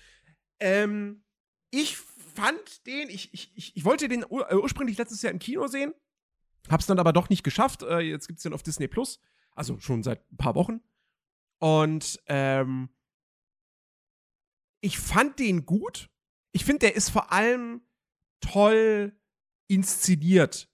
Ähm, 0.60 1.24
ich 1.72 1.98
fand 1.98 2.86
den, 2.86 3.10
ich, 3.10 3.34
ich, 3.34 3.76
ich, 3.76 3.86
wollte 3.86 4.08
den 4.08 4.26
ur 4.28 4.50
äh, 4.52 4.56
ursprünglich 4.56 4.98
letztes 4.98 5.22
Jahr 5.22 5.34
im 5.34 5.40
Kino 5.40 5.68
sehen, 5.68 5.94
hab's 6.70 6.86
dann 6.86 7.00
aber 7.00 7.14
doch 7.14 7.30
nicht 7.30 7.44
geschafft. 7.44 7.84
Äh, 7.84 8.00
jetzt 8.00 8.28
gibt's 8.28 8.44
den 8.44 8.54
auf 8.54 8.64
Disney 8.64 8.88
Plus, 8.88 9.20
also 9.56 9.80
schon 9.80 10.04
seit 10.04 10.32
ein 10.32 10.38
paar 10.38 10.56
Wochen. 10.56 10.82
Und 11.60 12.20
ähm, 12.28 12.90
ich 14.82 14.98
fand 14.98 15.40
den 15.40 15.66
gut. 15.66 16.10
Ich 16.52 16.66
finde, 16.66 16.80
der 16.80 16.96
ist 16.96 17.10
vor 17.10 17.32
allem 17.32 17.82
toll 18.42 19.16
inszeniert. 19.68 20.70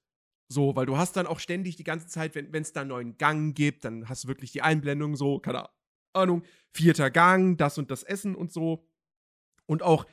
So, 0.50 0.76
weil 0.76 0.86
du 0.86 0.98
hast 0.98 1.18
dann 1.18 1.28
auch 1.28 1.40
ständig 1.40 1.76
die 1.76 1.84
ganze 1.84 2.08
Zeit, 2.08 2.34
wenn 2.34 2.54
es 2.54 2.72
da 2.72 2.82
einen 2.82 2.90
neuen 2.90 3.18
Gang 3.18 3.56
gibt, 3.56 3.84
dann 3.84 4.08
hast 4.08 4.24
du 4.24 4.28
wirklich 4.30 4.52
die 4.52 4.62
Einblendung 4.62 5.16
so, 5.18 5.40
keine 5.40 5.70
Ahnung, 6.14 6.44
vierter 6.74 7.12
Gang, 7.12 7.58
das 7.58 7.78
und 7.78 7.92
das 7.92 8.04
Essen 8.04 8.34
und 8.34 8.52
so. 8.54 8.88
Und 9.66 9.84
auch, 9.84 10.06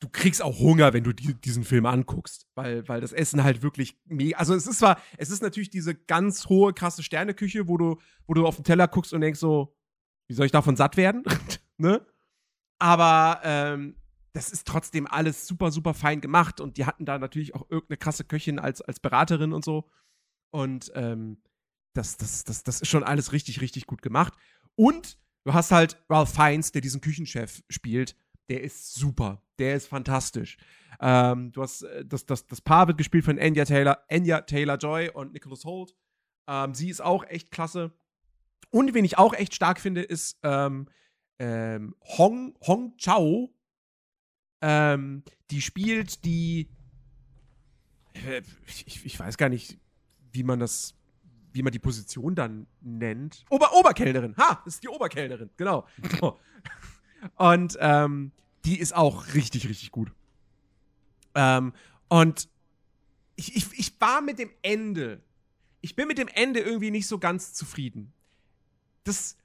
du 0.00 0.08
kriegst 0.08 0.42
auch 0.42 0.58
Hunger, 0.58 0.94
wenn 0.94 1.04
du 1.04 1.12
die, 1.12 1.34
diesen 1.34 1.64
Film 1.64 1.84
anguckst, 1.84 2.48
weil, 2.54 2.88
weil 2.88 3.02
das 3.02 3.12
Essen 3.12 3.44
halt 3.44 3.62
wirklich 3.62 4.00
mega, 4.06 4.38
also 4.38 4.54
es 4.54 4.66
ist 4.66 4.78
zwar, 4.78 4.98
es 5.18 5.28
ist 5.28 5.42
natürlich 5.42 5.68
diese 5.68 5.94
ganz 5.94 6.48
hohe, 6.48 6.72
krasse 6.72 7.02
Sterneküche, 7.02 7.68
wo 7.68 7.76
du, 7.76 7.98
wo 8.26 8.32
du 8.32 8.46
auf 8.46 8.56
den 8.56 8.64
Teller 8.64 8.88
guckst 8.88 9.12
und 9.12 9.20
denkst 9.20 9.40
so, 9.40 9.76
wie 10.26 10.34
soll 10.34 10.46
ich 10.46 10.52
davon 10.52 10.76
satt 10.76 10.96
werden? 10.96 11.22
ne? 11.76 12.06
Aber 12.80 13.40
ähm, 13.44 13.94
das 14.32 14.50
ist 14.50 14.66
trotzdem 14.66 15.06
alles 15.06 15.46
super, 15.46 15.70
super 15.70 15.94
fein 15.94 16.20
gemacht 16.20 16.60
und 16.60 16.76
die 16.76 16.86
hatten 16.86 17.04
da 17.04 17.18
natürlich 17.18 17.54
auch 17.54 17.68
irgendeine 17.68 17.98
krasse 17.98 18.24
Köchin 18.24 18.58
als, 18.58 18.80
als 18.80 19.00
Beraterin 19.00 19.52
und 19.52 19.64
so. 19.64 19.88
Und 20.50 20.90
ähm, 20.94 21.42
das, 21.94 22.16
das, 22.16 22.44
das, 22.44 22.62
das 22.62 22.80
ist 22.80 22.88
schon 22.88 23.04
alles 23.04 23.32
richtig, 23.32 23.60
richtig 23.60 23.86
gut 23.86 24.02
gemacht. 24.02 24.34
Und 24.76 25.18
du 25.44 25.52
hast 25.52 25.72
halt 25.72 26.02
Ralph 26.08 26.32
Fiennes, 26.32 26.72
der 26.72 26.80
diesen 26.80 27.00
Küchenchef 27.00 27.62
spielt. 27.68 28.16
Der 28.48 28.62
ist 28.62 28.94
super. 28.94 29.42
Der 29.58 29.76
ist 29.76 29.88
fantastisch. 29.88 30.56
Ähm, 31.00 31.52
du 31.52 31.62
hast 31.62 31.82
äh, 31.82 32.04
das, 32.04 32.26
das, 32.26 32.46
das 32.46 32.60
Paar 32.60 32.88
wird 32.88 32.98
gespielt 32.98 33.24
von 33.24 33.38
Anya 33.38 33.64
Taylor, 33.64 34.04
Anya 34.10 34.40
Taylor 34.42 34.76
Joy 34.76 35.10
und 35.10 35.32
Nicholas 35.32 35.64
Holt. 35.64 35.94
Ähm, 36.48 36.74
sie 36.74 36.88
ist 36.88 37.00
auch 37.00 37.24
echt 37.24 37.50
klasse. 37.50 37.92
Und 38.70 38.94
wen 38.94 39.04
ich 39.04 39.18
auch 39.18 39.34
echt 39.34 39.54
stark 39.54 39.80
finde, 39.80 40.02
ist 40.02 40.38
ähm, 40.42 40.88
ähm, 41.40 41.96
Hong, 42.18 42.54
Hong 42.66 42.96
Chao, 42.98 43.50
ähm, 44.60 45.24
die 45.50 45.62
spielt 45.62 46.24
die. 46.24 46.68
Äh, 48.12 48.42
ich, 48.66 49.04
ich, 49.06 49.18
weiß 49.18 49.38
gar 49.38 49.48
nicht, 49.48 49.78
wie 50.32 50.42
man 50.42 50.60
das. 50.60 50.94
Wie 51.52 51.62
man 51.62 51.72
die 51.72 51.78
Position 51.80 52.34
dann 52.36 52.68
nennt. 52.80 53.44
Ober 53.48 53.72
Oberkellnerin. 53.72 54.36
Ha, 54.36 54.62
ist 54.66 54.84
die 54.84 54.88
Oberkellnerin, 54.88 55.50
genau. 55.56 55.88
und 57.34 57.76
ähm, 57.80 58.30
die 58.64 58.78
ist 58.78 58.94
auch 58.94 59.34
richtig, 59.34 59.68
richtig 59.68 59.90
gut. 59.90 60.12
Ähm, 61.34 61.72
und 62.08 62.48
ich, 63.34 63.56
ich, 63.56 63.78
ich 63.78 64.00
war 64.00 64.20
mit 64.20 64.38
dem 64.38 64.50
Ende. 64.62 65.22
Ich 65.80 65.96
bin 65.96 66.06
mit 66.06 66.18
dem 66.18 66.28
Ende 66.28 66.60
irgendwie 66.60 66.90
nicht 66.92 67.08
so 67.08 67.18
ganz 67.18 67.54
zufrieden. 67.54 68.12
Das. 69.04 69.36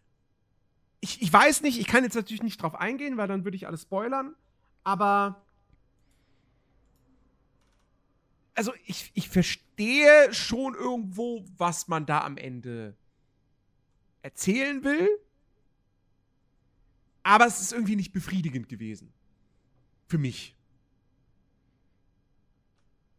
Ich, 1.06 1.22
ich 1.22 1.32
weiß 1.32 1.62
nicht, 1.62 1.80
ich 1.80 1.86
kann 1.86 2.04
jetzt 2.04 2.16
natürlich 2.16 2.42
nicht 2.42 2.60
drauf 2.60 2.74
eingehen, 2.74 3.16
weil 3.16 3.28
dann 3.28 3.44
würde 3.44 3.56
ich 3.56 3.68
alles 3.68 3.84
spoilern 3.84 4.36
aber 4.86 5.44
also 8.54 8.72
ich, 8.86 9.12
ich 9.16 9.28
verstehe 9.28 10.34
schon 10.34 10.76
irgendwo, 10.76 11.44
was 11.58 11.90
man 11.90 12.06
da 12.06 12.24
am 12.24 12.38
Ende 12.38 12.96
erzählen 14.22 14.82
will. 14.86 15.10
Aber 17.24 17.48
es 17.48 17.60
ist 17.60 17.74
irgendwie 17.74 17.98
nicht 17.98 18.14
befriedigend 18.14 18.70
gewesen. 18.70 19.12
Für 20.08 20.18
mich. 20.18 20.56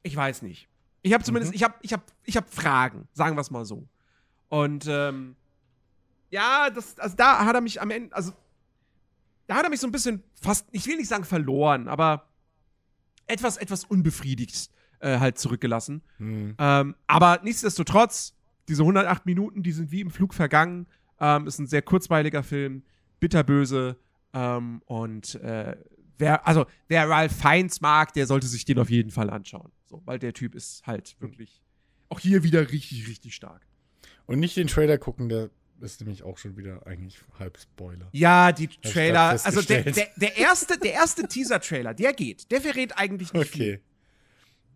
Ich 0.03 0.17
weiß 0.17 0.41
nicht. 0.43 0.69
Ich 1.03 1.13
habe 1.13 1.25
zumindest, 1.25 1.53
mhm. 1.53 1.57
ich 1.57 1.65
habe 1.65 1.75
ich 1.83 1.93
hab, 1.93 2.13
ich 2.25 2.37
hab 2.37 2.49
Fragen, 2.49 3.09
sagen 3.13 3.37
wir 3.37 3.41
es 3.41 3.51
mal 3.51 3.67
so. 3.67 3.87
Und 4.49 4.87
ähm, 4.89 5.37
ja, 6.31 6.71
das, 6.71 6.99
also 6.99 7.17
da 7.17 7.45
hat 7.45 7.55
er 7.55 7.61
mich 7.61 7.81
am 7.81 7.91
Ende, 7.91 8.15
also 8.15 8.33
da 9.47 9.57
hat 9.57 9.65
er 9.65 9.71
mich 9.71 9.81
so 9.81 9.87
ein 9.87 9.93
bisschen 9.93 10.23
fast, 10.41 10.67
ich 10.73 10.87
will 10.87 10.97
nicht 10.97 11.09
sagen 11.09 11.25
verloren, 11.25 11.89
aber 11.89 12.29
etwas, 13.27 13.57
etwas 13.57 13.85
unbefriedigt 13.85 14.71
äh, 15.01 15.19
halt 15.19 15.39
zurückgelassen. 15.39 16.03
Mhm. 16.19 16.55
Ähm, 16.59 16.95
aber 17.07 17.41
nichtsdestotrotz, 17.43 18.35
diese 18.69 18.83
108 18.83 19.27
Minuten, 19.27 19.63
die 19.63 19.73
sind 19.73 19.91
wie 19.91 20.01
im 20.01 20.11
Flug 20.11 20.35
vergangen. 20.35 20.87
Ähm, 21.21 21.47
ist 21.47 21.59
ein 21.59 21.67
sehr 21.67 21.83
kurzweiliger 21.83 22.43
Film, 22.43 22.83
bitterböse. 23.21 23.97
Ähm, 24.33 24.83
und 24.87 25.37
äh, 25.37 25.77
wer, 26.19 26.47
also 26.47 26.67
wer 26.89 27.09
Ralph 27.09 27.33
Fiennes 27.33 27.81
mag, 27.81 28.13
der 28.15 28.27
sollte 28.27 28.47
sich 28.47 28.65
den 28.65 28.79
auf 28.79 28.91
jeden 28.91 29.11
Fall 29.11 29.31
anschauen. 29.31 29.73
So, 29.87 30.03
weil 30.05 30.19
der 30.19 30.33
Typ 30.33 30.55
ist 30.55 30.87
halt 30.87 31.17
wirklich 31.21 31.63
auch 32.09 32.21
hier 32.21 32.43
wieder 32.43 32.71
richtig, 32.71 33.09
richtig 33.09 33.35
stark. 33.35 33.67
Und 34.27 34.41
nicht 34.41 34.57
den 34.57 34.67
Trailer 34.67 34.99
gucken, 34.99 35.29
der 35.29 35.51
ist 35.81 36.01
nämlich 36.01 36.23
auch 36.23 36.39
schon 36.39 36.57
wieder 36.57 36.87
eigentlich 36.87 37.19
halb 37.39 37.59
Spoiler. 37.59 38.09
Ja, 38.13 38.53
die 38.53 38.69
Trailer, 38.69 39.39
also 39.43 39.63
der, 39.63 39.83
der, 39.83 40.09
der 40.17 40.37
erste, 40.37 40.79
der 40.79 40.93
erste 40.95 41.27
Teaser-Trailer, 41.27 41.95
der 41.95 42.13
geht. 42.13 42.51
Der 42.51 42.61
verrät 42.61 42.97
eigentlich 42.97 43.33
nicht 43.33 43.49
okay. 43.49 43.59
viel. 43.59 43.81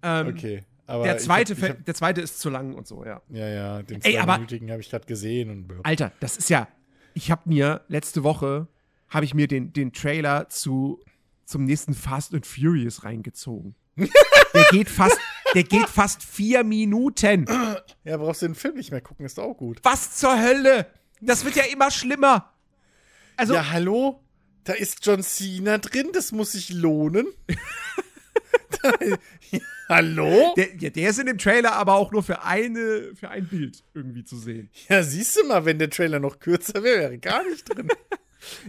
Ähm, 0.02 0.28
okay. 0.28 0.62
Aber 0.86 1.04
der 1.04 1.18
zweite, 1.18 1.54
hab, 1.54 1.68
hab, 1.68 1.84
der 1.84 1.94
zweite 1.94 2.20
ist 2.20 2.40
zu 2.40 2.50
lang 2.50 2.74
und 2.74 2.86
so, 2.86 3.04
ja. 3.04 3.22
Ja, 3.28 3.48
ja, 3.48 3.82
den 3.82 4.00
zweiminütigen 4.02 4.70
habe 4.70 4.80
ich 4.80 4.90
gerade 4.90 5.06
gesehen. 5.06 5.50
Und 5.50 5.86
Alter, 5.86 6.12
das 6.18 6.36
ist 6.36 6.50
ja, 6.50 6.66
ich 7.14 7.30
habe 7.30 7.42
mir 7.44 7.82
letzte 7.88 8.24
Woche, 8.24 8.66
habe 9.08 9.24
ich 9.24 9.34
mir 9.34 9.46
den, 9.46 9.72
den 9.72 9.92
Trailer 9.92 10.48
zu, 10.48 11.00
zum 11.44 11.64
nächsten 11.64 11.94
Fast 11.94 12.34
and 12.34 12.44
Furious 12.44 13.04
reingezogen. 13.04 13.76
der 13.96 14.64
geht 14.70 14.88
fast, 14.88 15.18
der 15.54 15.64
geht 15.64 15.88
fast 15.88 16.22
vier 16.22 16.64
Minuten. 16.64 17.46
Ja, 18.04 18.16
brauchst 18.16 18.42
du 18.42 18.46
den 18.46 18.54
Film 18.54 18.76
nicht 18.76 18.90
mehr 18.90 19.00
gucken, 19.00 19.26
ist 19.26 19.38
auch 19.38 19.54
gut. 19.54 19.80
Was 19.82 20.16
zur 20.16 20.40
Hölle? 20.40 20.86
Das 21.20 21.44
wird 21.44 21.56
ja 21.56 21.64
immer 21.64 21.90
schlimmer. 21.90 22.52
Also, 23.36 23.54
ja, 23.54 23.70
hallo? 23.70 24.22
Da 24.64 24.74
ist 24.74 25.04
John 25.04 25.22
Cena 25.22 25.78
drin, 25.78 26.10
das 26.12 26.32
muss 26.32 26.52
sich 26.52 26.70
lohnen. 26.70 27.26
da, 28.82 28.92
ja, 29.50 29.60
hallo? 29.88 30.54
Der, 30.56 30.76
ja, 30.76 30.90
der 30.90 31.10
ist 31.10 31.18
in 31.18 31.26
dem 31.26 31.38
Trailer 31.38 31.72
aber 31.72 31.94
auch 31.94 32.12
nur 32.12 32.22
für 32.22 32.42
eine, 32.42 33.12
für 33.14 33.30
ein 33.30 33.46
Bild 33.48 33.82
irgendwie 33.94 34.24
zu 34.24 34.36
sehen. 34.36 34.70
Ja, 34.88 35.02
siehst 35.02 35.36
du 35.36 35.46
mal, 35.46 35.64
wenn 35.64 35.78
der 35.78 35.90
Trailer 35.90 36.20
noch 36.20 36.38
kürzer 36.38 36.82
wäre, 36.82 37.00
wäre 37.00 37.18
gar 37.18 37.42
nicht 37.44 37.64
drin. 37.68 37.88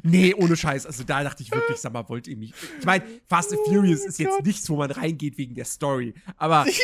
Nee, 0.03 0.33
ohne 0.33 0.55
Scheiß. 0.55 0.85
Also 0.85 1.03
da 1.03 1.23
dachte 1.23 1.43
ich 1.43 1.51
wirklich, 1.51 1.77
sag 1.77 1.93
mal, 1.93 2.07
wollt 2.09 2.27
ihr 2.27 2.37
mich. 2.37 2.53
Ich 2.79 2.85
meine, 2.85 3.03
Fast 3.27 3.51
and 3.51 3.61
Furious 3.65 4.05
ist 4.05 4.19
jetzt 4.19 4.43
nichts, 4.43 4.69
wo 4.69 4.75
man 4.75 4.91
reingeht 4.91 5.37
wegen 5.37 5.55
der 5.55 5.65
Story. 5.65 6.13
Aber. 6.37 6.65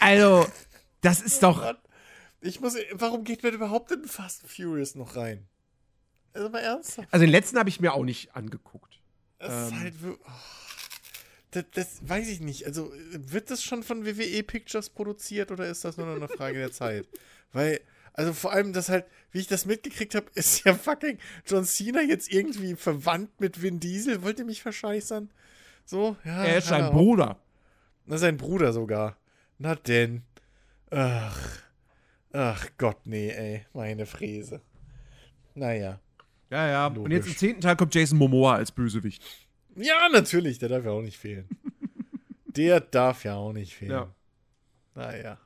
Also, 0.00 0.44
das 1.02 1.20
ist 1.20 1.40
doch. 1.40 1.76
Ich 2.40 2.60
muss. 2.60 2.74
Warum 2.94 3.22
geht 3.22 3.44
man 3.44 3.54
überhaupt 3.54 3.92
in 3.92 4.04
Fast 4.06 4.42
and 4.42 4.50
Furious 4.50 4.96
noch 4.96 5.14
rein? 5.14 5.46
Also 6.32 6.48
mal 6.48 6.58
ernsthaft. 6.58 7.08
Also 7.12 7.24
den 7.24 7.30
letzten 7.30 7.58
habe 7.58 7.68
ich 7.68 7.78
mir 7.78 7.92
auch 7.92 8.04
nicht 8.04 8.34
angeguckt. 8.34 9.00
Das 9.38 9.52
ähm, 9.52 9.76
ist 9.76 9.80
halt. 9.80 9.94
Oh, 10.04 10.16
das, 11.52 11.64
das, 11.74 12.08
weiß 12.08 12.28
ich 12.28 12.40
nicht. 12.40 12.66
Also, 12.66 12.92
wird 13.12 13.50
das 13.50 13.62
schon 13.62 13.82
von 13.82 14.06
WWE 14.06 14.42
Pictures 14.42 14.88
produziert 14.88 15.50
oder 15.50 15.68
ist 15.68 15.84
das 15.84 15.96
nur 15.96 16.06
noch 16.06 16.16
eine 16.16 16.28
Frage 16.28 16.58
der 16.58 16.72
Zeit? 16.72 17.06
Weil 17.52 17.80
also 18.14 18.32
vor 18.32 18.52
allem, 18.52 18.72
das 18.72 18.88
halt, 18.88 19.06
wie 19.30 19.38
ich 19.38 19.46
das 19.46 19.66
mitgekriegt 19.66 20.14
habe, 20.14 20.26
ist 20.34 20.64
ja 20.64 20.74
fucking 20.74 21.18
John 21.46 21.64
Cena 21.64 22.02
jetzt 22.02 22.32
irgendwie 22.32 22.74
verwandt 22.74 23.40
mit 23.40 23.62
Vin 23.62 23.80
Diesel. 23.80 24.22
Wollt 24.22 24.38
ihr 24.38 24.44
mich 24.44 24.62
verscheißern? 24.62 25.30
So, 25.84 26.16
ja. 26.24 26.44
Er 26.44 26.58
ist 26.58 26.68
sein 26.68 26.90
Bruder. 26.90 27.40
Na, 28.06 28.18
sein 28.18 28.36
Bruder 28.36 28.72
sogar. 28.72 29.16
Na 29.58 29.74
denn. 29.74 30.22
Ach. 30.90 31.62
Ach 32.32 32.66
Gott, 32.78 33.06
nee, 33.06 33.30
ey. 33.30 33.66
Meine 33.72 34.06
Fräse. 34.06 34.60
Naja. 35.54 36.00
Ja, 36.50 36.68
ja. 36.68 36.86
Logisch. 36.86 37.04
Und 37.04 37.10
jetzt 37.12 37.26
im 37.26 37.36
zehnten 37.36 37.60
Teil 37.60 37.76
kommt 37.76 37.94
Jason 37.94 38.18
Momoa 38.18 38.56
als 38.56 38.72
Bösewicht. 38.72 39.22
Ja, 39.76 40.08
natürlich. 40.10 40.58
Der 40.58 40.68
darf 40.68 40.84
ja 40.84 40.90
auch 40.90 41.02
nicht 41.02 41.18
fehlen. 41.18 41.48
der 42.46 42.80
darf 42.80 43.24
ja 43.24 43.36
auch 43.36 43.52
nicht 43.52 43.74
fehlen. 43.74 43.90
Ja. 43.90 44.14
Naja. 44.94 45.38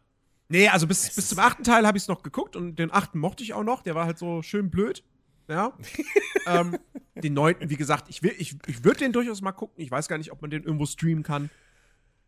Nee, 0.49 0.69
also 0.69 0.87
bis, 0.87 1.15
bis 1.15 1.29
zum 1.29 1.39
achten 1.41 1.65
Teil 1.65 1.87
habe 1.87 1.99
ich 1.99 2.05
es 2.05 2.09
noch 2.09 2.23
geguckt 2.23 2.55
und 2.55 2.77
den 2.77 2.93
achten 2.93 3.19
mochte 3.19 3.43
ich 3.43 3.53
auch 3.53 3.65
noch. 3.65 3.83
Der 3.83 3.95
war 3.95 4.07
halt 4.07 4.19
so 4.19 4.43
schön 4.43 4.71
blöd. 4.71 5.03
Ja. 5.49 5.73
ähm, 6.47 6.79
den 7.15 7.35
neunten, 7.35 7.69
wie 7.71 7.77
gesagt, 7.77 8.09
ich, 8.09 8.23
ich, 8.23 8.57
ich 8.67 8.85
würde 8.85 8.99
den 9.01 9.13
durchaus 9.13 9.41
mal 9.41 9.53
gucken. 9.53 9.83
Ich 9.83 9.91
weiß 9.91 10.09
gar 10.09 10.19
nicht, 10.19 10.31
ob 10.31 10.43
man 10.43 10.51
den 10.51 10.63
irgendwo 10.63 10.87
streamen 10.87 11.25
kann. 11.25 11.51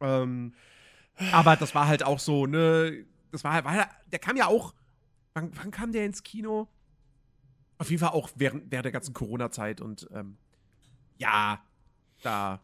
Ähm, 0.00 0.54
aber 1.32 1.56
das 1.56 1.74
war 1.74 1.86
halt 1.86 2.02
auch 2.02 2.18
so, 2.18 2.46
ne? 2.46 3.04
Das 3.30 3.44
war 3.44 3.52
halt, 3.52 3.64
war 3.64 3.88
der 4.10 4.18
kam 4.18 4.36
ja 4.36 4.46
auch. 4.46 4.74
Wann, 5.34 5.50
wann, 5.56 5.70
kam 5.70 5.92
der 5.92 6.04
ins 6.04 6.22
Kino? 6.22 6.68
Auf 7.76 7.90
jeden 7.90 8.00
Fall 8.00 8.10
auch 8.10 8.30
während, 8.34 8.70
während 8.70 8.86
der 8.86 8.92
ganzen 8.92 9.14
Corona-Zeit 9.14 9.80
und 9.80 10.08
ähm, 10.12 10.36
ja, 11.18 11.62
da 12.22 12.60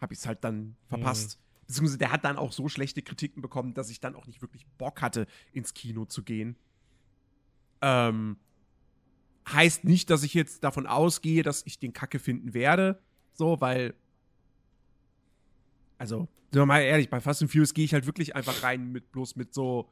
habe 0.00 0.12
ich 0.12 0.18
es 0.18 0.26
halt 0.26 0.44
dann 0.44 0.76
verpasst. 0.88 1.38
Mhm 1.38 1.47
beziehungsweise 1.68 1.98
der 1.98 2.10
hat 2.10 2.24
dann 2.24 2.36
auch 2.36 2.50
so 2.52 2.68
schlechte 2.68 3.02
Kritiken 3.02 3.40
bekommen, 3.40 3.74
dass 3.74 3.90
ich 3.90 4.00
dann 4.00 4.16
auch 4.16 4.26
nicht 4.26 4.42
wirklich 4.42 4.66
Bock 4.78 5.00
hatte, 5.00 5.26
ins 5.52 5.74
Kino 5.74 6.04
zu 6.04 6.24
gehen. 6.24 6.56
Ähm, 7.80 8.38
heißt 9.48 9.84
nicht, 9.84 10.10
dass 10.10 10.24
ich 10.24 10.34
jetzt 10.34 10.64
davon 10.64 10.86
ausgehe, 10.88 11.44
dass 11.44 11.64
ich 11.64 11.78
den 11.78 11.92
Kacke 11.92 12.18
finden 12.18 12.54
werde. 12.54 13.00
So, 13.32 13.60
weil. 13.60 13.94
Also, 15.98 16.28
sind 16.50 16.60
wir 16.60 16.66
mal 16.66 16.80
ehrlich, 16.80 17.08
bei 17.08 17.20
Fast 17.20 17.42
and 17.42 17.50
Furious 17.50 17.74
gehe 17.74 17.84
ich 17.84 17.92
halt 17.92 18.06
wirklich 18.06 18.34
einfach 18.34 18.62
rein 18.64 18.90
mit 18.90 19.12
bloß 19.12 19.36
mit 19.36 19.54
so, 19.54 19.90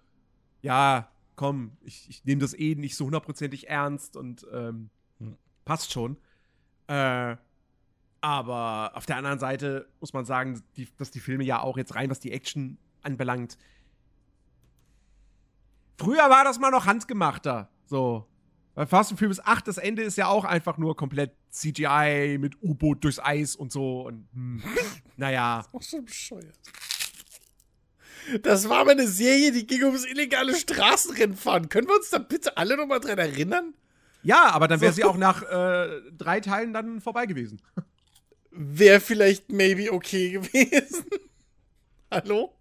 ja, 0.63 1.11
komm, 1.37 1.77
ich, 1.83 2.09
ich 2.09 2.25
nehme 2.25 2.41
das 2.41 2.55
eh 2.55 2.75
nicht 2.75 2.97
so 2.97 3.05
hundertprozentig 3.07 3.69
ernst 3.69 4.17
und 4.17 4.47
ähm, 4.53 4.91
Hm. 5.19 5.37
passt 5.65 5.93
schon. 5.93 6.17
Äh, 6.89 7.37
aber 8.27 8.91
auf 8.97 9.07
der 9.07 9.19
anderen 9.19 9.39
Seite 9.39 9.89
muss 10.01 10.13
man 10.13 10.25
sagen, 10.25 10.61
die, 10.77 10.89
dass 10.99 11.13
die 11.13 11.21
Filme 11.21 11.45
ja 11.45 11.61
auch 11.61 11.77
jetzt 11.77 11.95
rein, 11.95 12.11
was 12.11 12.19
die 12.19 12.33
Action 12.33 12.77
anbelangt. 13.03 13.57
Früher 15.97 16.29
war 16.29 16.43
das 16.43 16.59
mal 16.59 16.73
noch 16.73 16.87
handgemachter. 16.87 17.71
So. 17.85 18.27
Bei 18.75 18.85
Fast 18.85 19.13
and 19.13 19.21
Furious 19.21 19.39
8, 19.39 19.69
das 19.69 19.79
Ende 19.79 20.03
ist 20.03 20.17
ja 20.17 20.27
auch 20.27 20.45
einfach 20.45 20.77
nur 20.77 20.97
komplett 20.97 21.37
CGI 21.51 22.39
mit 22.41 22.61
U-Boot 22.61 23.05
durchs 23.05 23.21
Eis 23.21 23.55
und 23.55 23.71
so. 23.71 24.09
Und 24.09 24.27
hm, 24.33 24.61
naja. 25.17 25.65
Auch 25.73 25.83
so 25.83 26.03
bescheuert. 26.03 26.59
Das 28.43 28.69
war 28.69 28.85
mal 28.85 28.91
eine 28.91 29.07
Serie, 29.07 29.53
die 29.53 29.69
ging 29.69 29.85
ums 29.85 30.05
illegale 30.05 30.57
Straßenrennfahren. 30.57 31.69
Können 31.69 31.87
wir 31.87 31.95
uns 31.95 32.11
da 32.11 32.19
bitte 32.19 32.57
alle 32.57 32.77
noch 32.77 32.89
mal 32.89 32.99
dran 32.99 33.19
erinnern? 33.19 33.73
Ja, 34.25 34.51
aber 34.51 34.67
dann 34.67 34.81
wäre 34.81 34.93
sie 34.93 35.05
auch 35.05 35.17
nach 35.17 35.45
äh, 35.45 36.01
drei 36.19 36.41
Teilen 36.41 36.73
dann 36.73 37.01
vorbei 37.01 37.27
gewesen. 37.27 37.63
Wäre 38.57 39.01
vielleicht 39.01 39.51
maybe 39.53 39.93
okay 39.93 40.31
gewesen. 40.33 41.05
Hallo? 42.11 42.53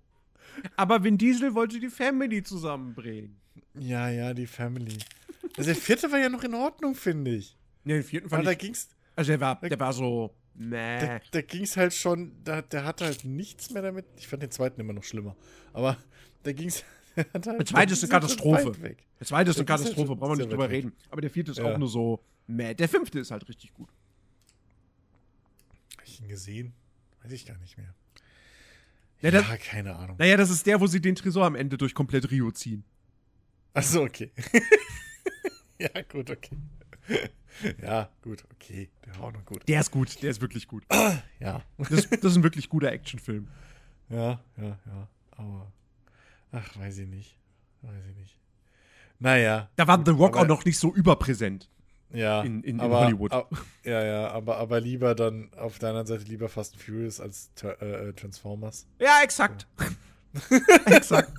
Aber 0.75 1.03
Vin 1.03 1.17
Diesel 1.17 1.53
wollte 1.53 1.79
die 1.79 1.89
Family 1.89 2.43
zusammenbringen. 2.43 3.37
Ja, 3.77 4.09
ja, 4.09 4.33
die 4.33 4.47
Family. 4.47 4.97
Also 5.57 5.67
der 5.71 5.75
vierte 5.75 6.11
war 6.11 6.19
ja 6.19 6.29
noch 6.29 6.43
in 6.43 6.53
Ordnung, 6.53 6.95
finde 6.95 7.31
ich. 7.35 7.55
Ne, 7.83 7.95
den 7.95 8.03
vierten 8.03 8.27
Aber 8.27 8.37
fand 8.37 8.47
da 8.47 8.51
ich. 8.51 8.57
ging's, 8.57 8.89
Also 9.15 9.31
der 9.31 9.39
war, 9.41 9.59
der 9.61 9.79
war 9.79 9.93
so. 9.93 10.33
Meh. 10.57 10.99
da, 10.99 11.19
da 11.31 11.41
ging's 11.41 11.75
halt 11.75 11.93
schon, 11.93 12.31
da, 12.43 12.61
der 12.61 12.85
hatte 12.85 13.05
halt 13.05 13.25
nichts 13.25 13.69
mehr 13.71 13.81
damit. 13.81 14.05
Ich 14.17 14.27
fand 14.27 14.41
den 14.41 14.51
zweiten 14.51 14.79
immer 14.79 14.93
noch 14.93 15.03
schlimmer. 15.03 15.35
Aber 15.73 15.97
da 16.43 16.51
ging's. 16.53 16.83
Der, 17.15 17.25
halt, 17.33 17.45
Der 17.45 17.65
zweite 17.65 17.93
ist 17.93 18.03
eine 18.03 18.09
Katastrophe. 18.11 18.71
Der 19.19 19.25
zweite 19.27 19.49
ist 19.51 19.55
eine 19.57 19.65
ja 19.65 19.77
Katastrophe, 19.77 20.15
brauchen 20.17 20.31
wir 20.37 20.43
nicht 20.43 20.51
drüber 20.51 20.69
reden. 20.69 20.91
Aber 21.09 21.21
der 21.21 21.29
vierte 21.29 21.51
ist 21.51 21.57
Ja. 21.59 21.63
auch 21.73 21.77
nur 21.77 21.87
so. 21.87 22.19
Meh. 22.47 22.73
Der 22.73 22.89
fünfte 22.89 23.19
ist 23.19 23.31
halt 23.31 23.47
richtig 23.47 23.73
gut. 23.73 23.87
Hab 26.05 26.09
ich 26.11 26.21
ihn 26.21 26.27
gesehen? 26.27 26.73
Weiß 27.23 27.31
ich 27.31 27.47
gar 27.47 27.57
nicht 27.57 27.79
mehr. 27.79 27.91
Ja, 29.21 29.31
Ja, 29.31 29.41
das- 29.41 29.59
keine 29.59 29.95
Ahnung. 29.95 30.17
Naja, 30.19 30.37
das 30.37 30.51
ist 30.51 30.67
der, 30.67 30.79
wo 30.79 30.85
sie 30.85 31.01
den 31.01 31.15
Tresor 31.15 31.47
am 31.47 31.55
Ende 31.55 31.79
durch 31.79 31.95
komplett 31.95 32.29
Rio 32.29 32.51
ziehen. 32.51 32.83
Achso, 33.73 34.03
okay. 34.03 34.29
ja, 35.79 35.89
gut, 36.07 36.29
okay. 36.29 36.57
ja, 37.81 38.07
gut, 38.21 38.45
okay. 38.53 38.87
Der 39.03 39.15
war 39.15 39.23
auch 39.29 39.33
noch 39.33 39.43
gut. 39.45 39.67
Der 39.67 39.79
ist 39.81 39.89
gut, 39.89 40.21
der 40.21 40.29
ist 40.29 40.41
wirklich 40.41 40.67
gut. 40.67 40.83
Ja. 41.39 41.63
Das, 41.79 42.07
das 42.07 42.23
ist 42.23 42.35
ein 42.37 42.43
wirklich 42.43 42.69
guter 42.69 42.91
Actionfilm. 42.91 43.47
Ja, 44.09 44.39
ja, 44.57 44.77
ja. 44.85 45.07
Aber. 45.31 45.71
Ach, 46.51 46.77
weiß 46.77 46.99
ich 46.99 47.07
nicht. 47.07 47.35
Weiß 47.81 48.05
ich 48.11 48.15
nicht. 48.15 48.37
Naja. 49.17 49.71
Da 49.75 49.87
war 49.87 50.03
The 50.05 50.11
Rock 50.11 50.37
auch 50.37 50.45
noch 50.47 50.65
nicht 50.65 50.77
so 50.77 50.93
überpräsent. 50.93 51.67
Ja, 52.11 52.41
in- 52.41 52.63
in- 52.63 52.75
in 52.75 52.79
aber, 52.79 53.01
Hollywood. 53.05 53.31
ab- 53.31 53.51
ja, 53.83 54.03
ja, 54.03 54.31
aber, 54.31 54.57
aber 54.57 54.79
lieber 54.79 55.15
dann 55.15 55.51
auf 55.55 55.79
der 55.79 55.89
anderen 55.89 56.07
Seite 56.07 56.23
lieber 56.25 56.49
Fast 56.49 56.73
and 56.73 56.81
Furious 56.83 57.19
als 57.19 57.53
Ter- 57.55 57.81
äh, 57.81 58.13
Transformers. 58.13 58.87
Ja, 58.99 59.21
exakt. 59.23 59.67
exakt. 60.85 61.31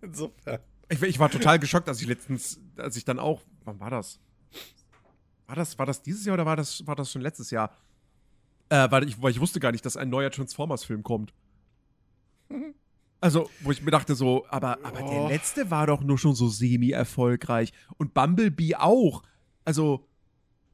Insofern. 0.00 0.58
Ich, 0.88 1.02
ich 1.02 1.18
war 1.18 1.30
total 1.30 1.58
geschockt, 1.58 1.88
als 1.88 2.00
ich 2.00 2.08
letztens, 2.08 2.60
als 2.76 2.96
ich 2.96 3.04
dann 3.04 3.18
auch, 3.18 3.42
wann 3.64 3.78
war 3.78 3.90
das? 3.90 4.18
War 5.46 5.56
das, 5.56 5.78
war 5.78 5.86
das 5.86 6.02
dieses 6.02 6.24
Jahr 6.26 6.34
oder 6.34 6.46
war 6.46 6.56
das, 6.56 6.86
war 6.86 6.96
das 6.96 7.10
schon 7.12 7.22
letztes 7.22 7.50
Jahr? 7.50 7.72
Äh, 8.68 8.90
weil, 8.90 9.08
ich, 9.08 9.20
weil 9.20 9.30
ich 9.32 9.40
wusste 9.40 9.58
gar 9.60 9.72
nicht, 9.72 9.84
dass 9.84 9.96
ein 9.96 10.08
neuer 10.08 10.30
Transformers-Film 10.30 11.02
kommt. 11.02 11.32
Also, 13.20 13.50
wo 13.60 13.70
ich 13.70 13.82
mir 13.82 13.90
dachte 13.90 14.14
so, 14.14 14.46
aber, 14.48 14.78
aber 14.84 15.02
der 15.02 15.22
Oh. 15.22 15.28
letzte 15.28 15.70
war 15.70 15.86
doch 15.86 16.02
nur 16.02 16.16
schon 16.18 16.34
so 16.34 16.48
semi-erfolgreich. 16.48 17.72
Und 17.98 18.14
Bumblebee 18.14 18.76
auch. 18.76 19.22
Also, 19.64 20.08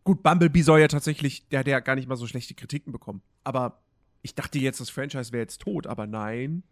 gut, 0.04 0.22
Bumblebee 0.22 0.62
soll 0.62 0.78
ja 0.80 0.88
tatsächlich, 0.88 1.48
der 1.48 1.60
hat 1.60 1.66
ja 1.66 1.80
gar 1.80 1.96
nicht 1.96 2.08
mal 2.08 2.16
so 2.16 2.26
schlechte 2.26 2.54
Kritiken 2.54 2.92
bekommen. 2.92 3.20
Aber 3.42 3.82
ich 4.22 4.34
dachte 4.36 4.58
jetzt, 4.60 4.80
das 4.80 4.90
Franchise 4.90 5.32
wäre 5.32 5.42
jetzt 5.42 5.60
tot. 5.60 5.86
Aber 5.88 6.06
nein, 6.06 6.62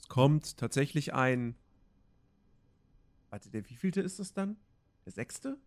es 0.00 0.08
kommt 0.08 0.56
tatsächlich 0.56 1.14
ein 1.14 1.54
Warte, 3.30 3.50
der 3.50 3.68
wievielte 3.68 4.00
ist 4.00 4.20
das 4.20 4.32
dann? 4.32 4.56
Der 5.06 5.12
sechste? 5.12 5.58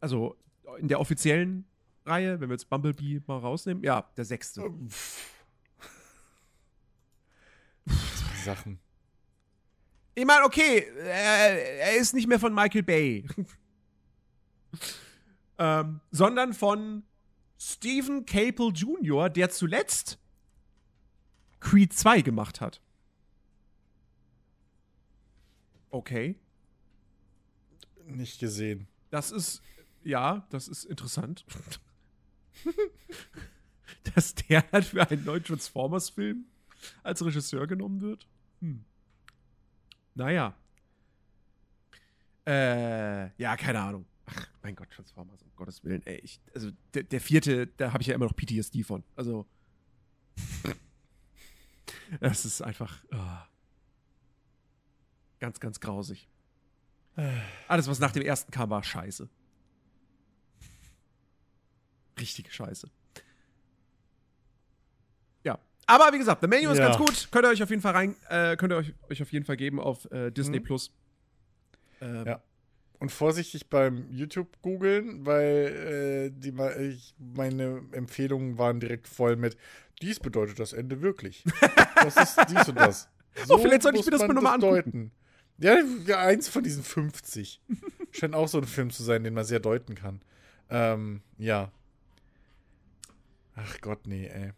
Also 0.00 0.36
in 0.78 0.88
der 0.88 0.98
offiziellen 0.98 1.64
Reihe, 2.04 2.40
wenn 2.40 2.48
wir 2.48 2.54
jetzt 2.54 2.68
Bumblebee 2.68 3.20
mal 3.28 3.38
rausnehmen, 3.38 3.84
ja, 3.84 4.10
der 4.16 4.24
sechste. 4.24 4.62
Zwei 7.86 8.31
Sachen. 8.42 8.78
Ich 10.14 10.26
meine, 10.26 10.44
okay, 10.44 10.86
er, 10.98 11.80
er 11.80 11.96
ist 11.96 12.14
nicht 12.14 12.28
mehr 12.28 12.38
von 12.38 12.54
Michael 12.54 12.82
Bay. 12.82 13.26
ähm, 15.58 16.00
sondern 16.10 16.52
von 16.52 17.04
Stephen 17.58 18.26
Capel 18.26 18.72
Jr., 18.74 19.30
der 19.30 19.50
zuletzt 19.50 20.18
Creed 21.60 21.92
2 21.92 22.22
gemacht 22.22 22.60
hat. 22.60 22.80
Okay. 25.90 26.36
Nicht 28.06 28.40
gesehen. 28.40 28.88
Das 29.10 29.30
ist, 29.30 29.62
ja, 30.02 30.46
das 30.50 30.68
ist 30.68 30.84
interessant. 30.84 31.44
Dass 34.14 34.34
der 34.34 34.64
halt 34.72 34.86
für 34.86 35.08
einen 35.08 35.24
neuen 35.24 35.44
Transformers-Film 35.44 36.46
als 37.02 37.24
Regisseur 37.24 37.66
genommen 37.66 38.00
wird. 38.00 38.26
Hm. 38.60 38.84
Naja. 40.14 40.54
Äh, 42.46 43.34
ja, 43.40 43.56
keine 43.56 43.80
Ahnung. 43.80 44.06
Ach, 44.26 44.48
mein 44.62 44.74
Gott, 44.74 44.90
Transformers, 44.90 45.42
um 45.42 45.50
Gottes 45.56 45.82
Willen. 45.84 46.04
Ey, 46.06 46.20
ich, 46.22 46.40
also 46.54 46.70
der, 46.94 47.02
der 47.04 47.20
vierte, 47.20 47.66
da 47.66 47.92
habe 47.92 48.02
ich 48.02 48.08
ja 48.08 48.14
immer 48.14 48.26
noch 48.26 48.36
PTSD 48.36 48.82
von. 48.82 49.02
Also. 49.16 49.46
Das 52.20 52.44
ist 52.44 52.60
einfach. 52.60 53.02
ah. 53.10 53.48
Ganz, 55.40 55.58
ganz 55.60 55.80
grausig. 55.80 56.28
Alles, 57.68 57.88
was 57.88 57.98
nach 57.98 58.12
dem 58.12 58.22
ersten 58.22 58.50
kam, 58.50 58.70
war 58.70 58.82
scheiße. 58.84 59.28
Richtige 62.18 62.50
Scheiße. 62.50 62.90
Aber 65.86 66.12
wie 66.12 66.18
gesagt, 66.18 66.40
The 66.40 66.46
Menu 66.48 66.70
ist 66.70 66.78
Ja. 66.78 66.86
ganz 66.88 66.96
gut. 66.98 67.28
Könnt 67.30 67.44
ihr 67.46 67.50
euch 67.50 67.62
auf 67.62 67.70
jeden 67.70 67.82
Fall 67.82 67.92
rein, 67.92 68.16
äh, 68.28 68.56
könnt 68.56 68.72
ihr 68.72 68.76
euch, 68.76 68.94
euch 69.10 69.22
auf 69.22 69.32
jeden 69.32 69.44
Fall 69.44 69.56
geben 69.56 69.80
auf 69.80 70.10
äh, 70.12 70.30
Disney 70.30 70.60
Mhm. 70.60 70.64
Plus. 70.64 70.92
Ähm, 72.00 72.24
Ja. 72.26 72.42
Und 72.98 73.10
vorsichtig 73.10 73.68
beim 73.68 74.06
YouTube 74.12 74.46
googeln, 74.62 75.26
weil 75.26 76.30
äh, 76.32 76.40
die, 76.40 76.54
ich, 76.88 77.16
meine 77.18 77.82
Empfehlungen 77.90 78.58
waren 78.58 78.78
direkt 78.78 79.08
voll 79.08 79.34
mit 79.36 79.56
dies 80.00 80.18
bedeutet 80.20 80.58
das 80.58 80.72
Ende 80.72 81.00
wirklich. 81.02 81.44
Das 82.02 82.16
ist 82.16 82.36
dies 82.50 82.68
und 82.68 82.74
das. 82.76 83.08
Oh, 83.48 83.58
vielleicht 83.58 83.82
sollte 83.82 83.98
ich 84.00 84.04
mir 84.04 84.10
das 84.10 84.22
mal 84.22 84.34
noch 84.34 84.42
mal 84.42 84.58
deuten. 84.58 85.12
Ja, 85.58 85.76
ja, 86.06 86.18
eins 86.18 86.48
von 86.48 86.64
diesen 86.64 86.82
50. 86.82 87.60
Scheint 88.10 88.34
auch 88.34 88.48
so 88.48 88.58
ein 88.58 88.64
Film 88.64 88.90
zu 88.90 89.04
sein, 89.04 89.22
den 89.22 89.34
man 89.34 89.44
sehr 89.44 89.60
deuten 89.60 89.94
kann. 89.94 90.20
Ähm, 90.68 91.22
ja. 91.38 91.70
Ach 93.54 93.80
Gott, 93.80 94.06
nee, 94.08 94.26
ey. 94.26 94.52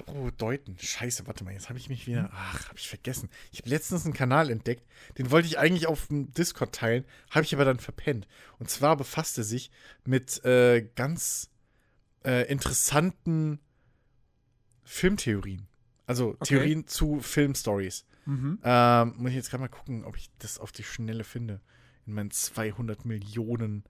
Apropos 0.00 0.32
deuten. 0.36 0.76
Scheiße, 0.78 1.26
warte 1.26 1.44
mal, 1.44 1.52
jetzt 1.52 1.68
habe 1.68 1.78
ich 1.78 1.88
mich 1.88 2.06
wieder. 2.06 2.30
Ach, 2.32 2.68
habe 2.68 2.78
ich 2.78 2.88
vergessen. 2.88 3.28
Ich 3.52 3.60
habe 3.60 3.70
letztens 3.70 4.04
einen 4.04 4.14
Kanal 4.14 4.50
entdeckt, 4.50 4.84
den 5.18 5.30
wollte 5.30 5.46
ich 5.48 5.58
eigentlich 5.58 5.86
auf 5.86 6.06
dem 6.08 6.32
Discord 6.32 6.74
teilen, 6.74 7.04
habe 7.30 7.44
ich 7.44 7.54
aber 7.54 7.64
dann 7.64 7.78
verpennt. 7.78 8.26
Und 8.58 8.70
zwar 8.70 8.96
befasst 8.96 9.38
er 9.38 9.44
sich 9.44 9.70
mit 10.04 10.44
äh, 10.44 10.88
ganz 10.94 11.50
äh, 12.24 12.50
interessanten 12.50 13.60
Filmtheorien. 14.84 15.66
Also 16.06 16.30
Okay. 16.30 16.44
Theorien 16.56 16.86
zu 16.86 17.20
Filmstories. 17.20 18.04
Mhm. 18.26 18.58
Ähm, 18.64 19.14
muss 19.16 19.30
ich 19.30 19.36
jetzt 19.36 19.50
gerade 19.50 19.62
mal 19.62 19.68
gucken, 19.68 20.04
ob 20.04 20.16
ich 20.16 20.30
das 20.38 20.58
auf 20.58 20.72
die 20.72 20.82
Schnelle 20.82 21.24
finde. 21.24 21.60
In 22.06 22.14
meinen 22.14 22.30
200 22.30 23.04
Millionen 23.04 23.84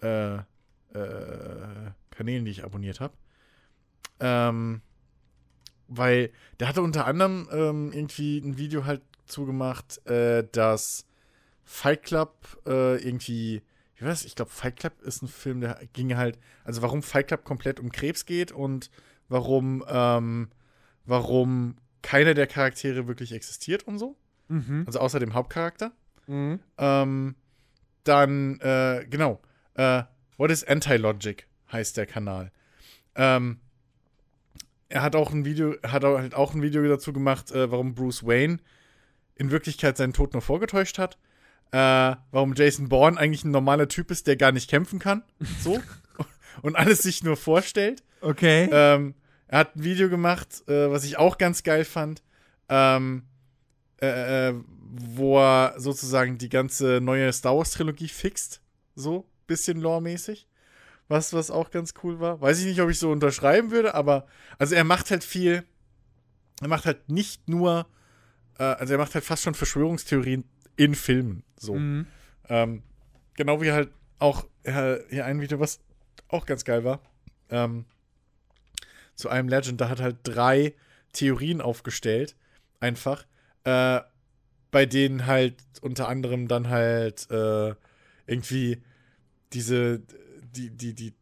äh, 0.00 0.36
äh, 0.36 0.42
Kanälen, 2.10 2.44
die 2.44 2.50
ich 2.50 2.64
abonniert 2.64 3.00
habe. 3.00 3.14
Ähm, 4.20 4.80
weil 5.88 6.30
der 6.60 6.68
hatte 6.68 6.82
unter 6.82 7.06
anderem 7.06 7.48
ähm, 7.50 7.92
irgendwie 7.92 8.38
ein 8.38 8.58
Video 8.58 8.84
halt 8.84 9.02
zugemacht, 9.26 10.06
äh, 10.06 10.46
dass 10.52 11.06
Fight 11.64 12.04
Club 12.04 12.60
äh, 12.66 12.96
irgendwie, 13.02 13.62
wie 13.96 14.02
war 14.02 14.08
das? 14.08 14.24
Ich 14.24 14.34
glaube, 14.34 14.50
Fight 14.50 14.76
Club 14.76 15.02
ist 15.02 15.22
ein 15.22 15.28
Film, 15.28 15.60
der 15.60 15.80
ging 15.92 16.16
halt, 16.16 16.38
also 16.64 16.82
warum 16.82 17.02
Fight 17.02 17.28
Club 17.28 17.44
komplett 17.44 17.80
um 17.80 17.90
Krebs 17.92 18.26
geht 18.26 18.52
und 18.52 18.90
warum, 19.28 19.84
ähm, 19.88 20.48
warum 21.04 21.76
keiner 22.02 22.34
der 22.34 22.46
Charaktere 22.46 23.06
wirklich 23.08 23.32
existiert 23.32 23.82
und 23.82 23.98
so. 23.98 24.16
Mhm. 24.48 24.84
Also 24.86 25.00
außer 25.00 25.20
dem 25.20 25.34
Hauptcharakter. 25.34 25.92
Mhm. 26.26 26.60
Ähm, 26.78 27.34
dann, 28.04 28.60
äh, 28.60 29.06
genau. 29.08 29.40
Äh, 29.74 30.04
What 30.38 30.50
is 30.50 30.64
Anti-Logic 30.64 31.46
heißt 31.72 31.96
der 31.96 32.06
Kanal. 32.06 32.52
Ähm, 33.14 33.60
er 34.88 35.02
hat 35.02 35.14
auch 35.16 35.30
ein 35.32 35.44
Video, 35.44 35.74
hat 35.82 36.04
auch- 36.04 36.18
halt 36.18 36.34
auch 36.34 36.54
ein 36.54 36.62
Video 36.62 36.86
dazu 36.88 37.12
gemacht, 37.12 37.50
äh, 37.52 37.70
warum 37.70 37.94
Bruce 37.94 38.24
Wayne 38.26 38.58
in 39.34 39.50
Wirklichkeit 39.50 39.96
seinen 39.96 40.12
Tod 40.12 40.32
nur 40.32 40.42
vorgetäuscht 40.42 40.98
hat. 40.98 41.18
Äh, 41.70 42.16
warum 42.30 42.54
Jason 42.54 42.88
Bourne 42.88 43.18
eigentlich 43.18 43.44
ein 43.44 43.50
normaler 43.50 43.88
Typ 43.88 44.10
ist, 44.10 44.26
der 44.26 44.36
gar 44.36 44.52
nicht 44.52 44.70
kämpfen 44.70 44.98
kann. 44.98 45.22
So. 45.60 45.80
und 46.62 46.76
alles 46.76 47.02
sich 47.02 47.22
nur 47.22 47.36
vorstellt. 47.36 48.02
Okay. 48.22 48.68
Ähm, 48.72 49.14
er 49.48 49.58
hat 49.60 49.76
ein 49.76 49.84
Video 49.84 50.08
gemacht, 50.08 50.66
äh, 50.68 50.90
was 50.90 51.04
ich 51.04 51.18
auch 51.18 51.36
ganz 51.38 51.62
geil 51.62 51.84
fand, 51.84 52.22
ähm, 52.68 53.24
äh, 54.00 54.48
äh, 54.48 54.54
wo 54.90 55.38
er 55.38 55.74
sozusagen 55.76 56.38
die 56.38 56.48
ganze 56.48 57.00
neue 57.02 57.30
Star 57.32 57.56
Wars 57.56 57.72
Trilogie 57.72 58.08
fixt, 58.08 58.62
so 58.94 59.26
bisschen 59.46 59.80
lore-mäßig. 59.80 60.47
Was, 61.08 61.32
was 61.32 61.50
auch 61.50 61.70
ganz 61.70 61.94
cool 62.02 62.20
war. 62.20 62.40
Weiß 62.40 62.60
ich 62.60 62.66
nicht, 62.66 62.80
ob 62.80 62.90
ich 62.90 62.98
so 62.98 63.10
unterschreiben 63.10 63.70
würde, 63.70 63.94
aber 63.94 64.26
also 64.58 64.74
er 64.74 64.84
macht 64.84 65.10
halt 65.10 65.24
viel. 65.24 65.64
Er 66.60 66.68
macht 66.68 66.86
halt 66.86 67.08
nicht 67.08 67.48
nur, 67.48 67.86
äh, 68.58 68.64
also 68.64 68.92
er 68.94 68.98
macht 68.98 69.14
halt 69.14 69.24
fast 69.24 69.42
schon 69.42 69.54
Verschwörungstheorien 69.54 70.44
in 70.76 70.94
Filmen. 70.94 71.44
So. 71.56 71.74
Mhm. 71.74 72.06
Ähm, 72.48 72.82
genau 73.34 73.62
wie 73.62 73.72
halt 73.72 73.90
auch 74.18 74.46
äh, 74.64 74.98
hier 75.08 75.24
ein 75.24 75.40
Video, 75.40 75.60
was 75.60 75.80
auch 76.28 76.44
ganz 76.44 76.64
geil 76.64 76.84
war. 76.84 77.00
Ähm, 77.48 77.86
zu 79.14 79.28
einem 79.28 79.48
Legend, 79.48 79.80
da 79.80 79.88
hat 79.88 80.00
halt 80.00 80.18
drei 80.22 80.74
Theorien 81.12 81.60
aufgestellt. 81.60 82.36
Einfach. 82.80 83.24
Äh, 83.64 84.00
bei 84.70 84.86
denen 84.86 85.26
halt 85.26 85.56
unter 85.80 86.08
anderem 86.08 86.48
dann 86.48 86.68
halt 86.68 87.30
äh, 87.30 87.74
irgendwie 88.26 88.82
diese, 89.52 90.02
die, 90.58 90.70
die, 90.70 90.94
die, 90.94 91.14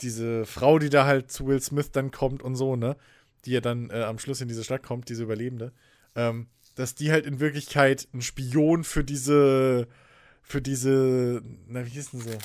diese 0.00 0.44
Frau, 0.44 0.78
die 0.78 0.90
da 0.90 1.06
halt 1.06 1.32
zu 1.32 1.46
Will 1.46 1.60
Smith 1.60 1.90
dann 1.90 2.10
kommt 2.10 2.42
und 2.42 2.54
so, 2.54 2.76
ne? 2.76 2.96
Die 3.44 3.52
ja 3.52 3.60
dann 3.60 3.90
äh, 3.90 4.02
am 4.02 4.18
Schluss 4.18 4.40
in 4.40 4.48
diese 4.48 4.64
Stadt 4.64 4.82
kommt, 4.82 5.08
diese 5.08 5.22
Überlebende. 5.22 5.72
Ähm, 6.14 6.48
dass 6.74 6.94
die 6.94 7.10
halt 7.10 7.26
in 7.26 7.40
Wirklichkeit 7.40 8.06
ein 8.12 8.22
Spion 8.22 8.84
für 8.84 9.02
diese, 9.02 9.88
für 10.42 10.62
diese, 10.62 11.42
na, 11.66 11.84
wie 11.84 11.90
hieß 11.90 12.12
denn 12.12 12.20
so? 12.20 12.38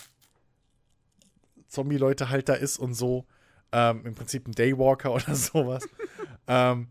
Zombie-Leute 1.68 2.30
halt 2.30 2.50
da 2.50 2.54
ist 2.54 2.78
und 2.78 2.94
so. 2.94 3.26
Ähm, 3.72 4.06
Im 4.06 4.16
Prinzip 4.16 4.48
ein 4.48 4.54
Daywalker 4.54 5.12
oder 5.14 5.36
sowas. 5.36 5.88
ähm, 6.48 6.88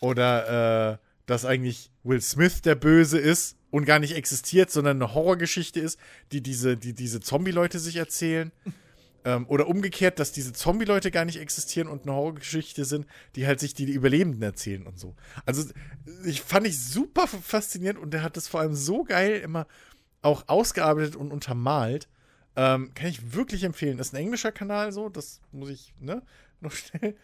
oder 0.00 0.92
äh, 0.92 0.98
dass 1.26 1.44
eigentlich 1.44 1.90
Will 2.04 2.20
Smith 2.20 2.62
der 2.62 2.76
Böse 2.76 3.18
ist 3.18 3.56
und 3.76 3.84
gar 3.84 3.98
nicht 3.98 4.16
existiert, 4.16 4.70
sondern 4.70 4.96
eine 4.96 5.12
Horrorgeschichte 5.12 5.80
ist, 5.80 6.00
die 6.32 6.40
diese, 6.40 6.78
die 6.78 6.94
diese 6.94 7.20
Zombie-Leute 7.20 7.78
sich 7.78 7.96
erzählen. 7.96 8.50
ähm, 9.26 9.44
oder 9.48 9.68
umgekehrt, 9.68 10.18
dass 10.18 10.32
diese 10.32 10.54
Zombie-Leute 10.54 11.10
gar 11.10 11.26
nicht 11.26 11.38
existieren 11.38 11.86
und 11.88 12.04
eine 12.04 12.12
Horrorgeschichte 12.12 12.86
sind, 12.86 13.06
die 13.34 13.46
halt 13.46 13.60
sich 13.60 13.74
die 13.74 13.84
Überlebenden 13.84 14.42
erzählen 14.42 14.86
und 14.86 14.98
so. 14.98 15.14
Also, 15.44 15.68
ich 16.24 16.40
fand 16.40 16.66
ich 16.66 16.80
super 16.80 17.26
faszinierend 17.26 18.00
und 18.00 18.14
der 18.14 18.22
hat 18.22 18.38
das 18.38 18.48
vor 18.48 18.60
allem 18.60 18.74
so 18.74 19.04
geil 19.04 19.40
immer 19.40 19.66
auch 20.22 20.44
ausgearbeitet 20.46 21.14
und 21.14 21.30
untermalt. 21.30 22.08
Ähm, 22.56 22.94
kann 22.94 23.08
ich 23.08 23.34
wirklich 23.34 23.62
empfehlen. 23.62 23.98
Das 23.98 24.06
ist 24.06 24.14
ein 24.14 24.22
englischer 24.22 24.52
Kanal, 24.52 24.90
so, 24.90 25.10
das 25.10 25.42
muss 25.52 25.68
ich, 25.68 25.92
ne, 26.00 26.22
noch 26.62 26.72
schnell. 26.72 27.14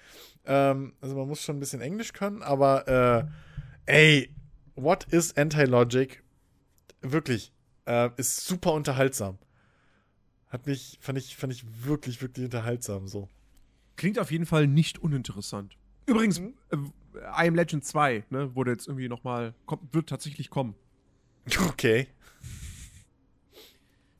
Ähm, 0.45 0.93
also 1.01 1.17
man 1.17 1.29
muss 1.29 1.43
schon 1.43 1.57
ein 1.57 1.61
bisschen 1.61 1.81
Englisch 1.81 2.13
können, 2.13 2.43
aber 2.43 3.31
äh, 3.87 3.91
ey, 3.91 4.35
what 4.75 5.05
is 5.05 5.35
Anti-Logic? 5.35 6.22
Wirklich, 7.03 7.53
äh, 7.87 8.11
ist 8.17 8.45
super 8.47 8.73
unterhaltsam. 8.73 9.39
Hat 10.49 10.67
mich, 10.67 10.99
fand 11.01 11.19
ich, 11.19 11.37
fand 11.37 11.53
ich 11.53 11.65
wirklich, 11.85 12.21
wirklich 12.23 12.45
unterhaltsam, 12.47 13.09
so. 13.09 13.29
Klingt 13.97 14.19
auf 14.19 14.31
jeden 14.31 14.47
Fall 14.47 14.67
nicht 14.67 14.99
uninteressant. 14.99 15.77
Übrigens, 16.07 16.41
Mhm. 16.41 16.55
äh, 16.71 16.77
I 17.19 17.49
Am 17.49 17.55
Legend 17.55 17.85
2, 17.85 18.25
ne, 18.31 18.55
wurde 18.55 18.71
jetzt 18.73 18.87
irgendwie 18.89 19.09
nochmal, 19.09 19.55
wird 19.93 20.09
tatsächlich 20.09 20.51
kommen. 20.51 20.75
Okay. 21.69 22.09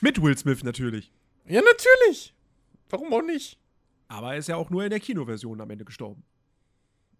Mit 0.01 0.21
Will 0.21 0.37
Smith 0.37 0.63
natürlich. 0.65 1.13
Ja, 1.47 1.61
natürlich. 1.61 2.35
Warum 2.91 3.13
auch 3.13 3.23
nicht? 3.23 3.59
Aber 4.09 4.33
er 4.33 4.39
ist 4.39 4.49
ja 4.49 4.57
auch 4.57 4.71
nur 4.71 4.85
in 4.85 4.91
der 4.91 5.01
Kinoversion 5.01 5.61
am 5.61 5.71
Ende 5.71 5.85
gestorben. 5.85 6.23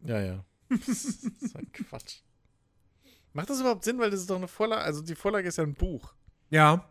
Ja, 0.05 0.21
ja. 0.21 0.45
Das 0.69 0.89
ist 0.89 1.57
ein 1.57 1.71
Quatsch. 1.73 2.21
Macht 3.33 3.51
das 3.51 3.61
überhaupt 3.61 3.85
Sinn? 3.85 3.99
Weil 3.99 4.11
das 4.11 4.21
ist 4.21 4.31
doch 4.31 4.37
eine 4.37 4.49
Vorlage, 4.49 4.83
also 4.83 5.01
die 5.03 5.15
Vorlage 5.15 5.49
ist 5.49 5.57
ja 5.59 5.65
ein 5.65 5.75
Buch. 5.75 6.15
Ja. 6.51 6.89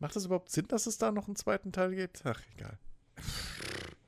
Macht 0.00 0.14
das 0.16 0.26
überhaupt 0.26 0.50
Sinn, 0.50 0.68
dass 0.68 0.86
es 0.86 0.98
da 0.98 1.10
noch 1.10 1.26
einen 1.26 1.36
zweiten 1.36 1.72
Teil 1.72 1.94
gibt? 1.94 2.22
Ach, 2.24 2.40
egal. 2.56 2.78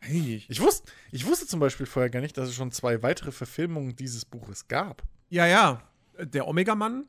Hey. 0.00 0.42
Ich 0.48 0.60
wusste, 0.60 0.90
ich 1.10 1.26
wusste 1.26 1.46
zum 1.46 1.60
Beispiel 1.60 1.84
vorher 1.84 2.08
gar 2.08 2.20
nicht, 2.20 2.38
dass 2.38 2.48
es 2.48 2.54
schon 2.54 2.72
zwei 2.72 3.02
weitere 3.02 3.30
Verfilmungen 3.32 3.94
dieses 3.96 4.24
Buches 4.24 4.66
gab. 4.68 5.02
Ja, 5.28 5.46
ja. 5.46 5.82
Der 6.18 6.48
Omega-Mann 6.48 7.06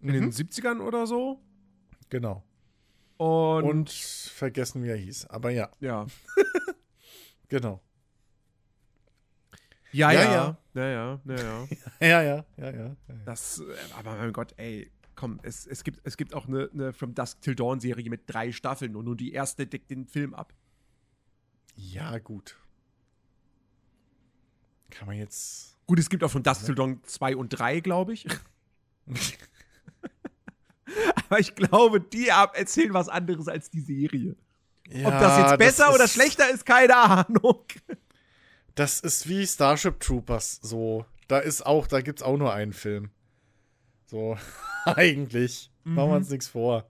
in 0.00 0.12
den 0.12 0.24
Mhm. 0.26 0.30
70ern 0.30 0.80
oder 0.80 1.06
so. 1.06 1.40
Genau. 2.10 2.44
Und, 3.16 3.64
Und 3.64 3.90
vergessen, 3.90 4.84
wie 4.84 4.88
er 4.88 4.96
hieß. 4.96 5.26
Aber 5.26 5.50
ja, 5.50 5.70
ja. 5.80 6.06
genau. 7.48 7.80
Ja, 9.92 10.12
Ja, 10.12 10.22
ja. 10.22 10.32
ja. 10.32 10.58
Ja, 10.74 10.88
ja, 10.88 11.20
ja, 11.24 11.36
ja. 11.36 11.68
Ja, 12.00 12.22
ja, 12.22 12.44
ja, 12.56 12.70
ja. 12.70 12.70
ja. 12.86 12.96
Das, 13.24 13.60
äh, 13.60 13.64
aber 13.98 14.16
mein 14.16 14.32
Gott, 14.32 14.54
ey, 14.56 14.90
komm, 15.16 15.40
es, 15.42 15.66
es, 15.66 15.82
gibt, 15.82 16.00
es 16.04 16.16
gibt 16.16 16.34
auch 16.34 16.46
eine, 16.46 16.70
eine 16.72 16.92
From 16.92 17.14
Dusk 17.14 17.40
Till 17.40 17.54
Dawn 17.56 17.80
Serie 17.80 18.08
mit 18.10 18.22
drei 18.26 18.52
Staffeln 18.52 18.94
und 18.96 19.04
nur 19.06 19.16
die 19.16 19.32
erste 19.32 19.66
deckt 19.66 19.90
den 19.90 20.06
Film 20.06 20.34
ab. 20.34 20.52
Ja, 21.74 22.18
gut. 22.18 22.56
Kann 24.90 25.06
man 25.06 25.16
jetzt. 25.16 25.76
Gut, 25.86 25.98
es 25.98 26.08
gibt 26.10 26.22
auch 26.24 26.30
From 26.30 26.42
Dusk 26.42 26.64
Till 26.66 26.74
Dawn 26.74 27.00
2 27.04 27.36
und 27.36 27.48
3, 27.50 27.80
glaube 27.80 28.12
ich. 28.12 28.26
aber 31.28 31.38
ich 31.40 31.54
glaube, 31.54 32.00
die 32.00 32.30
ab 32.32 32.56
erzählen 32.56 32.92
was 32.94 33.08
anderes 33.08 33.48
als 33.48 33.70
die 33.70 33.80
Serie. 33.80 34.36
Ob 35.04 35.10
das 35.12 35.38
jetzt 35.38 35.58
besser 35.58 35.94
oder 35.94 36.04
ist- 36.04 36.12
schlechter 36.14 36.50
ist, 36.50 36.64
keine 36.64 36.96
Ahnung. 36.96 37.64
Das 38.78 39.00
ist 39.00 39.28
wie 39.28 39.44
Starship 39.44 39.98
Troopers, 39.98 40.60
so. 40.62 41.04
Da 41.26 41.40
ist 41.40 41.66
auch, 41.66 41.88
da 41.88 42.00
gibt's 42.00 42.22
auch 42.22 42.36
nur 42.36 42.52
einen 42.54 42.72
Film. 42.72 43.10
So, 44.06 44.38
eigentlich. 44.84 45.72
Machen 45.82 46.10
wir 46.10 46.16
uns 46.16 46.30
nichts 46.30 46.46
vor. 46.46 46.88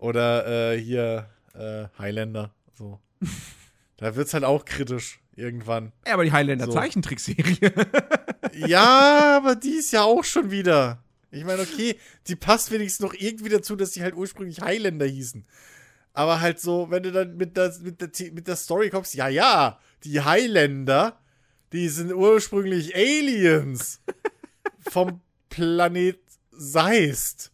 Oder 0.00 0.74
äh, 0.74 0.78
hier 0.78 1.30
äh, 1.54 1.86
Highlander, 1.98 2.54
so. 2.74 3.00
da 3.96 4.14
wird's 4.16 4.34
halt 4.34 4.44
auch 4.44 4.66
kritisch 4.66 5.18
irgendwann. 5.34 5.92
Ja, 6.06 6.12
aber 6.12 6.24
die 6.24 6.32
Highlander 6.32 6.66
So. 6.66 6.72
Zeichentrickserie. 6.72 7.72
Ja, 8.54 9.38
aber 9.38 9.56
die 9.56 9.76
ist 9.76 9.92
ja 9.92 10.02
auch 10.04 10.22
schon 10.22 10.50
wieder. 10.50 11.02
Ich 11.32 11.44
meine, 11.44 11.62
okay, 11.62 11.98
die 12.28 12.36
passt 12.36 12.70
wenigstens 12.70 13.04
noch 13.04 13.14
irgendwie 13.14 13.48
dazu, 13.48 13.74
dass 13.74 13.90
die 13.92 14.02
halt 14.02 14.14
ursprünglich 14.14 14.60
Highlander 14.60 15.06
hießen. 15.06 15.44
Aber 16.12 16.40
halt 16.40 16.60
so, 16.60 16.88
wenn 16.90 17.02
du 17.02 17.10
dann 17.10 17.36
mit 17.36 17.56
der, 17.56 17.74
mit 17.82 18.00
der, 18.00 18.32
mit 18.32 18.46
der 18.46 18.54
Story 18.54 18.90
kommst, 18.90 19.14
ja, 19.14 19.26
ja, 19.26 19.80
die 20.04 20.20
Highlander, 20.20 21.18
die 21.72 21.88
sind 21.88 22.12
ursprünglich 22.12 22.94
Aliens 22.94 24.00
vom 24.80 25.20
Planet 25.48 26.20
Seist. 26.50 27.52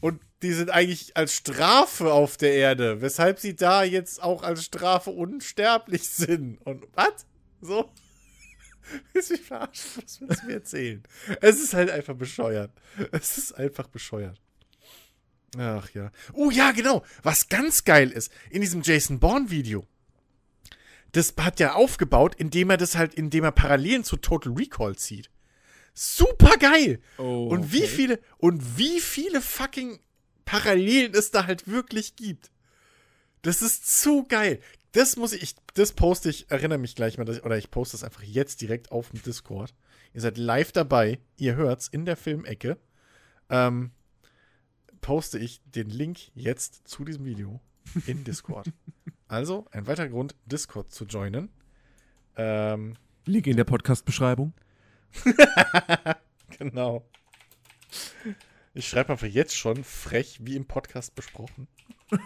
Und 0.00 0.20
die 0.42 0.52
sind 0.52 0.70
eigentlich 0.70 1.16
als 1.16 1.34
Strafe 1.34 2.12
auf 2.12 2.36
der 2.36 2.54
Erde, 2.54 3.00
weshalb 3.00 3.38
sie 3.38 3.54
da 3.54 3.84
jetzt 3.84 4.22
auch 4.22 4.42
als 4.42 4.64
Strafe 4.64 5.10
unsterblich 5.10 6.08
sind. 6.08 6.58
Und 6.66 6.86
was? 6.94 7.26
So? 7.60 7.90
Willst 9.12 9.30
mich 9.30 9.40
verarschen? 9.40 10.02
Was 10.02 10.20
willst 10.20 10.42
du 10.42 10.46
mir 10.46 10.52
erzählen? 10.54 11.02
Es 11.40 11.62
ist 11.62 11.74
halt 11.74 11.90
einfach 11.90 12.14
bescheuert. 12.14 12.70
Es 13.12 13.38
ist 13.38 13.52
einfach 13.52 13.88
bescheuert. 13.88 14.38
Ach 15.56 15.88
ja. 15.90 16.10
Oh 16.32 16.50
ja, 16.50 16.72
genau. 16.72 17.04
Was 17.22 17.48
ganz 17.48 17.84
geil 17.84 18.10
ist, 18.10 18.30
in 18.50 18.60
diesem 18.60 18.82
Jason 18.82 19.20
Bourne-Video, 19.20 19.86
das 21.16 21.34
hat 21.38 21.60
er 21.60 21.76
aufgebaut, 21.76 22.34
indem 22.34 22.70
er 22.70 22.76
das 22.76 22.96
halt, 22.96 23.14
indem 23.14 23.44
er 23.44 23.52
Parallelen 23.52 24.04
zu 24.04 24.16
Total 24.16 24.52
Recall 24.52 24.96
zieht. 24.96 25.30
Super 25.94 26.56
geil! 26.58 27.00
Oh, 27.18 27.46
und 27.46 27.72
wie 27.72 27.84
okay. 27.84 27.86
viele, 27.86 28.20
und 28.38 28.78
wie 28.78 29.00
viele 29.00 29.40
fucking 29.40 30.00
Parallelen 30.44 31.14
es 31.14 31.30
da 31.30 31.46
halt 31.46 31.68
wirklich 31.68 32.16
gibt. 32.16 32.50
Das 33.42 33.62
ist 33.62 34.00
zu 34.00 34.24
geil. 34.24 34.60
Das 34.92 35.16
muss 35.16 35.32
ich, 35.32 35.54
das 35.74 35.92
poste 35.92 36.30
ich, 36.30 36.50
erinnere 36.50 36.78
mich 36.78 36.96
gleich 36.96 37.16
mal, 37.16 37.28
ich, 37.28 37.44
oder 37.44 37.56
ich 37.56 37.70
poste 37.70 37.96
das 37.96 38.04
einfach 38.04 38.22
jetzt 38.22 38.60
direkt 38.60 38.90
auf 38.90 39.10
dem 39.10 39.22
Discord. 39.22 39.72
Ihr 40.14 40.20
seid 40.20 40.36
live 40.36 40.72
dabei, 40.72 41.20
ihr 41.36 41.54
hört's 41.54 41.88
in 41.88 42.04
der 42.04 42.16
Filmecke. 42.16 42.76
Ähm, 43.50 43.92
poste 45.00 45.38
ich 45.38 45.60
den 45.64 45.90
Link 45.90 46.30
jetzt 46.34 46.88
zu 46.88 47.04
diesem 47.04 47.24
Video 47.24 47.60
in 48.06 48.24
Discord. 48.24 48.66
also, 49.28 49.66
ein 49.70 49.86
weiterer 49.86 50.08
Grund, 50.08 50.34
Discord 50.46 50.92
zu 50.92 51.04
joinen. 51.04 51.50
Ähm, 52.36 52.94
Link 53.26 53.46
in 53.46 53.56
der 53.56 53.64
Podcast-Beschreibung. 53.64 54.52
Genau. 56.58 57.04
Ich 58.74 58.88
schreibe 58.88 59.12
einfach 59.12 59.26
jetzt 59.26 59.56
schon 59.56 59.84
frech, 59.84 60.38
wie 60.42 60.56
im 60.56 60.66
Podcast 60.66 61.14
besprochen. 61.14 61.68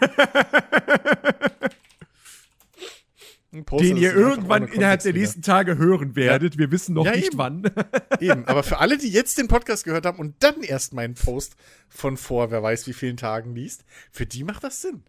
Den 3.50 3.96
ihr 3.96 4.14
irgendwann 4.14 4.68
innerhalb 4.68 5.02
der 5.02 5.14
nächsten 5.14 5.40
Tage 5.40 5.78
hören 5.78 6.14
werdet. 6.14 6.54
Ja. 6.54 6.58
Wir 6.58 6.70
wissen 6.70 6.94
noch 6.94 7.06
ja, 7.06 7.12
nicht 7.12 7.28
eben. 7.28 7.38
wann. 7.38 7.62
eben, 8.20 8.44
aber 8.44 8.62
für 8.62 8.78
alle, 8.78 8.98
die 8.98 9.08
jetzt 9.08 9.38
den 9.38 9.48
Podcast 9.48 9.84
gehört 9.84 10.04
haben 10.04 10.18
und 10.18 10.34
dann 10.40 10.62
erst 10.62 10.92
meinen 10.92 11.14
Post 11.14 11.56
von 11.88 12.18
vor, 12.18 12.50
wer 12.50 12.62
weiß 12.62 12.86
wie 12.86 12.92
vielen 12.92 13.16
Tagen 13.16 13.54
liest, 13.54 13.86
für 14.12 14.26
die 14.26 14.44
macht 14.44 14.64
das 14.64 14.82
Sinn. 14.82 15.02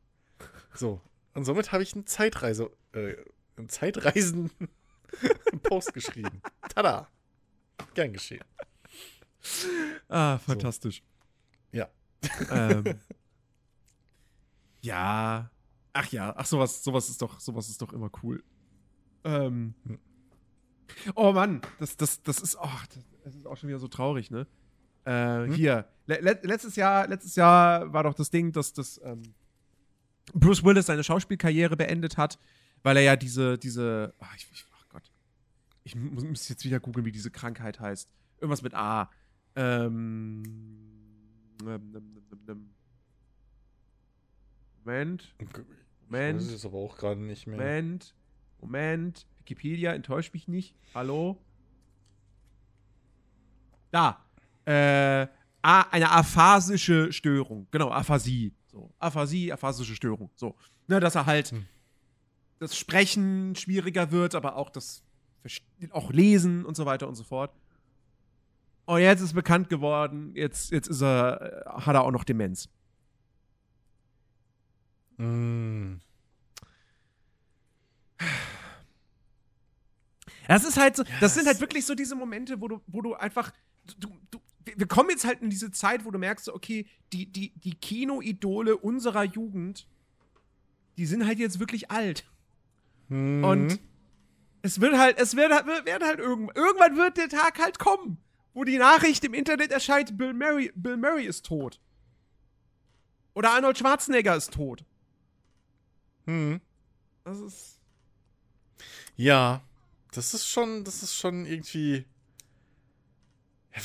So, 0.74 1.02
und 1.34 1.46
somit 1.46 1.72
habe 1.72 1.84
ich 1.84 1.94
eine 1.94 2.06
Zeitreise, 2.06 2.72
äh, 2.94 3.16
einen 3.58 3.70
Zeitreisen 3.70 4.52
Post 5.64 5.94
geschrieben. 5.94 6.42
Tada! 6.70 7.08
Gern 7.94 8.14
geschehen. 8.14 8.44
Ah, 10.08 10.38
fantastisch. 10.38 11.02
So. 11.72 11.78
Ja. 11.78 11.90
Ähm, 12.52 12.84
ja. 14.82 15.50
Ach 15.94 16.12
ja, 16.12 16.34
ach 16.38 16.46
sowas, 16.46 16.84
sowas 16.84 17.10
ist 17.10 17.22
doch, 17.22 17.40
sowas 17.40 17.70
ist 17.70 17.82
doch 17.82 17.94
immer 17.94 18.12
cool. 18.24 18.44
Ähm. 19.24 19.74
Oh 21.16 21.32
Mann, 21.32 21.62
das, 21.80 21.98
das, 21.98 22.22
das 22.24 22.40
ist, 22.40 22.58
oh, 22.60 22.70
das 23.24 23.36
ist 23.36 23.46
auch 23.46 23.58
schon 23.58 23.70
wieder 23.70 23.80
so 23.80 23.88
traurig, 23.88 24.32
ne? 24.32 24.48
Äh, 25.06 25.46
hm? 25.46 25.54
Hier, 25.54 25.88
le 26.06 26.20
letztes 26.20 26.76
Jahr, 26.76 27.08
letztes 27.08 27.36
Jahr 27.36 27.92
war 27.94 28.04
doch 28.04 28.14
das 28.14 28.30
Ding, 28.30 28.52
dass 28.52 28.74
das 28.74 29.00
ähm, 29.04 29.24
Bruce 30.34 30.64
Willis 30.64 30.88
seine 30.88 31.04
Schauspielkarriere 31.04 31.76
beendet 31.76 32.18
hat, 32.18 32.40
weil 32.84 32.98
er 32.98 33.04
ja 33.04 33.16
diese, 33.16 33.58
diese, 33.58 34.14
ach, 34.20 34.36
ich, 34.36 34.48
ich, 34.52 34.66
ach 34.74 34.90
Gott, 34.90 35.12
ich 35.84 35.96
muss, 35.96 36.24
muss 36.24 36.50
jetzt 36.50 36.64
wieder 36.66 36.80
googeln, 36.80 37.06
wie 37.06 37.12
diese 37.12 37.32
Krankheit 37.32 37.80
heißt. 37.80 38.10
Irgendwas 38.38 38.62
mit 38.62 38.74
A. 38.74 39.10
Ähm, 39.56 40.44
ähm, 41.62 41.94
ähm, 41.96 42.24
ähm 42.48 42.70
Moment. 44.86 45.36
Moment. 46.10 46.42
Ich 46.42 46.48
weiß 46.48 46.54
es 46.54 46.66
aber 46.66 46.78
auch 46.78 46.98
gerade 46.98 47.22
nicht 47.22 47.46
mehr. 47.48 47.58
Moment. 47.58 48.16
Moment. 48.60 49.28
Wikipedia, 49.40 49.94
enttäuscht 49.94 50.34
mich 50.34 50.48
nicht. 50.48 50.76
Hallo? 50.94 51.38
Da. 53.92 54.26
Äh, 54.66 55.28
eine 55.62 56.12
aphasische 56.12 57.12
Störung. 57.12 57.68
Genau, 57.72 57.90
Aphasie. 57.90 58.54
So. 58.72 58.92
Aphasie, 59.00 59.52
aphasische 59.52 59.96
Störung. 59.96 60.30
So. 60.36 60.56
Ne, 60.88 61.00
dass 61.00 61.16
er 61.16 61.26
halt 61.26 61.52
hm. 61.52 61.66
das 62.60 62.78
Sprechen 62.78 63.56
schwieriger 63.56 64.12
wird, 64.12 64.36
aber 64.36 64.56
auch 64.56 64.70
das 64.70 65.04
auch 65.92 66.12
Lesen 66.12 66.66
und 66.66 66.76
so 66.76 66.86
weiter 66.86 67.08
und 67.08 67.16
so 67.16 67.24
fort. 67.24 67.52
Und 68.86 69.02
jetzt 69.02 69.22
ist 69.22 69.34
bekannt 69.34 69.70
geworden, 69.70 70.36
jetzt, 70.36 70.72
jetzt 70.72 70.88
ist 70.88 71.02
er, 71.02 71.64
äh, 71.68 71.82
hat 71.82 71.96
er 71.96 72.04
auch 72.04 72.12
noch 72.12 72.24
Demenz. 72.24 72.70
Mm. 75.18 75.98
Das 80.48 80.66
ist 80.66 80.78
halt 80.78 80.96
so, 80.96 81.04
yes. 81.04 81.14
das 81.20 81.34
sind 81.36 81.46
halt 81.46 81.62
wirklich 81.62 81.86
so 81.86 81.94
diese 81.94 82.16
Momente, 82.16 82.60
wo 82.60 82.68
du, 82.68 82.82
wo 82.88 83.02
du 83.02 83.14
einfach, 83.14 83.52
du, 84.00 84.10
du, 84.32 84.40
wir 84.76 84.88
kommen 84.88 85.10
jetzt 85.10 85.26
halt 85.26 85.42
in 85.42 85.50
diese 85.50 85.72
Zeit, 85.72 86.06
wo 86.06 86.12
du 86.12 86.20
merkst, 86.20 86.50
okay, 86.50 86.88
die, 87.14 87.26
die, 87.26 87.52
die 87.60 87.76
Kino-Idole 87.76 88.78
unserer 88.78 89.24
Jugend, 89.24 89.88
die 90.98 91.06
sind 91.06 91.26
halt 91.26 91.40
jetzt 91.40 91.60
wirklich 91.60 91.92
alt. 91.92 92.26
Mhm. 93.10 93.44
Und 93.44 93.80
es 94.62 94.82
wird 94.82 94.98
halt, 94.98 95.18
es 95.20 95.36
wird, 95.36 95.52
wird, 95.52 96.04
halt 96.04 96.20
irgendwann, 96.20 96.56
irgendwann 96.56 96.98
wird 96.98 97.18
der 97.18 97.30
Tag 97.30 97.60
halt 97.60 97.80
kommen, 97.80 98.18
wo 98.54 98.64
die 98.64 98.78
Nachricht 98.78 99.24
im 99.24 99.34
Internet 99.34 99.72
erscheint, 99.72 100.18
Bill 100.18 100.34
Murray, 100.34 100.72
Bill 100.76 100.98
Murray 100.98 101.26
ist 101.26 101.46
tot. 101.46 101.80
Oder 103.34 103.52
Arnold 103.52 103.78
Schwarzenegger 103.78 104.36
ist 104.36 104.54
tot. 104.54 104.84
Hm. 106.26 106.60
Das 107.24 107.40
ist. 107.40 107.80
Ja, 109.16 109.62
das 110.12 110.34
ist 110.34 110.48
schon, 110.48 110.84
das 110.84 111.04
ist 111.04 111.16
schon 111.16 111.46
irgendwie. 111.46 112.06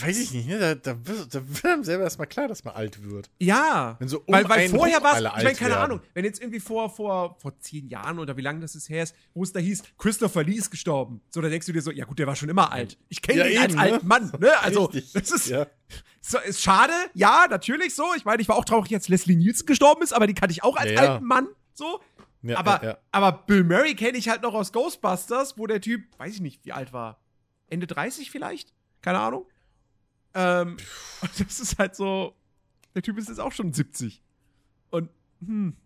Weiß 0.00 0.18
ich 0.18 0.32
nicht, 0.32 0.48
ne? 0.48 0.58
Da, 0.58 0.74
da, 0.74 1.06
wird, 1.06 1.34
da 1.34 1.46
wird 1.46 1.64
einem 1.64 1.84
selber 1.84 2.04
erstmal 2.04 2.26
klar, 2.26 2.48
dass 2.48 2.64
man 2.64 2.74
alt 2.74 3.02
wird. 3.02 3.30
Ja. 3.38 3.96
Wenn 3.98 4.08
so 4.08 4.18
um 4.18 4.32
weil, 4.32 4.48
weil 4.48 4.68
vorher 4.68 5.02
war 5.02 5.12
es, 5.12 5.18
ich 5.18 5.44
meine, 5.44 5.54
keine 5.54 5.70
werden. 5.70 5.84
Ahnung, 5.84 6.00
wenn 6.14 6.24
jetzt 6.24 6.40
irgendwie 6.40 6.60
vor, 6.60 6.88
vor, 6.88 7.36
vor 7.38 7.58
zehn 7.58 7.88
Jahren 7.88 8.18
oder 8.18 8.36
wie 8.36 8.40
lange 8.40 8.60
das 8.60 8.74
ist 8.74 8.88
her 8.88 9.02
ist, 9.02 9.14
wo 9.34 9.42
es 9.42 9.52
da 9.52 9.60
hieß, 9.60 9.82
Christopher 9.98 10.42
Lee 10.42 10.54
ist 10.54 10.70
gestorben. 10.70 11.20
So, 11.30 11.40
da 11.40 11.48
denkst 11.48 11.66
du 11.66 11.72
dir 11.72 11.82
so, 11.82 11.90
ja 11.90 12.04
gut, 12.04 12.18
der 12.18 12.26
war 12.26 12.36
schon 12.36 12.48
immer 12.48 12.72
alt. 12.72 12.98
Ich 13.08 13.22
kenne 13.22 13.40
ja, 13.40 13.46
ihn 13.46 13.52
eben, 13.52 13.62
als 13.62 13.74
ne? 13.74 13.80
alten 13.80 14.06
Mann, 14.06 14.32
ne? 14.38 14.58
Also, 14.60 14.84
Richtig. 14.86 15.12
das 15.12 15.30
ist, 15.30 15.48
ja. 15.48 15.66
so, 16.20 16.38
ist 16.38 16.62
schade, 16.62 16.94
ja, 17.14 17.46
natürlich 17.48 17.94
so. 17.94 18.04
Ich 18.16 18.24
meine, 18.24 18.40
ich 18.40 18.48
war 18.48 18.56
auch 18.56 18.64
traurig, 18.64 18.94
als 18.94 19.08
Leslie 19.08 19.36
Nielsen 19.36 19.66
gestorben 19.66 20.02
ist, 20.02 20.12
aber 20.12 20.26
die 20.26 20.34
kannte 20.34 20.52
ich 20.52 20.62
auch 20.62 20.76
als 20.76 20.92
ja. 20.92 21.00
alten 21.00 21.24
Mann, 21.24 21.48
so. 21.74 22.00
Ja, 22.42 22.58
aber, 22.58 22.84
ja. 22.84 22.98
aber 23.10 23.32
Bill 23.46 23.64
Murray 23.64 23.94
kenne 23.94 24.18
ich 24.18 24.28
halt 24.28 24.42
noch 24.42 24.52
aus 24.52 24.72
Ghostbusters, 24.72 25.56
wo 25.56 25.66
der 25.66 25.80
Typ, 25.80 26.02
weiß 26.18 26.34
ich 26.34 26.40
nicht, 26.40 26.64
wie 26.64 26.72
alt 26.72 26.92
war. 26.92 27.20
Ende 27.68 27.86
30 27.86 28.30
vielleicht? 28.30 28.74
Keine 29.00 29.18
Ahnung. 29.18 29.46
Ähm, 30.34 30.76
das 31.38 31.60
ist 31.60 31.78
halt 31.78 31.94
so. 31.94 32.34
Der 32.94 33.02
Typ 33.02 33.18
ist 33.18 33.28
jetzt 33.28 33.40
auch 33.40 33.52
schon 33.52 33.72
70. 33.72 34.22
Und, 34.90 35.10
hm. 35.44 35.76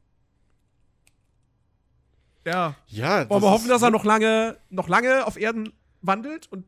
Ja. 2.47 2.77
Ja. 2.87 3.29
Wollen 3.29 3.43
wir 3.43 3.51
hoffen, 3.51 3.69
dass 3.69 3.83
er 3.83 3.91
noch 3.91 4.05
lange, 4.05 4.59
noch 4.71 4.89
lange 4.89 5.27
auf 5.27 5.39
Erden 5.39 5.73
wandelt 6.03 6.51
und 6.53 6.67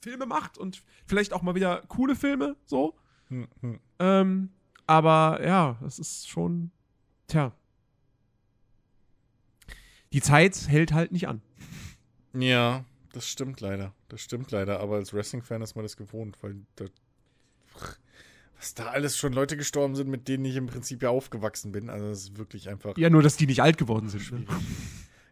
Filme 0.00 0.26
macht 0.26 0.58
und 0.58 0.82
vielleicht 1.06 1.32
auch 1.32 1.42
mal 1.42 1.54
wieder 1.54 1.82
coole 1.88 2.16
Filme, 2.16 2.56
so. 2.64 2.96
Hm, 3.28 3.48
hm. 3.60 3.80
Ähm, 3.98 4.50
aber 4.86 5.44
ja, 5.44 5.76
das 5.80 5.98
ist 5.98 6.28
schon. 6.28 6.70
Tja 7.26 7.52
die 10.12 10.20
Zeit 10.20 10.68
hält 10.68 10.92
halt 10.92 11.12
nicht 11.12 11.28
an. 11.28 11.42
Ja, 12.34 12.84
das 13.12 13.28
stimmt 13.28 13.60
leider. 13.60 13.94
Das 14.08 14.20
stimmt 14.20 14.50
leider. 14.50 14.80
Aber 14.80 14.96
als 14.96 15.12
Wrestling-Fan 15.12 15.62
ist 15.62 15.74
man 15.74 15.84
das 15.84 15.96
gewohnt, 15.96 16.42
weil 16.42 16.56
da, 16.76 16.86
was 18.58 18.74
da 18.74 18.86
alles 18.86 19.16
schon 19.16 19.32
Leute 19.32 19.56
gestorben 19.56 19.94
sind, 19.94 20.08
mit 20.08 20.26
denen 20.28 20.44
ich 20.44 20.56
im 20.56 20.66
Prinzip 20.66 21.02
ja 21.02 21.10
aufgewachsen 21.10 21.72
bin. 21.72 21.90
Also 21.90 22.08
das 22.08 22.18
ist 22.24 22.38
wirklich 22.38 22.68
einfach. 22.68 22.96
Ja, 22.96 23.08
nur 23.08 23.22
dass 23.22 23.36
die 23.36 23.46
nicht 23.46 23.62
alt 23.62 23.78
geworden 23.78 24.08
sind. 24.08 24.32
Ne? 24.32 24.44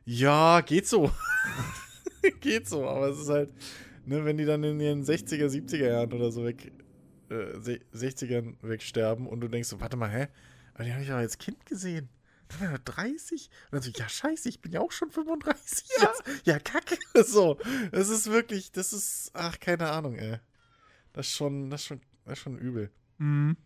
Ja, 0.04 0.60
geht 0.60 0.86
so. 0.86 1.10
geht 2.40 2.68
so, 2.68 2.88
aber 2.88 3.08
es 3.08 3.18
ist 3.18 3.28
halt, 3.28 3.50
ne, 4.04 4.24
wenn 4.24 4.36
die 4.36 4.44
dann 4.44 4.62
in 4.62 4.80
ihren 4.80 5.04
60er, 5.04 5.48
70er 5.48 5.88
Jahren 5.88 6.12
oder 6.12 6.30
so 6.30 6.44
weg, 6.44 6.72
äh, 7.28 7.34
60ern 7.34 8.54
wegsterben 8.62 9.26
und 9.26 9.40
du 9.40 9.48
denkst 9.48 9.68
so, 9.68 9.80
warte 9.80 9.96
mal, 9.96 10.10
hä? 10.10 10.28
Aber 10.74 10.84
die 10.84 10.92
habe 10.92 11.02
ich 11.02 11.08
ja 11.08 11.16
als 11.16 11.38
Kind 11.38 11.66
gesehen. 11.66 12.08
30? 12.84 13.50
Und 13.64 13.72
dann 13.72 13.82
so, 13.82 13.90
ja, 13.90 14.08
scheiße, 14.08 14.48
ich 14.48 14.60
bin 14.60 14.70
ja 14.70 14.80
auch 14.80 14.92
schon 14.92 15.10
35 15.10 15.88
ja. 15.98 16.04
jetzt. 16.04 16.46
Ja, 16.46 16.58
kacke. 16.60 16.96
So, 17.24 17.58
es 17.90 18.08
ist 18.08 18.30
wirklich, 18.30 18.70
das 18.70 18.92
ist, 18.92 19.30
ach, 19.34 19.58
keine 19.58 19.90
Ahnung, 19.90 20.14
ey. 20.14 20.38
Das 21.12 21.26
ist 21.26 21.34
schon, 21.34 21.70
das 21.70 21.80
ist 21.80 21.86
schon, 21.88 22.00
das 22.24 22.34
ist 22.34 22.44
schon 22.44 22.58
übel. 22.58 22.92
Mhm. 23.18 23.56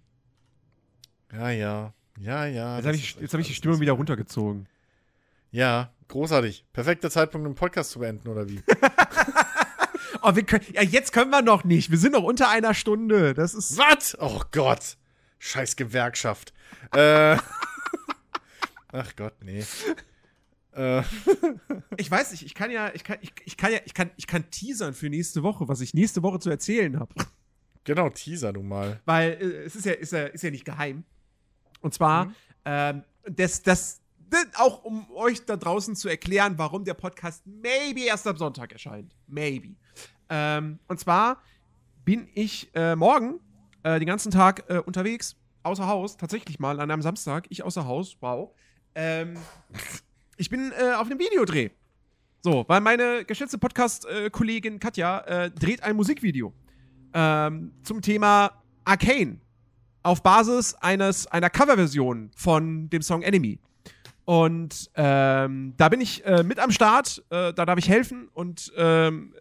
Ja, 1.32 1.50
ja. 1.50 1.94
Ja, 2.18 2.46
ja. 2.46 2.76
Jetzt 2.76 2.86
habe 2.86 2.96
ich, 2.96 3.16
hab 3.16 3.40
ich 3.40 3.46
die 3.48 3.54
Stimmung 3.54 3.80
wieder 3.80 3.92
runtergezogen. 3.92 4.66
Ja, 5.50 5.92
großartig. 6.08 6.66
Perfekter 6.72 7.10
Zeitpunkt, 7.10 7.46
den 7.46 7.54
Podcast 7.54 7.90
zu 7.90 8.00
beenden, 8.00 8.28
oder 8.28 8.48
wie? 8.48 8.62
oh, 10.22 10.34
wir 10.34 10.42
können, 10.44 10.64
ja, 10.72 10.82
jetzt 10.82 11.12
können 11.12 11.30
wir 11.30 11.42
noch 11.42 11.64
nicht. 11.64 11.90
Wir 11.90 11.98
sind 11.98 12.12
noch 12.12 12.22
unter 12.22 12.50
einer 12.50 12.74
Stunde. 12.74 13.34
Das 13.34 13.54
ist. 13.54 13.78
Was? 13.78 14.16
Oh 14.20 14.42
Gott. 14.52 14.96
Scheiß 15.38 15.76
Gewerkschaft. 15.76 16.52
äh. 16.94 17.36
Ach 18.92 19.16
Gott, 19.16 19.34
nee. 19.42 19.64
Äh. 20.72 21.02
ich 21.96 22.10
weiß 22.10 22.32
nicht, 22.32 22.44
ich 22.44 22.54
kann 22.54 22.70
ja, 22.70 22.90
ich 22.92 23.04
kann, 23.04 23.18
ich, 23.20 23.32
ich 23.44 23.56
kann 23.56 23.72
ja, 23.72 23.78
ich 23.84 23.94
kann, 23.94 24.10
ich 24.16 24.26
kann 24.26 24.50
teasern 24.50 24.94
für 24.94 25.08
nächste 25.08 25.42
Woche, 25.42 25.68
was 25.68 25.80
ich 25.80 25.94
nächste 25.94 26.22
Woche 26.22 26.40
zu 26.40 26.50
erzählen 26.50 26.98
habe. 26.98 27.14
Genau, 27.90 28.08
teaser 28.08 28.52
du 28.52 28.62
mal. 28.62 29.00
Weil 29.04 29.32
äh, 29.32 29.64
es 29.64 29.74
ist 29.74 29.84
ja, 29.84 29.92
ist 29.94 30.12
ja, 30.12 30.26
ist 30.26 30.44
ja 30.44 30.50
nicht 30.52 30.64
geheim. 30.64 31.02
Und 31.80 31.92
zwar, 31.92 32.26
mhm. 32.26 32.34
ähm, 32.66 33.02
das, 33.24 33.62
das, 33.62 34.00
das, 34.28 34.46
auch 34.54 34.84
um 34.84 35.10
euch 35.10 35.44
da 35.44 35.56
draußen 35.56 35.96
zu 35.96 36.08
erklären, 36.08 36.54
warum 36.56 36.84
der 36.84 36.94
Podcast 36.94 37.44
maybe 37.44 38.02
erst 38.02 38.28
am 38.28 38.36
Sonntag 38.36 38.70
erscheint. 38.70 39.16
Maybe. 39.26 39.74
Ähm, 40.28 40.78
und 40.86 41.00
zwar 41.00 41.42
bin 42.04 42.28
ich 42.34 42.70
äh, 42.76 42.94
morgen 42.94 43.40
äh, 43.82 43.98
den 43.98 44.06
ganzen 44.06 44.30
Tag 44.30 44.70
äh, 44.70 44.78
unterwegs, 44.78 45.34
außer 45.64 45.88
Haus, 45.88 46.16
tatsächlich 46.16 46.60
mal 46.60 46.78
an 46.78 46.92
einem 46.92 47.02
Samstag. 47.02 47.46
Ich 47.48 47.64
außer 47.64 47.86
Haus, 47.86 48.18
wow. 48.20 48.54
Ähm, 48.94 49.34
ich 50.36 50.48
bin 50.48 50.70
äh, 50.78 50.92
auf 50.92 51.06
einem 51.06 51.18
Videodreh. 51.18 51.70
So, 52.40 52.64
weil 52.68 52.80
meine 52.80 53.24
geschätzte 53.24 53.58
Podcast-Kollegin 53.58 54.78
Katja 54.78 55.20
äh, 55.22 55.50
dreht 55.50 55.82
ein 55.82 55.96
Musikvideo 55.96 56.54
ähm, 57.14 57.72
zum 57.82 58.02
Thema 58.02 58.62
Arcane 58.84 59.40
auf 60.02 60.22
Basis 60.22 60.74
eines 60.74 61.26
einer 61.26 61.50
Coverversion 61.50 62.30
von 62.34 62.88
dem 62.90 63.02
Song 63.02 63.22
Enemy. 63.22 63.58
Und 64.24 64.90
ähm, 64.94 65.74
da 65.76 65.88
bin 65.88 66.00
ich 66.00 66.24
äh, 66.24 66.42
mit 66.42 66.58
am 66.58 66.70
Start, 66.70 67.24
äh, 67.30 67.52
da 67.52 67.66
darf 67.66 67.78
ich 67.78 67.88
helfen 67.88 68.28
und 68.32 68.72
ähm, 68.76 69.34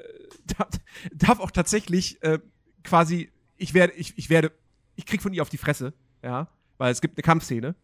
darf 1.14 1.40
auch 1.40 1.52
tatsächlich 1.52 2.22
äh, 2.24 2.40
quasi 2.84 3.32
ich 3.60 3.74
werde, 3.74 3.94
ich, 3.94 4.18
ich 4.18 4.30
werde, 4.30 4.52
ich 4.96 5.06
krieg 5.06 5.22
von 5.22 5.34
ihr 5.34 5.42
auf 5.42 5.50
die 5.50 5.58
Fresse, 5.58 5.94
ja, 6.24 6.48
weil 6.78 6.92
es 6.92 7.02
gibt 7.02 7.18
eine 7.18 7.24
Kampfszene 7.24 7.76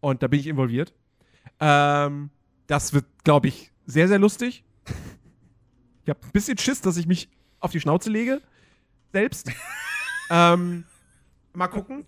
und 0.00 0.22
da 0.22 0.28
bin 0.28 0.38
ich 0.38 0.46
involviert. 0.46 0.94
Ähm, 1.58 2.30
das 2.66 2.92
wird, 2.92 3.06
glaube 3.24 3.48
ich, 3.48 3.72
sehr, 3.86 4.06
sehr 4.06 4.18
lustig. 4.18 4.62
Ich 6.04 6.10
habe 6.10 6.20
ein 6.22 6.32
bisschen 6.32 6.56
Schiss, 6.58 6.80
dass 6.80 6.96
ich 6.96 7.06
mich 7.06 7.28
auf 7.58 7.72
die 7.72 7.80
Schnauze 7.80 8.10
lege. 8.10 8.40
Selbst. 9.12 9.50
ähm, 10.30 10.84
mal 11.52 11.68
gucken. 11.68 12.04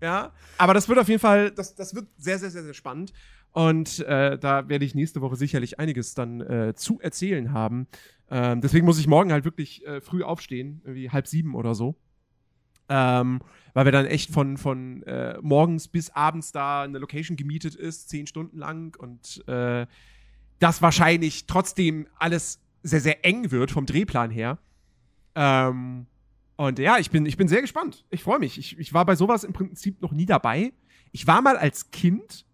Ja. 0.00 0.32
Aber 0.58 0.74
das 0.74 0.88
wird 0.88 0.98
auf 0.98 1.08
jeden 1.08 1.20
Fall, 1.20 1.50
das, 1.50 1.74
das 1.74 1.94
wird 1.94 2.06
sehr, 2.18 2.38
sehr, 2.38 2.50
sehr, 2.50 2.62
sehr 2.62 2.74
spannend. 2.74 3.12
Und 3.52 4.00
äh, 4.00 4.38
da 4.38 4.68
werde 4.68 4.84
ich 4.84 4.94
nächste 4.94 5.22
Woche 5.22 5.36
sicherlich 5.36 5.80
einiges 5.80 6.14
dann 6.14 6.42
äh, 6.42 6.74
zu 6.74 7.00
erzählen 7.00 7.52
haben. 7.52 7.86
Ähm, 8.30 8.60
deswegen 8.60 8.84
muss 8.84 8.98
ich 8.98 9.06
morgen 9.06 9.32
halt 9.32 9.44
wirklich 9.44 9.86
äh, 9.86 10.00
früh 10.02 10.22
aufstehen, 10.22 10.82
irgendwie 10.84 11.10
halb 11.10 11.26
sieben 11.26 11.54
oder 11.54 11.74
so. 11.74 11.96
Ähm, 12.88 13.40
weil 13.72 13.84
wir 13.86 13.92
dann 13.92 14.06
echt 14.06 14.30
von, 14.30 14.58
von 14.58 15.02
äh, 15.04 15.38
morgens 15.40 15.88
bis 15.88 16.10
abends 16.10 16.52
da 16.52 16.82
eine 16.82 16.98
Location 16.98 17.36
gemietet 17.36 17.74
ist, 17.74 18.08
zehn 18.10 18.26
Stunden 18.26 18.58
lang 18.58 18.96
und 18.98 19.46
äh, 19.48 19.86
das 20.58 20.82
wahrscheinlich 20.82 21.46
trotzdem 21.46 22.06
alles 22.18 22.60
sehr, 22.82 23.00
sehr 23.00 23.24
eng 23.24 23.50
wird 23.50 23.70
vom 23.70 23.86
Drehplan 23.86 24.30
her. 24.30 24.58
Ähm, 25.34 26.06
und 26.56 26.78
ja, 26.78 26.98
ich 26.98 27.10
bin, 27.10 27.26
ich 27.26 27.36
bin 27.36 27.48
sehr 27.48 27.60
gespannt. 27.60 28.04
Ich 28.10 28.22
freue 28.22 28.38
mich. 28.38 28.58
Ich, 28.58 28.78
ich 28.78 28.94
war 28.94 29.04
bei 29.04 29.14
sowas 29.16 29.44
im 29.44 29.52
Prinzip 29.52 30.00
noch 30.02 30.12
nie 30.12 30.26
dabei. 30.26 30.72
Ich 31.12 31.26
war 31.26 31.42
mal 31.42 31.56
als 31.56 31.90
Kind. 31.90 32.44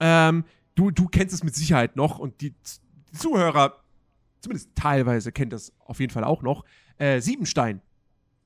Ähm, 0.00 0.44
du, 0.74 0.90
du 0.90 1.08
kennst 1.08 1.34
es 1.34 1.42
mit 1.42 1.54
Sicherheit 1.54 1.96
noch 1.96 2.18
und 2.18 2.40
die, 2.40 2.50
die 2.50 3.18
Zuhörer, 3.18 3.82
zumindest 4.40 4.70
teilweise, 4.74 5.32
kennt 5.32 5.52
das 5.52 5.72
auf 5.78 6.00
jeden 6.00 6.12
Fall 6.12 6.24
auch 6.24 6.42
noch. 6.42 6.64
Äh, 6.98 7.20
Siebenstein. 7.20 7.80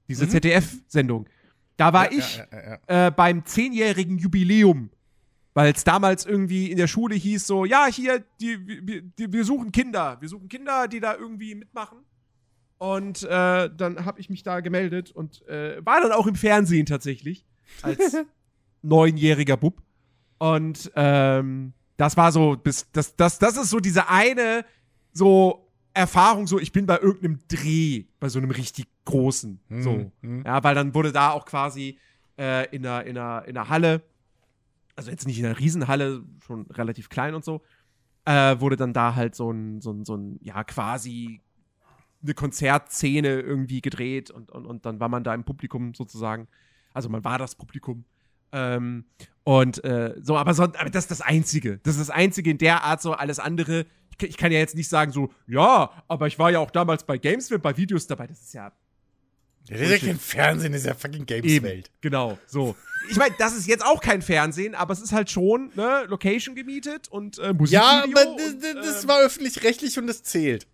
Diese 0.09 0.27
Mhm. 0.27 0.31
ZDF-Sendung. 0.31 1.29
Da 1.77 1.93
war 1.93 2.13
Ja, 2.13 2.19
ich 2.19 2.37
Ja, 2.37 2.79
ja, 2.89 3.07
äh, 3.07 3.11
beim 3.11 3.45
zehnjährigen 3.45 4.19
Jubiläum, 4.19 4.91
weil 5.55 5.73
es 5.73 5.85
damals 5.85 6.27
irgendwie 6.27 6.71
in 6.71 6.77
der 6.77 6.89
Schule 6.89 7.15
hieß 7.15 7.47
so, 7.47 7.65
ja, 7.65 7.87
hier, 7.87 8.25
die, 8.41 8.59
die, 9.17 9.33
wir 9.33 9.45
suchen 9.45 9.73
Kinder, 9.73 10.19
wir 10.21 10.29
suchen 10.29 10.49
Kinder, 10.49 10.89
die 10.89 11.01
da 11.01 11.15
irgendwie 11.17 11.55
mitmachen. 11.55 11.99
Und 12.81 13.25
äh, 13.25 13.69
dann 13.77 14.07
habe 14.07 14.21
ich 14.21 14.31
mich 14.31 14.43
da 14.43 14.61
gemeldet 14.61 15.11
und 15.11 15.47
äh, 15.49 15.85
war 15.85 16.01
dann 16.01 16.13
auch 16.13 16.27
im 16.27 16.35
Fernsehen 16.35 16.87
tatsächlich 16.87 17.45
als 17.83 18.17
neunjähriger 18.83 19.59
Bub. 19.59 19.83
Und 20.39 20.91
ähm, 20.97 21.75
das 21.99 22.17
war 22.17 22.33
so, 22.33 22.57
bis, 22.57 22.91
das, 22.93 23.15
das, 23.17 23.39
das 23.39 23.59
ist 23.59 23.69
so 23.69 23.81
diese 23.81 24.09
eine 24.09 24.65
so 25.13 25.69
Erfahrung, 25.93 26.47
so 26.47 26.59
ich 26.59 26.73
bin 26.73 26.87
bei 26.87 26.99
irgendeinem 26.99 27.41
Dreh, 27.49 28.05
bei 28.19 28.31
so 28.31 28.39
einem 28.39 28.51
richtig 28.51 28.87
großen. 29.05 29.61
Mhm, 29.69 29.83
So. 29.83 30.11
mhm. 30.23 30.43
Ja, 30.47 30.65
weil 30.65 30.75
dann 30.75 30.95
wurde 30.95 31.13
da 31.13 31.33
auch 31.33 31.45
quasi 31.45 31.99
äh, 32.39 32.75
in, 32.75 32.87
einer, 32.87 33.05
in, 33.05 33.19
einer, 33.19 33.45
in 33.47 33.59
einer 33.59 33.69
Halle, 33.69 34.01
also 34.97 35.11
jetzt 35.11 35.27
nicht 35.27 35.39
in 35.39 35.45
einer 35.45 35.59
Riesenhalle, 35.59 36.23
schon 36.47 36.63
relativ 36.71 37.11
klein 37.11 37.35
und 37.35 37.45
so, 37.45 37.61
äh, 38.25 38.59
wurde 38.59 38.77
dann 38.77 38.95
da 38.95 39.15
halt 39.15 39.35
so 39.35 39.51
ein, 39.51 39.83
so 39.83 39.91
ein, 39.93 40.07
so 40.07 40.17
ein, 40.17 40.39
ja, 40.41 40.65
quasi 40.65 41.43
eine 42.23 42.35
Konzertszene 42.35 43.41
irgendwie 43.41 43.81
gedreht 43.81 44.31
und, 44.31 44.51
und, 44.51 44.67
und 44.67 44.85
dann 44.87 45.01
war 45.01 45.09
man 45.09 45.25
da 45.25 45.35
im 45.35 45.45
Publikum 45.45 45.95
sozusagen. 45.95 46.49
Also 46.93 47.09
man 47.09 47.25
war 47.25 47.39
das 47.39 47.55
Publikum. 47.55 48.05
Ähm, 48.53 49.05
und 49.45 49.83
äh, 49.85 50.15
so, 50.21 50.37
aber, 50.37 50.55
so, 50.55 50.65
aber 50.65 50.91
das 50.91 51.05
ist 51.05 51.11
das 51.11 51.21
Einzige. 51.21 51.79
Das 51.83 51.95
ist 51.95 52.01
das 52.01 52.11
Einzige 52.11 52.51
in 52.51 52.59
der 52.59 52.83
Art, 52.85 53.01
so 53.01 53.13
alles 53.13 53.39
andere. 53.39 53.87
Ich, 54.11 54.19
kann- 54.19 54.29
ich 54.29 54.37
kann 54.37 54.53
ja 54.53 54.59
jetzt 54.59 54.75
nicht 54.75 54.89
sagen, 54.89 55.13
so, 55.13 55.31
ja, 55.47 55.91
aber 56.09 56.27
ich 56.27 56.39
war 56.39 56.51
ja 56.51 56.59
auch 56.59 56.71
damals 56.71 57.05
bei 57.05 57.17
Gamesville, 57.17 57.61
bei 57.61 57.77
Videos 57.77 58.07
dabei. 58.07 58.27
Das 58.27 58.41
ist 58.41 58.53
ja 58.55 58.73
ja 59.69 59.99
kein 59.99 60.19
Fernsehen, 60.19 60.75
ist 60.75 60.87
ja 60.87 60.95
fucking 60.95 61.27
Games-Welt. 61.27 61.91
Genau, 62.01 62.39
so. 62.47 62.75
Ich 63.11 63.17
meine, 63.17 63.35
das 63.39 63.57
ist 63.57 63.67
jetzt 63.69 63.85
auch 63.85 64.01
kein 64.01 64.21
Fernsehen, 64.21 64.75
aber 64.75 64.93
es 64.93 65.01
ist 65.01 65.13
halt 65.13 65.31
schon, 65.31 65.71
ne, 65.77 66.05
Location 66.09 66.55
gemietet 66.57 67.09
und 67.09 67.39
äh, 67.39 67.53
Musikvideo. 67.53 67.81
Ja, 67.81 68.03
aber 68.05 68.37
das, 68.37 68.53
und, 68.55 68.63
das, 68.65 68.75
das 68.75 69.03
ähm, 69.05 69.09
war 69.09 69.21
öffentlich-rechtlich 69.21 69.97
und 69.99 70.07
das 70.07 70.23
zählt. 70.23 70.67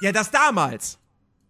Ja, 0.00 0.12
das 0.12 0.30
damals. 0.30 0.98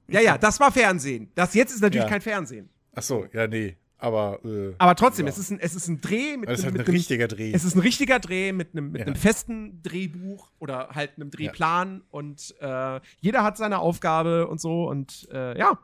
Ja, 0.09 0.20
ja, 0.20 0.36
das 0.38 0.61
war 0.61 0.70
Fernsehen. 0.70 1.30
Das 1.34 1.55
jetzt 1.55 1.72
ist 1.74 1.80
natürlich 1.80 2.05
Ja. 2.05 2.11
kein 2.11 2.20
Fernsehen. 2.20 2.68
Ach 2.95 3.03
so, 3.03 3.26
ja, 3.32 3.47
nee. 3.47 3.76
Aber, 3.97 4.45
äh, 4.45 4.74
Aber 4.76 4.95
trotzdem, 4.97 5.26
Ja. 5.26 5.32
es, 5.32 5.38
ist 5.38 5.51
ein, 5.51 5.59
es 5.61 5.74
ist 5.74 5.88
ein 5.88 6.01
Dreh 6.03 6.36
mit, 6.36 6.49
einem- 6.49 6.57
halt 6.62 6.72
mit 6.74 6.82
ein 6.82 6.86
einem 6.86 6.95
richtiger 6.95 7.26
Dreh. 7.26 7.53
Es 7.55 7.64
ist 7.64 7.74
ein 7.74 7.80
richtiger 7.80 8.18
Dreh 8.20 8.53
mit 8.53 8.72
einem, 8.72 8.92
mit 8.92 9.01
Ja. 9.01 9.07
einem 9.07 9.16
festen 9.16 9.82
Drehbuch 9.82 10.51
oder 10.59 10.90
halt 10.90 11.12
einem 11.16 11.30
Drehplan 11.30 12.03
und 12.11 12.55
äh, 12.61 13.01
jeder 13.20 13.42
hat 13.42 13.57
seine 13.57 13.78
Aufgabe 13.78 14.47
und 14.49 14.61
so 14.61 14.88
und 14.90 15.26
äh, 15.32 15.59
ja. 15.59 15.78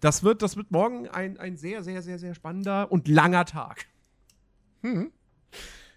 Das 0.00 0.22
wird, 0.24 0.42
das 0.42 0.56
wird 0.56 0.70
morgen 0.72 1.08
ein, 1.08 1.38
ein 1.38 1.56
sehr, 1.56 1.82
sehr, 1.84 2.02
sehr, 2.02 2.18
sehr 2.18 2.34
spannender 2.34 2.90
und 2.92 3.06
langer 3.08 3.44
Tag. 3.46 3.86
Hm. 4.82 5.12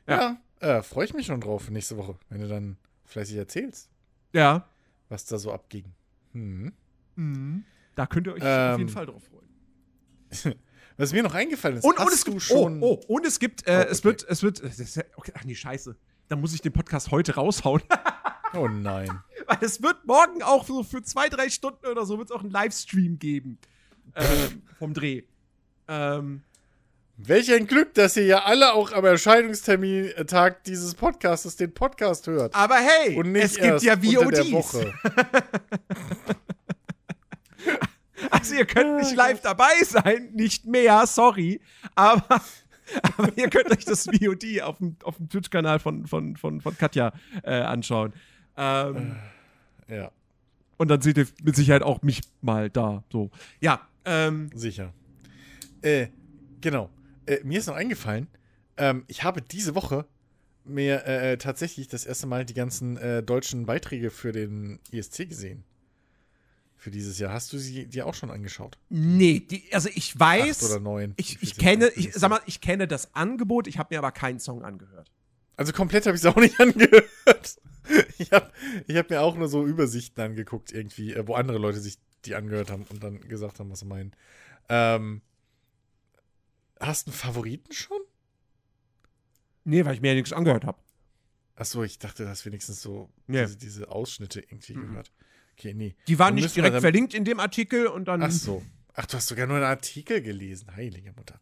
Ja, 0.08 0.38
äh, 0.62 0.82
freue 0.84 1.06
ich 1.06 1.14
mich 1.14 1.26
schon 1.26 1.42
drauf 1.42 1.70
nächste 1.70 1.98
Woche, 1.98 2.16
wenn 2.30 2.40
du 2.42 2.48
dann 2.48 2.78
fleißig 3.06 3.36
erzählst, 3.38 3.90
Ja. 4.34 4.68
Was 5.10 5.26
da 5.26 5.38
so 5.38 5.52
abging. 5.54 5.86
Hm. 6.34 6.72
Mhm. 7.16 7.64
Da 7.96 8.06
könnt 8.06 8.28
ihr 8.28 8.34
euch 8.34 8.42
auf 8.42 8.48
Ähm, 8.48 8.80
jeden 8.80 8.92
Fall 8.92 9.06
drauf 9.06 9.24
freuen. 9.24 9.48
Was 10.98 11.14
mir 11.14 11.22
noch 11.22 11.34
eingefallen 11.36 11.78
ist, 11.78 11.84
Und, 11.84 12.00
und 12.00 12.08
es 12.12 12.26
gibt, 12.26 12.42
schon. 12.42 12.82
Oh, 12.82 13.00
oh, 13.08 13.14
und 13.16 13.26
es 13.26 13.38
gibt, 13.40 13.68
äh, 13.68 13.86
Oh, 13.88 13.92
es 13.92 14.00
okay. 14.00 14.06
wird, 14.06 14.26
es 14.30 14.42
wird, 14.44 14.60
ist 14.60 14.96
ja- 14.96 15.04
okay, 15.16 15.32
ach 15.36 15.44
nee, 15.44 15.54
scheiße. 15.54 15.96
Da 16.28 16.36
muss 16.36 16.54
ich 16.56 16.62
den 16.62 16.74
Podcast 16.74 17.12
heute 17.12 17.36
raushauen. 17.36 17.84
oh 18.56 18.68
nein. 18.68 19.22
Weil 19.46 19.58
es 19.62 19.82
wird 19.84 20.06
morgen 20.08 20.42
auch 20.42 20.66
so 20.66 20.84
für 20.84 21.04
zwei, 21.04 21.30
drei 21.30 21.50
Stunden 21.50 21.86
oder 21.86 22.06
so 22.06 22.18
wird 22.18 22.30
es 22.32 22.36
auch 22.36 22.42
einen 22.42 22.50
Livestream 22.50 23.20
geben. 23.20 23.60
ähm, 24.16 24.64
vom 24.80 24.94
Dreh. 24.96 25.24
Ähm, 25.88 26.42
Welch 27.20 27.52
ein 27.52 27.66
Glück, 27.66 27.96
dass 27.96 28.16
ihr 28.16 28.26
ja 28.26 28.44
alle 28.44 28.74
auch 28.74 28.92
am 28.92 29.04
Erscheinungstermin-Tag 29.04 30.64
dieses 30.66 30.94
Podcastes 30.94 31.56
den 31.56 31.74
Podcast 31.74 32.28
hört. 32.28 32.54
aber 32.54 32.76
hey, 32.76 33.20
es 33.40 33.56
gibt 33.58 33.82
ja 33.82 33.96
VODs. 34.02 34.78
Also 38.32 38.56
ihr 38.56 38.66
könnt 38.66 38.90
Ah, 38.90 38.98
nicht 38.98 39.16
live 39.16 39.42
dabei 39.42 39.84
sein, 39.84 40.30
nicht 40.34 40.66
mehr, 40.66 41.06
sorry. 41.06 41.62
Aber, 41.94 42.42
aber 43.04 43.32
ihr 43.36 43.48
könnt 43.50 43.70
euch 43.70 43.86
das 43.86 44.06
VOD 44.06 44.62
auf 44.64 44.80
dem, 44.80 44.96
auf 45.04 45.18
dem 45.18 45.30
Twitch-Kanal 45.30 45.80
von, 45.80 46.08
von, 46.08 46.36
von, 46.36 46.60
von 46.62 46.78
Katja 46.78 47.14
äh, 47.44 47.54
anschauen. 47.54 48.14
Ähm, 48.58 49.16
Ja, 49.88 50.12
und 50.78 50.88
dann 50.90 51.02
seht 51.02 51.18
ihr 51.18 51.28
mit 51.44 51.56
Sicherheit 51.56 51.84
auch 51.84 52.02
mich 52.02 52.22
mal 52.42 52.70
da. 52.72 53.04
So. 53.12 53.30
Ja, 53.62 53.82
ähm, 54.06 54.50
sicher. 54.56 54.94
Äh, 55.82 56.08
genau. 56.60 56.90
Äh, 57.28 57.40
mir 57.44 57.60
ist 57.60 57.68
noch 57.68 57.76
eingefallen, 57.76 58.28
ähm, 58.78 59.04
ich 59.08 59.24
habe 59.24 59.42
diese 59.42 59.76
Woche 59.76 60.06
mir 60.64 61.06
äh, 61.06 61.38
tatsächlich 61.38 61.88
das 61.88 62.06
erste 62.06 62.28
Mal 62.28 62.46
die 62.46 62.54
ganzen 62.54 62.98
äh, 62.98 63.24
deutschen 63.24 63.66
Beiträge 63.66 64.10
für 64.10 64.32
den 64.32 64.80
ISC 64.92 65.30
gesehen. 65.30 65.64
Für 66.76 66.92
dieses 66.92 67.18
Jahr. 67.18 67.34
Hast 67.34 67.52
du 67.54 67.58
sie 67.58 67.88
dir 67.88 68.06
auch 68.06 68.14
schon 68.14 68.30
angeschaut? 68.30 68.78
nee, 68.90 69.40
die, 69.40 69.64
also 69.72 69.90
ich 69.94 70.18
weiß. 70.18 70.64
Acht 70.64 70.72
oder 70.72 70.80
neun. 70.80 71.14
Ich, 71.18 71.42
ich 71.42 71.58
kenne, 71.58 71.86
das? 71.86 71.98
ich 71.98 72.14
sag 72.14 72.30
mal, 72.30 72.40
ich 72.46 72.62
kenne 72.62 72.88
das 72.88 73.16
Angebot, 73.16 73.68
ich 73.68 73.80
habe 73.80 73.96
mir 73.96 74.00
aber 74.00 74.12
keinen 74.12 74.40
Song 74.40 74.64
angehört. 74.64 75.12
Also 75.56 75.74
komplett 75.74 76.06
habe 76.06 76.16
ich 76.16 76.22
es 76.22 76.26
auch 76.28 76.36
nicht 76.36 76.60
angehört. 76.60 77.58
Ich 78.20 78.32
habe 78.32 78.52
ich 78.86 78.96
hab 78.96 79.10
mir 79.10 79.22
auch 79.22 79.36
nur 79.36 79.48
so 79.48 79.66
Übersichten 79.66 80.22
angeguckt, 80.22 80.72
irgendwie, 80.72 81.14
äh, 81.14 81.28
wo 81.28 81.34
andere 81.34 81.58
Leute 81.58 81.80
sich 81.80 81.98
die 82.26 82.36
angehört 82.36 82.70
haben 82.70 82.86
und 82.90 83.04
dann 83.04 83.22
gesagt 83.22 83.60
haben, 83.60 83.72
was 83.72 83.80
sie 83.80 83.86
meinen. 83.86 84.12
Ähm, 84.70 85.22
hast 86.80 87.08
du 87.08 87.12
einen 87.12 87.18
Favoriten 87.18 87.72
schon? 87.74 88.00
Nee, 89.64 89.84
weil 89.86 89.94
ich 89.96 90.02
mir 90.02 90.10
ja 90.10 90.14
nichts 90.16 90.34
angehört 90.34 90.66
habe. 90.66 90.78
Achso, 91.56 91.84
ich 91.84 91.98
dachte, 92.00 92.24
du 92.24 92.30
hast 92.30 92.46
wenigstens 92.46 92.82
so 92.82 93.10
Nee. 93.28 93.42
diese, 93.44 93.58
diese 93.58 93.90
Ausschnitte 93.90 94.40
irgendwie 94.42 94.74
Mhm. 94.76 94.88
gehört. 94.90 95.12
Okay, 95.58 95.74
nee. 95.74 95.96
Die 96.08 96.20
waren 96.20 96.36
Dann 96.36 96.44
nicht 96.44 96.56
direkt 96.56 96.80
verlinkt 96.82 97.14
in 97.16 97.26
dem 97.26 97.40
Artikel 97.40 97.88
und 97.88 98.06
dann. 98.08 98.22
Ach 98.22 98.30
so. 98.32 98.64
Ach, 98.94 99.06
du 99.08 99.18
hast 99.18 99.28
sogar 99.28 99.48
nur 99.48 99.56
einen 99.58 99.66
Artikel 99.66 100.22
gelesen. 100.22 100.76
Heilige 100.76 101.12
Mutter. 101.14 101.40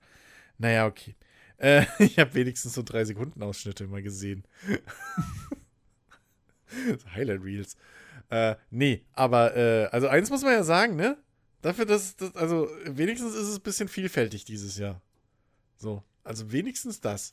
Naja, 0.57 0.85
okay. 0.87 1.15
Äh, 1.57 1.85
ich 1.99 2.17
habe 2.19 2.33
wenigstens 2.33 2.73
so 2.73 2.81
drei 2.83 3.03
Sekunden 3.05 3.41
Ausschnitte 3.43 3.87
mal 3.87 4.01
gesehen. 4.01 4.45
Highlight 7.13 7.43
Reels. 7.43 7.75
Äh, 8.29 8.55
nee, 8.71 9.03
aber 9.13 9.55
äh, 9.55 9.85
also 9.87 10.07
eins 10.07 10.29
muss 10.29 10.41
man 10.43 10.53
ja 10.53 10.63
sagen, 10.63 10.95
ne? 10.95 11.17
Dafür, 11.61 11.85
dass 11.85 12.15
das, 12.15 12.35
also 12.35 12.69
wenigstens 12.85 13.33
ist 13.35 13.47
es 13.47 13.57
ein 13.57 13.61
bisschen 13.63 13.87
vielfältig 13.87 14.45
dieses 14.45 14.77
Jahr. 14.77 15.01
So, 15.77 16.03
also 16.23 16.51
wenigstens 16.51 17.01
das. 17.01 17.31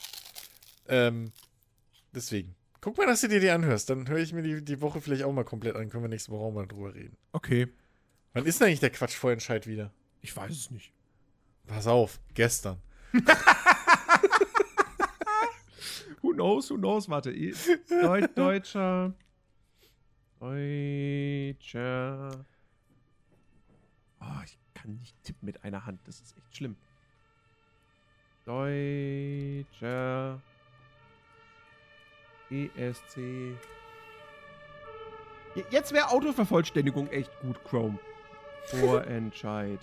Ähm, 0.88 1.32
deswegen. 2.14 2.54
Guck 2.80 2.98
mal, 2.98 3.06
dass 3.06 3.20
du 3.20 3.28
dir 3.28 3.40
die 3.40 3.50
anhörst. 3.50 3.88
Dann 3.90 4.08
höre 4.08 4.18
ich 4.18 4.32
mir 4.32 4.42
die, 4.42 4.62
die 4.64 4.80
Woche 4.80 5.00
vielleicht 5.00 5.22
auch 5.22 5.32
mal 5.32 5.44
komplett 5.44 5.76
an. 5.76 5.88
Können 5.88 6.02
wir 6.04 6.08
nächste 6.08 6.32
Woche 6.32 6.44
auch 6.44 6.52
mal 6.52 6.66
drüber 6.66 6.94
reden. 6.94 7.16
Okay. 7.32 7.68
Wann 8.32 8.44
ist 8.44 8.60
denn 8.60 8.68
eigentlich 8.68 8.80
der 8.80 8.90
Quatschvorentscheid 8.90 9.66
wieder? 9.66 9.92
Ich 10.20 10.36
weiß 10.36 10.50
es 10.50 10.70
nicht. 10.70 10.92
Pass 11.66 11.86
auf, 11.86 12.20
gestern. 12.34 12.78
Who 16.22 16.32
knows, 16.32 16.70
who 16.70 16.76
knows? 16.76 17.08
Warte. 17.08 17.30
eh- 17.32 17.54
Deu 17.88 18.26
Deutscher. 18.34 19.12
Deutscher. 20.40 22.44
Oh, 24.20 24.24
ich 24.44 24.58
kann 24.74 24.96
nicht 24.98 25.16
tippen 25.24 25.46
mit 25.46 25.62
einer 25.64 25.84
Hand. 25.84 26.00
Das 26.06 26.20
ist 26.20 26.36
echt 26.36 26.56
schlimm. 26.56 26.76
Deutscher 28.44 30.40
ESC. 32.50 33.16
Je- 35.54 35.64
Jetzt 35.70 35.92
wäre 35.92 36.08
Autovervollständigung 36.10 37.08
echt 37.10 37.30
gut, 37.40 37.62
Chrome. 37.64 37.98
Vorentscheid. 38.66 39.80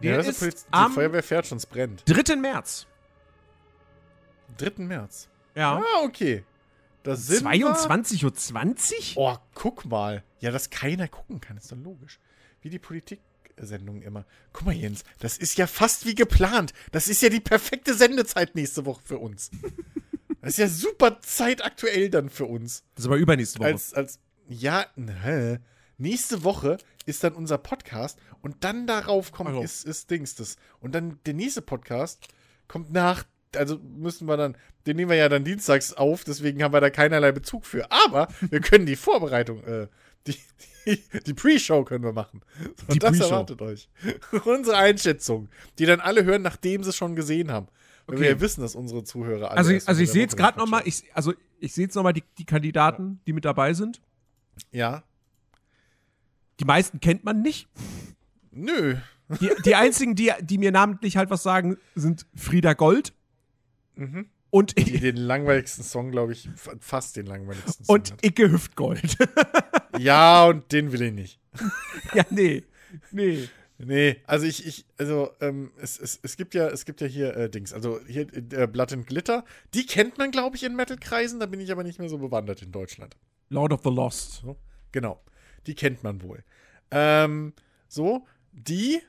Ja, 0.00 0.10
Der 0.12 0.16
das 0.18 0.28
ist 0.28 0.38
Poliz- 0.40 0.64
die 0.66 0.72
am 0.72 0.92
Feuerwehr 0.92 1.22
fährt 1.22 1.46
schon, 1.46 1.58
es 1.58 1.66
brennt. 1.66 2.02
3. 2.06 2.36
März. 2.36 2.86
3. 4.58 4.82
März. 4.84 5.28
Ja. 5.54 5.76
Ah, 5.78 6.02
okay. 6.04 6.44
Das 7.04 7.26
sind 7.26 7.46
22.20 7.46 8.24
Uhr? 8.24 8.34
20? 8.34 9.16
Wir, 9.16 9.22
oh, 9.22 9.36
guck 9.54 9.84
mal. 9.84 10.22
Ja, 10.40 10.50
dass 10.50 10.70
keiner 10.70 11.08
gucken 11.08 11.40
kann, 11.40 11.56
ist 11.56 11.70
doch 11.72 11.76
logisch. 11.76 12.18
Wie 12.62 12.70
die 12.70 12.78
Politik-Sendungen 13.52 14.02
immer. 14.02 14.24
Guck 14.52 14.66
mal, 14.66 14.74
Jens, 14.74 15.04
das 15.18 15.38
ist 15.38 15.56
ja 15.56 15.66
fast 15.66 16.06
wie 16.06 16.14
geplant. 16.14 16.72
Das 16.90 17.08
ist 17.08 17.22
ja 17.22 17.28
die 17.28 17.40
perfekte 17.40 17.94
Sendezeit 17.94 18.54
nächste 18.54 18.86
Woche 18.86 19.02
für 19.04 19.18
uns. 19.18 19.50
Das 20.40 20.52
ist 20.52 20.58
ja 20.58 20.68
super 20.68 21.20
zeitaktuell 21.20 22.10
dann 22.10 22.28
für 22.28 22.46
uns. 22.46 22.82
Das 22.94 23.04
ist 23.04 23.06
aber 23.06 23.16
übernächste 23.16 23.60
Woche. 23.60 23.68
Als, 23.68 23.94
als, 23.94 24.18
ja, 24.48 24.86
hä? 24.96 25.58
Nächste 25.98 26.42
Woche 26.42 26.78
ist 27.06 27.22
dann 27.22 27.34
unser 27.34 27.58
Podcast 27.58 28.18
und 28.40 28.64
dann 28.64 28.86
darauf 28.86 29.30
kommt 29.30 29.50
Also. 29.50 29.62
ist, 29.62 29.84
ist 29.84 30.10
Dings 30.10 30.34
das. 30.34 30.56
Und 30.80 30.94
dann 30.94 31.18
der 31.26 31.34
nächste 31.34 31.62
Podcast 31.62 32.26
kommt 32.66 32.92
nach, 32.92 33.24
also 33.54 33.78
müssen 33.78 34.26
wir 34.26 34.36
dann, 34.36 34.56
den 34.86 34.96
nehmen 34.96 35.10
wir 35.10 35.16
ja 35.16 35.28
dann 35.28 35.44
dienstags 35.44 35.92
auf, 35.92 36.24
deswegen 36.24 36.62
haben 36.64 36.72
wir 36.72 36.80
da 36.80 36.90
keinerlei 36.90 37.30
Bezug 37.30 37.64
für. 37.64 37.92
Aber 37.92 38.26
wir 38.40 38.60
können 38.60 38.86
die 38.86 38.96
Vorbereitung, 38.96 39.62
äh, 39.62 39.86
die, 40.26 40.36
die, 40.86 41.02
die 41.26 41.34
Pre-Show 41.34 41.84
können 41.84 42.04
wir 42.04 42.12
machen. 42.12 42.40
Und 42.86 42.94
Die 42.94 42.98
das 42.98 43.18
erwartet 43.20 43.60
euch. 43.62 43.88
Unsere 44.44 44.76
Einschätzung, 44.76 45.48
die 45.78 45.86
dann 45.86 46.00
alle 46.00 46.24
hören, 46.24 46.42
nachdem 46.42 46.82
sie 46.82 46.90
es 46.90 46.96
schon 46.96 47.14
gesehen 47.16 47.50
haben. 47.50 47.68
Weil 48.06 48.16
Okay. 48.16 48.22
wir 48.24 48.30
ja 48.32 48.40
wissen, 48.40 48.62
dass 48.62 48.74
unsere 48.74 49.04
Zuhörer 49.04 49.50
alle 49.52 49.58
also, 49.58 49.72
also 49.86 50.02
ich 50.02 50.10
sehe 50.10 50.22
jetzt 50.22 50.36
gerade 50.36 50.58
nochmal, 50.58 50.82
ich, 50.86 51.04
also 51.14 51.32
ich 51.60 51.72
sehe 51.72 51.84
jetzt 51.84 51.94
nochmal 51.94 52.12
die, 52.12 52.24
die 52.38 52.44
Kandidaten, 52.44 53.20
die 53.26 53.32
mit 53.32 53.44
dabei 53.44 53.74
sind. 53.74 54.00
Ja. 54.72 55.04
Die 56.58 56.64
meisten 56.64 56.98
kennt 57.00 57.22
man 57.24 57.42
nicht. 57.42 57.68
Nö. 58.50 58.96
Die, 59.40 59.50
die 59.64 59.74
einzigen, 59.76 60.14
die, 60.14 60.30
die 60.42 60.58
mir 60.58 60.72
namentlich 60.72 61.16
halt 61.16 61.30
was 61.30 61.42
sagen, 61.42 61.78
sind 61.94 62.26
Frieda 62.34 62.74
Gold 62.74 63.12
Mhm. 63.94 64.26
und, 64.50 64.76
Die 64.78 64.98
den 65.00 65.16
langweiligsten 65.16 65.84
Song, 65.84 66.10
glaube 66.10 66.32
ich, 66.32 66.48
fa- 66.56 66.72
fast 66.80 67.16
den 67.16 67.26
langweiligsten 67.26 67.84
Song 67.84 67.94
und 67.94 68.14
Icke 68.24 68.50
Hüftgold. 68.50 69.16
Ja, 69.98 70.46
und 70.46 70.70
den 70.72 70.92
will 70.92 71.02
ich 71.02 71.12
nicht. 71.12 71.40
ja, 72.14 72.24
nee. 72.30 72.64
Nee. 73.10 73.48
Nee, 73.84 74.18
also 74.26 74.46
ich, 74.46 74.64
ich, 74.64 74.84
also 74.96 75.30
ähm, 75.40 75.72
es, 75.76 75.98
es, 75.98 76.20
es 76.22 76.36
gibt 76.36 76.54
ja, 76.54 76.68
es 76.68 76.84
gibt 76.84 77.00
ja 77.00 77.06
hier 77.08 77.36
äh, 77.36 77.50
Dings, 77.50 77.72
also 77.72 77.98
hier 78.06 78.28
äh, 78.32 78.68
Blood 78.68 78.92
and 78.92 79.06
Glitter, 79.08 79.44
die 79.74 79.86
kennt 79.86 80.18
man, 80.18 80.30
glaube 80.30 80.54
ich, 80.54 80.62
in 80.62 80.76
Metal-Kreisen, 80.76 81.40
da 81.40 81.46
bin 81.46 81.58
ich 81.58 81.72
aber 81.72 81.82
nicht 81.82 81.98
mehr 81.98 82.08
so 82.08 82.18
bewandert 82.18 82.62
in 82.62 82.70
Deutschland. 82.70 83.16
Lord 83.48 83.72
of 83.72 83.80
the 83.82 83.90
Lost. 83.90 84.42
So, 84.42 84.56
genau. 84.92 85.20
Die 85.66 85.74
kennt 85.74 86.04
man 86.04 86.22
wohl. 86.22 86.44
Ähm, 86.92 87.54
so, 87.88 88.24
die 88.52 89.00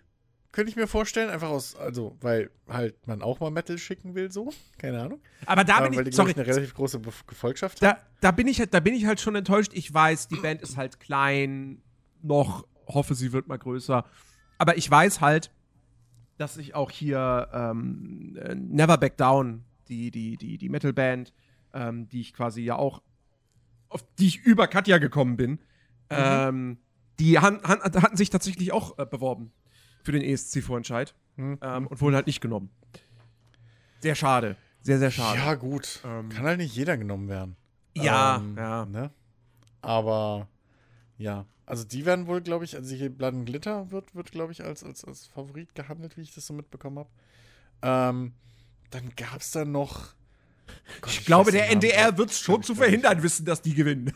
könnte 0.53 0.69
ich 0.69 0.75
mir 0.77 0.87
vorstellen, 0.87 1.29
einfach 1.29 1.49
aus, 1.49 1.75
also, 1.75 2.15
weil 2.21 2.49
halt 2.69 3.07
man 3.07 3.21
auch 3.21 3.39
mal 3.39 3.49
Metal 3.51 3.77
schicken 3.77 4.13
will, 4.15 4.31
so, 4.31 4.53
keine 4.77 5.01
Ahnung. 5.01 5.19
Aber 5.47 5.63
da 5.63 5.79
Ähm, 5.79 5.89
bin 5.89 5.97
weil 5.97 6.03
die, 6.05 6.09
ich, 6.11 6.15
glaub 6.15 6.27
sorry, 6.27 6.31
ich, 6.31 6.37
eine 6.37 6.45
relativ 6.47 6.73
große 6.75 7.01
Gefolgschaft 7.27 7.81
haben. 7.81 7.97
da, 7.97 8.07
da, 8.21 8.31
bin 8.31 8.47
ich, 8.47 8.59
halt- 8.59 8.73
da 8.73 8.79
bin 8.79 8.93
ich 8.93 9.05
halt 9.05 9.19
schon 9.19 9.35
enttäuscht. 9.35 9.71
Ich 9.73 9.91
weiß, 9.93 10.27
die 10.29 10.35
Band 10.37 10.61
ist 10.61 10.77
halt 10.77 10.99
klein, 10.99 11.81
noch, 12.21 12.65
hoffe, 12.87 13.15
sie 13.15 13.33
wird 13.33 13.47
mal 13.47 13.57
größer. 13.57 14.05
Aber 14.59 14.77
ich 14.77 14.89
weiß 14.89 15.21
halt, 15.21 15.51
dass 16.37 16.55
ich 16.57 16.75
auch 16.75 16.91
hier 16.91 17.49
ähm, 17.51 18.37
äh, 18.39 18.53
Never 18.55 18.97
Back 18.97 19.17
Down, 19.17 19.65
die, 19.87 20.11
die, 20.11 20.37
die, 20.37 20.57
die 20.59 20.69
Metal-Band, 20.69 21.33
ähm, 21.73 22.07
die 22.09 22.21
ich 22.21 22.31
quasi 22.33 22.61
ja 22.61 22.75
auch, 22.75 23.01
auf 23.89 24.05
die 24.19 24.27
ich 24.27 24.37
über 24.43 24.67
Katja 24.67 24.99
gekommen 24.99 25.35
bin, 25.35 25.59
ähm, 26.11 26.77
die 27.19 27.39
han, 27.39 27.61
han, 27.63 27.79
hatten 27.81 28.17
sich 28.17 28.29
tatsächlich 28.29 28.71
auch 28.71 28.97
äh, 28.99 29.05
beworben 29.05 29.51
für 30.03 30.11
den 30.11 30.21
ESC-Vorentscheid 30.21 31.13
Hm. 31.35 31.57
ähm, 31.61 31.87
und 31.87 31.99
wurden 32.01 32.13
halt 32.15 32.27
nicht 32.27 32.41
genommen. 32.41 32.69
Sehr 34.01 34.13
schade. 34.15 34.55
Sehr, 34.81 34.99
sehr 34.99 35.09
schade. 35.11 35.39
Ja, 35.39 35.55
gut. 35.55 36.01
Ähm, 36.05 36.29
Kann 36.29 36.45
halt 36.45 36.57
nicht 36.59 36.75
jeder 36.75 36.97
genommen 36.97 37.27
werden. 37.29 37.55
Ja, 37.95 38.37
Ähm, 38.37 38.55
ja. 38.57 38.85
Ne? 38.85 39.09
Aber 39.81 40.47
ja, 41.17 41.45
also 41.65 41.83
die 41.85 42.05
werden 42.05 42.27
wohl, 42.27 42.41
glaube 42.41 42.65
ich, 42.65 42.75
also 42.75 42.93
hier 42.95 43.09
Blood 43.09 43.33
and 43.33 43.45
Glitter 43.45 43.89
wird, 43.91 44.13
wird 44.13 44.31
glaube 44.31 44.51
ich, 44.51 44.63
als, 44.63 44.83
als, 44.83 45.05
als 45.05 45.27
Favorit 45.27 45.73
gehandelt, 45.75 46.17
wie 46.17 46.21
ich 46.21 46.33
das 46.35 46.45
so 46.47 46.53
mitbekommen 46.53 46.99
habe. 46.99 47.09
Ähm, 47.81 48.33
dann 48.91 49.11
gab 49.15 49.39
es 49.41 49.51
da 49.51 49.63
noch. 49.65 50.13
Gott, 51.01 51.11
Ich 51.13 51.25
glaube, 51.25 51.47
weiß 51.47 51.53
den 51.53 51.61
der 51.61 51.71
NDR 51.71 52.17
wird 52.17 52.29
es 52.31 52.39
schon 52.39 52.61
ich 52.61 52.65
zu 52.67 52.73
gar 52.73 52.81
nicht. 52.81 52.89
verhindern 53.01 53.23
wissen, 53.23 53.45
dass 53.45 53.61
die 53.61 53.73
gewinnen. 53.73 54.13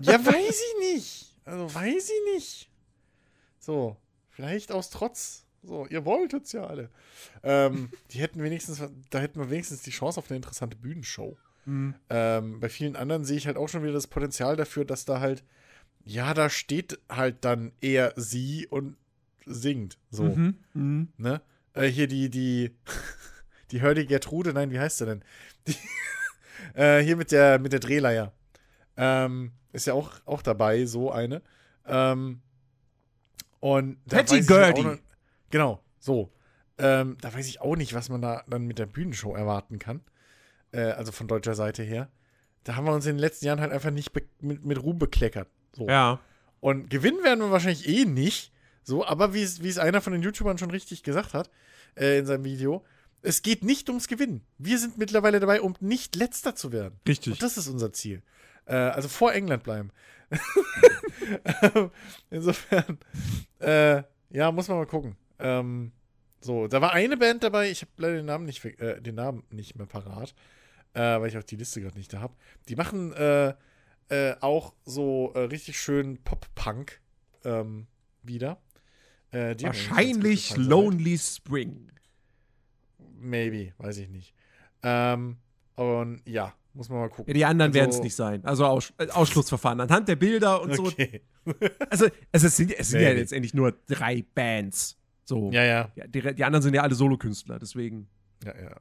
Ja, 0.00 0.24
weiß 0.24 0.60
ich 0.60 0.94
nicht. 0.94 1.34
Also 1.44 1.72
weiß 1.74 2.10
ich 2.10 2.34
nicht. 2.34 2.70
So, 3.58 3.96
vielleicht 4.34 4.72
aus 4.72 4.90
Trotz. 4.90 5.44
So, 5.62 5.86
ihr 5.86 6.04
wolltet's 6.04 6.52
ja 6.52 6.66
alle. 6.66 6.90
Ähm, 7.42 7.88
die 8.10 8.18
hätten 8.20 8.42
wenigstens, 8.42 8.82
da 9.10 9.18
hätten 9.18 9.40
wir 9.40 9.50
wenigstens 9.50 9.82
die 9.82 9.90
Chance 9.90 10.18
auf 10.18 10.30
eine 10.30 10.36
interessante 10.36 10.76
Bühnenshow. 10.76 11.36
Ähm, 12.10 12.60
bei 12.60 12.68
vielen 12.68 12.94
anderen 12.94 13.24
sehe 13.24 13.38
ich 13.38 13.46
halt 13.46 13.56
auch 13.56 13.68
schon 13.70 13.82
wieder 13.82 13.94
das 13.94 14.06
Potenzial 14.06 14.54
dafür, 14.54 14.84
dass 14.84 15.06
da 15.06 15.20
halt, 15.20 15.42
ja, 16.04 16.34
da 16.34 16.50
steht 16.50 16.98
halt 17.08 17.42
dann 17.46 17.72
eher 17.80 18.12
sie 18.16 18.66
und 18.66 18.96
singt. 19.46 19.96
So, 20.10 20.24
Mhm. 20.24 20.58
Mhm. 20.74 21.08
ne? 21.16 21.40
Äh, 21.72 21.86
hier 21.86 22.06
die, 22.06 22.28
die, 22.28 22.76
die 23.70 23.80
Hörde 23.80 24.04
Gertrude, 24.04 24.52
nein, 24.52 24.70
wie 24.70 24.78
heißt 24.78 24.98
sie 24.98 25.06
denn? 25.06 25.24
Die, 25.66 25.76
äh, 26.74 27.00
hier 27.02 27.16
mit 27.16 27.32
der, 27.32 27.58
mit 27.58 27.72
der 27.72 27.80
Drehleier. 27.80 28.32
Ähm, 28.98 29.52
ist 29.72 29.86
ja 29.86 29.94
auch, 29.94 30.12
auch 30.26 30.42
dabei, 30.42 30.84
so 30.84 31.10
eine. 31.10 31.40
Ähm, 31.86 32.42
und 33.64 33.96
da 34.06 34.16
Patty 34.18 34.36
weiß 34.36 34.44
ich 34.44 34.50
auch 34.50 34.56
Gurdy. 34.74 34.82
noch- 34.82 34.98
Genau, 35.50 35.82
so. 35.98 36.30
Ähm, 36.76 37.16
da 37.20 37.32
weiß 37.32 37.46
ich 37.48 37.60
auch 37.60 37.76
nicht, 37.76 37.94
was 37.94 38.08
man 38.10 38.20
da 38.20 38.42
dann 38.48 38.66
mit 38.66 38.78
der 38.78 38.86
Bühnenshow 38.86 39.34
erwarten 39.34 39.78
kann. 39.78 40.02
Äh, 40.72 40.80
also 40.90 41.12
von 41.12 41.28
deutscher 41.28 41.54
Seite 41.54 41.82
her. 41.82 42.10
Da 42.64 42.76
haben 42.76 42.84
wir 42.84 42.92
uns 42.92 43.06
in 43.06 43.14
den 43.16 43.20
letzten 43.20 43.46
Jahren 43.46 43.60
halt 43.60 43.72
einfach 43.72 43.90
nicht 43.90 44.12
mit, 44.42 44.64
mit 44.64 44.82
Ruhm 44.82 44.98
bekleckert. 44.98 45.48
So. 45.72 45.88
Ja. 45.88 46.20
Und 46.60 46.90
gewinnen 46.90 47.22
werden 47.22 47.40
wir 47.40 47.50
wahrscheinlich 47.52 47.88
eh 47.88 48.04
nicht. 48.04 48.52
So, 48.82 49.06
aber 49.06 49.32
wie 49.34 49.42
es 49.42 49.62
wie 49.62 49.68
es 49.68 49.78
einer 49.78 50.00
von 50.02 50.12
den 50.12 50.22
YouTubern 50.22 50.58
schon 50.58 50.70
richtig 50.70 51.02
gesagt 51.02 51.32
hat 51.32 51.48
äh, 51.94 52.18
in 52.18 52.26
seinem 52.26 52.44
Video, 52.44 52.84
es 53.22 53.40
geht 53.40 53.64
nicht 53.64 53.88
ums 53.88 54.08
Gewinnen. 54.08 54.42
Wir 54.58 54.78
sind 54.78 54.98
mittlerweile 54.98 55.40
dabei, 55.40 55.62
um 55.62 55.74
nicht 55.80 56.16
letzter 56.16 56.54
zu 56.54 56.70
werden. 56.72 56.98
Richtig. 57.08 57.32
Und 57.34 57.42
das 57.42 57.56
ist 57.56 57.68
unser 57.68 57.92
Ziel. 57.94 58.22
Äh, 58.66 58.74
also 58.74 59.08
vor 59.08 59.32
England 59.32 59.62
bleiben. 59.62 59.90
Insofern, 62.30 62.98
äh, 63.60 64.02
ja, 64.30 64.50
muss 64.52 64.68
man 64.68 64.78
mal 64.78 64.86
gucken. 64.86 65.16
Ähm, 65.38 65.92
so, 66.40 66.66
da 66.68 66.80
war 66.80 66.92
eine 66.92 67.16
Band 67.16 67.42
dabei, 67.42 67.70
ich 67.70 67.82
habe 67.82 67.92
leider 67.96 68.16
den 68.16 68.26
Namen 68.26 68.46
nicht, 68.46 68.64
äh, 68.64 69.00
den 69.00 69.14
Namen 69.14 69.44
nicht 69.50 69.76
mehr 69.76 69.86
parat, 69.86 70.34
äh, 70.94 71.00
weil 71.00 71.28
ich 71.28 71.38
auch 71.38 71.42
die 71.42 71.56
Liste 71.56 71.80
gerade 71.80 71.96
nicht 71.96 72.12
da 72.12 72.20
habe. 72.20 72.34
Die 72.68 72.76
machen 72.76 73.12
äh, 73.12 73.54
äh, 74.08 74.36
auch 74.40 74.74
so 74.84 75.26
richtig 75.26 75.80
schön 75.80 76.22
Pop-Punk 76.22 77.00
ähm, 77.44 77.86
wieder. 78.22 78.60
Wahrscheinlich. 79.32 80.56
Lonely 80.56 81.18
Spring. 81.18 81.90
Maybe, 83.18 83.72
weiß 83.78 83.98
ich 83.98 84.08
nicht. 84.08 84.32
Ähm, 84.84 85.38
und 85.74 86.22
ja, 86.24 86.54
muss 86.74 86.88
man 86.88 86.98
mal 86.98 87.08
gucken. 87.08 87.26
Ja, 87.28 87.34
die 87.34 87.44
anderen 87.44 87.70
Also- 87.70 87.80
werden 87.80 87.90
es 87.90 88.00
nicht 88.00 88.16
sein. 88.16 88.44
Also 88.44 88.66
Aus 88.66 88.92
äh, 88.98 89.08
Ausschlussverfahren. 89.08 89.80
Anhand 89.80 90.08
der 90.08 90.16
Bilder 90.16 90.60
und 90.60 90.74
so. 90.74 90.84
Okay. 90.84 91.22
Also, 91.88 92.06
also 92.32 92.46
es 92.46 92.56
sind, 92.56 92.72
es 92.78 92.88
sind 92.90 93.00
ja 93.00 93.10
letztendlich 93.12 93.54
nur 93.54 93.72
drei 93.86 94.24
Bands. 94.34 94.96
So. 95.24 95.50
Ja, 95.52 95.64
ja. 95.64 95.92
Ja, 95.94 96.06
die, 96.06 96.34
die 96.34 96.44
anderen 96.44 96.62
sind 96.62 96.74
ja 96.74 96.82
alle 96.82 96.94
Solokünstler, 96.94 97.58
deswegen. 97.58 98.08
Ja, 98.44 98.54
ja. 98.60 98.76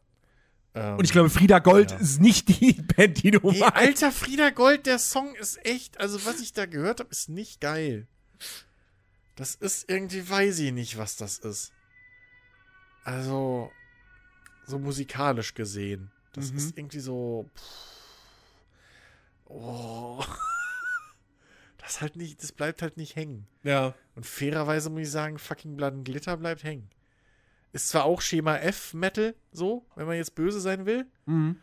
Ähm, 0.76 0.98
Und 0.98 1.06
ich 1.06 1.12
glaube, 1.12 1.30
Frieda 1.30 1.60
Gold 1.60 1.92
ja. 1.92 1.98
ist 1.98 2.20
nicht 2.20 2.48
die 2.50 2.74
Band, 2.98 3.22
die 3.24 3.32
du 3.32 3.38
Ey, 3.50 3.60
meinst. 3.60 3.76
alter 3.76 4.12
Frieda 4.12 4.50
Gold, 4.50 4.86
der 4.88 4.98
Song 5.00 5.36
ist 5.36 5.64
echt, 5.66 6.00
also 6.00 6.26
was 6.26 6.42
ich 6.42 6.52
da 6.54 6.66
gehört 6.66 7.00
habe, 7.00 7.10
ist 7.12 7.30
nicht 7.30 7.62
geil. 7.62 8.08
Das 9.36 9.56
ist 9.56 9.90
irgendwie, 9.90 10.28
weiß 10.30 10.60
ich 10.60 10.72
nicht, 10.74 10.98
was 10.98 11.16
das 11.16 11.38
ist. 11.38 11.72
Also, 13.04 13.72
so 14.66 14.80
musikalisch 14.80 15.54
gesehen. 15.54 16.12
Das 16.34 16.52
Mhm. 16.52 16.58
ist 16.58 16.78
irgendwie 16.78 17.00
so. 17.00 17.50
Pff, 17.56 17.64
oh. 19.46 20.24
Das 21.78 22.00
halt 22.00 22.16
nicht, 22.16 22.42
das 22.42 22.54
bleibt 22.54 22.82
halt 22.82 22.96
nicht 22.96 23.18
hängen. 23.18 23.46
Ja. 23.64 23.94
Und 24.16 24.26
fairerweise 24.26 24.90
muss 24.90 25.02
ich 25.02 25.12
sagen, 25.12 25.38
fucking 25.38 25.76
Blood 25.76 25.92
and 25.94 26.06
Glitter 26.06 26.38
bleibt 26.38 26.64
hängen. 26.64 26.90
Ist 27.74 27.90
zwar 27.90 28.06
auch 28.06 28.22
Schema 28.22 28.56
F 28.58 28.94
Metal, 28.94 29.36
so, 29.52 29.86
wenn 29.96 30.08
man 30.08 30.16
jetzt 30.16 30.34
böse 30.34 30.62
sein 30.62 30.86
will. 30.86 31.06
Mhm. 31.26 31.60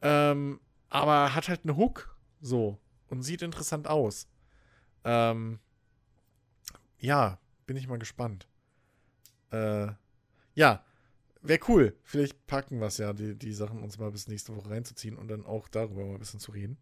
Ähm, 0.00 0.60
aber 0.88 1.34
hat 1.34 1.48
halt 1.50 1.60
eine 1.64 1.76
Hook 1.76 2.16
so 2.40 2.78
und 3.08 3.22
sieht 3.22 3.42
interessant 3.42 3.86
aus. 3.86 4.28
Ähm, 5.04 5.58
ja, 6.98 7.38
bin 7.66 7.76
ich 7.76 7.86
mal 7.86 7.98
gespannt. 7.98 8.46
Äh, 9.52 9.88
ja, 10.54 10.82
wäre 11.42 11.60
cool. 11.68 11.96
Vielleicht 12.02 12.46
packen 12.46 12.80
wir 12.80 12.86
es 12.86 12.98
ja, 12.98 13.12
die, 13.12 13.34
die 13.34 13.52
Sachen 13.52 13.82
uns 13.82 13.98
mal 13.98 14.10
bis 14.10 14.28
nächste 14.28 14.54
Woche 14.56 14.70
reinzuziehen 14.70 15.16
und 15.16 15.28
dann 15.28 15.44
auch 15.44 15.68
darüber 15.68 16.04
mal 16.04 16.14
ein 16.14 16.18
bisschen 16.18 16.40
zu 16.40 16.52
reden. 16.52 16.78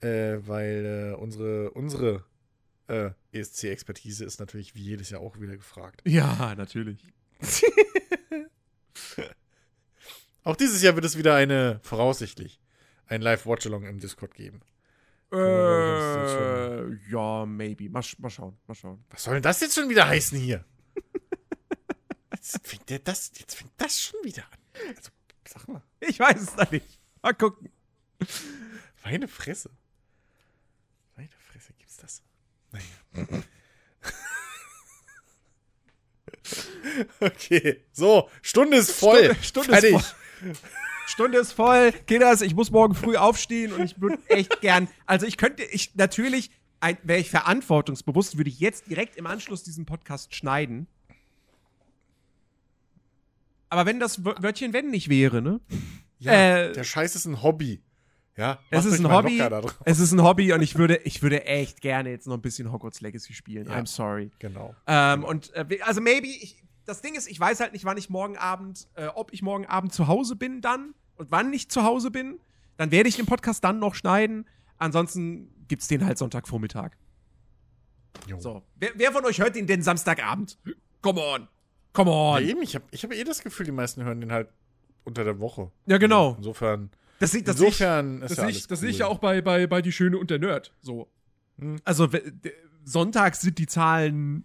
Äh, 0.00 0.38
weil 0.46 1.14
äh, 1.14 1.16
unsere, 1.16 1.70
unsere 1.70 2.24
äh, 2.88 3.10
ESC-Expertise 3.32 4.24
ist 4.24 4.40
natürlich 4.40 4.74
wie 4.74 4.82
jedes 4.82 5.10
Jahr 5.10 5.20
auch 5.20 5.38
wieder 5.40 5.56
gefragt. 5.56 6.02
Ja, 6.06 6.54
natürlich. 6.54 7.06
Auch 10.44 10.56
dieses 10.56 10.82
Jahr 10.82 10.96
wird 10.96 11.04
es 11.04 11.16
wieder 11.16 11.36
eine, 11.36 11.78
voraussichtlich, 11.84 12.60
ein 13.06 13.22
Live-Watch-Along 13.22 13.84
im 13.84 14.00
Discord 14.00 14.34
geben. 14.34 14.60
Äh, 15.32 16.94
ja, 17.10 17.46
maybe. 17.46 17.88
Mal, 17.88 18.02
mal 18.18 18.30
schauen, 18.30 18.58
mal 18.66 18.74
schauen. 18.74 19.04
Was 19.10 19.22
soll 19.24 19.34
denn 19.34 19.42
das 19.42 19.60
jetzt 19.60 19.74
schon 19.74 19.88
wieder 19.88 20.06
heißen 20.06 20.38
hier? 20.38 20.64
Jetzt 22.42 22.66
fängt 22.66 22.90
der 22.90 22.98
das, 22.98 23.30
jetzt 23.38 23.54
fängt 23.54 23.70
das 23.76 24.00
schon 24.00 24.18
wieder 24.24 24.42
an. 24.50 24.58
Also, 24.96 25.10
sag 25.48 25.68
mal, 25.68 25.82
Ich 26.00 26.18
weiß 26.18 26.40
es 26.40 26.56
noch 26.56 26.70
nicht. 26.72 26.98
Mal 27.22 27.34
gucken. 27.34 27.70
meine 29.04 29.28
Fresse. 29.28 29.70
Meine 31.16 31.28
Fresse 31.38 31.72
gibt's 31.74 31.96
das. 31.98 32.22
Naja. 32.72 32.84
okay, 37.20 37.84
so, 37.92 38.28
Stunde 38.40 38.78
ist 38.78 38.90
voll. 38.92 39.36
Stunde- 39.42 39.74
Stunde 39.76 39.98
ist 39.98 40.04
voll. 40.40 40.52
Stunde 41.06 41.38
ist 41.38 41.52
voll. 41.52 41.92
Kinders, 42.06 42.40
ich 42.40 42.54
muss 42.54 42.70
morgen 42.70 42.94
früh 42.94 43.16
aufstehen 43.16 43.72
und 43.72 43.82
ich 43.84 44.00
würde 44.00 44.18
echt 44.28 44.60
gern. 44.60 44.88
Also 45.06 45.26
ich 45.26 45.36
könnte, 45.36 45.62
ich 45.62 45.94
natürlich, 45.94 46.50
wäre 47.04 47.20
ich 47.20 47.30
verantwortungsbewusst, 47.30 48.36
würde 48.36 48.50
ich 48.50 48.58
jetzt 48.60 48.88
direkt 48.88 49.16
im 49.16 49.26
Anschluss 49.26 49.62
diesen 49.62 49.86
Podcast 49.86 50.34
schneiden. 50.34 50.88
Aber 53.72 53.86
wenn 53.86 53.98
das 53.98 54.22
Wör- 54.24 54.40
Wörtchen 54.42 54.72
wenn 54.74 54.90
nicht 54.90 55.08
wäre, 55.08 55.40
ne? 55.40 55.60
Ja, 56.18 56.32
Äh, 56.32 56.72
der 56.72 56.84
Scheiß 56.84 57.16
ist 57.16 57.24
ein 57.24 57.42
Hobby. 57.42 57.82
Ja, 58.36 58.58
Es 58.70 58.84
ist 58.84 58.98
ein 59.00 59.10
Hobby. 59.10 59.38
locker 59.38 59.50
da 59.50 59.60
drauf. 59.62 59.78
Es 59.84 59.98
ist 59.98 60.12
ein 60.12 60.22
Hobby 60.22 60.52
und 60.52 60.62
ich 60.62 60.76
würde, 60.76 60.96
ich 61.04 61.22
würde 61.22 61.44
echt 61.46 61.80
gerne 61.80 62.10
jetzt 62.10 62.26
noch 62.26 62.34
ein 62.34 62.42
bisschen 62.42 62.70
Hogwarts 62.70 63.00
Legacy 63.00 63.32
spielen. 63.34 63.66
Ja. 63.66 63.72
I'm 63.78 63.86
sorry. 63.86 64.30
Genau. 64.38 64.74
Ähm, 64.86 65.24
und 65.24 65.52
äh, 65.54 65.64
also 65.82 66.00
maybe, 66.00 66.26
ich, 66.26 66.62
das 66.84 67.00
Ding 67.02 67.14
ist, 67.14 67.28
ich 67.28 67.38
weiß 67.40 67.60
halt 67.60 67.72
nicht, 67.72 67.84
wann 67.84 67.96
ich 67.96 68.08
morgen 68.10 68.36
Abend, 68.36 68.88
äh, 68.94 69.06
ob 69.06 69.32
ich 69.32 69.40
morgen 69.42 69.66
Abend 69.66 69.92
zu 69.94 70.06
Hause 70.06 70.36
bin 70.36 70.60
dann 70.60 70.94
und 71.16 71.30
wann 71.30 71.52
ich 71.52 71.68
zu 71.70 71.82
Hause 71.82 72.10
bin. 72.10 72.38
Dann 72.76 72.90
werde 72.90 73.08
ich 73.08 73.16
den 73.16 73.26
Podcast 73.26 73.64
dann 73.64 73.78
noch 73.78 73.94
schneiden. 73.94 74.46
Ansonsten 74.78 75.50
gibt's 75.68 75.88
den 75.88 76.04
halt 76.04 76.18
Sonntagvormittag. 76.18 76.92
Jo. 78.26 78.38
So. 78.40 78.62
Wer, 78.76 78.90
wer 78.96 79.12
von 79.12 79.24
euch 79.24 79.40
hört 79.40 79.56
den 79.56 79.66
denn 79.66 79.82
Samstagabend? 79.82 80.58
Come 81.02 81.20
on. 81.20 81.48
Come 81.92 82.10
Ja, 82.10 82.16
on. 82.36 82.42
eben, 82.48 82.62
ich 82.62 82.74
habe 82.74 82.84
ich 82.90 83.02
hab 83.04 83.12
eh 83.12 83.24
das 83.24 83.42
Gefühl, 83.42 83.66
die 83.66 83.72
meisten 83.72 84.02
hören 84.04 84.20
den 84.20 84.32
halt 84.32 84.48
unter 85.04 85.24
der 85.24 85.38
Woche. 85.40 85.70
Ja, 85.86 85.98
genau. 85.98 86.34
Insofern, 86.38 86.90
Das, 87.18 87.32
sehe- 87.32 87.42
das, 87.42 87.58
sehe 87.58 87.68
ich- 87.68 87.74
insofern 87.80 88.22
ist 88.22 88.30
das, 88.30 88.36
ja 88.38 88.44
alles 88.44 88.56
ich, 88.56 88.66
das 88.66 88.78
cool. 88.78 88.80
sehe 88.80 88.90
ich 88.90 88.98
ja 88.98 89.06
auch 89.06 89.18
bei, 89.18 89.40
bei, 89.42 89.66
bei 89.66 89.82
Die 89.82 89.92
Schöne 89.92 90.16
und 90.18 90.30
der 90.30 90.38
Nerd. 90.38 90.72
So. 90.80 91.08
Hm. 91.58 91.76
Also, 91.84 92.08
sonntags 92.84 93.40
sind 93.42 93.58
die 93.58 93.66
Zahlen 93.66 94.44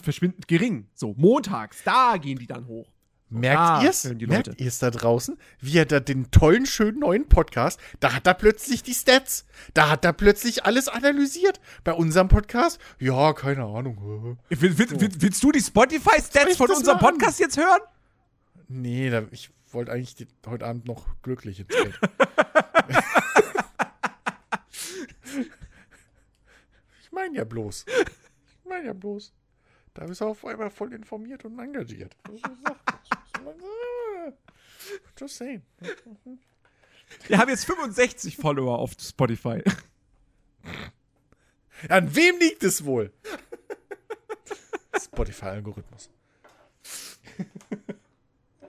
verschwindend 0.00 0.46
gering. 0.48 0.88
So, 0.94 1.14
montags, 1.16 1.82
da 1.84 2.16
gehen 2.18 2.38
die 2.38 2.46
dann 2.46 2.66
hoch. 2.66 2.90
Merkt 3.34 3.58
Ah, 3.58 3.82
ihr's? 3.82 4.04
Merkt 4.04 4.60
ihr's 4.60 4.78
da 4.78 4.92
draußen? 4.92 5.36
Wie 5.58 5.76
er 5.76 5.86
da 5.86 5.98
den 5.98 6.30
tollen, 6.30 6.66
schönen 6.66 7.00
neuen 7.00 7.28
Podcast, 7.28 7.80
da 7.98 8.14
hat 8.14 8.28
er 8.28 8.34
plötzlich 8.34 8.84
die 8.84 8.94
Stats. 8.94 9.44
Da 9.74 9.90
hat 9.90 10.04
er 10.04 10.12
plötzlich 10.12 10.64
alles 10.64 10.86
analysiert. 10.86 11.60
Bei 11.82 11.94
unserem 11.94 12.28
Podcast, 12.28 12.78
ja, 13.00 13.32
keine 13.32 13.64
Ahnung. 13.64 14.38
Will, 14.50 14.78
will, 14.78 15.00
will, 15.00 15.10
willst 15.18 15.42
du 15.42 15.50
die 15.50 15.60
Spotify-Stats 15.60 16.56
von 16.56 16.70
unserem. 16.70 17.00
Podcast 17.00 17.40
jetzt 17.40 17.56
hören? 17.56 17.80
Nee, 18.68 19.10
da, 19.10 19.24
ich 19.32 19.50
wollte 19.72 19.90
eigentlich 19.90 20.14
die, 20.14 20.28
heute 20.46 20.64
Abend 20.64 20.86
noch 20.86 21.04
glücklich 21.22 21.58
ins 21.58 21.68
Bett. 21.68 21.92
ich 27.02 27.10
meine 27.10 27.36
ja 27.36 27.42
bloß. 27.44 27.84
Ich 27.88 28.64
meine 28.64 28.86
ja 28.86 28.92
bloß. 28.92 29.32
Da 29.94 30.06
bist 30.06 30.20
du 30.20 30.26
auf 30.26 30.44
einmal 30.44 30.70
voll 30.70 30.92
informiert 30.92 31.44
und 31.44 31.58
engagiert. 31.58 32.16
Just 35.18 35.36
saying. 35.36 35.62
Wir 37.28 37.38
haben 37.38 37.48
jetzt 37.48 37.64
65 37.64 38.36
Follower 38.36 38.78
auf 38.78 38.92
Spotify. 39.00 39.62
An 41.88 42.14
wem 42.14 42.38
liegt 42.38 42.62
es 42.64 42.84
wohl? 42.84 43.12
Spotify-Algorithmus. 44.98 46.10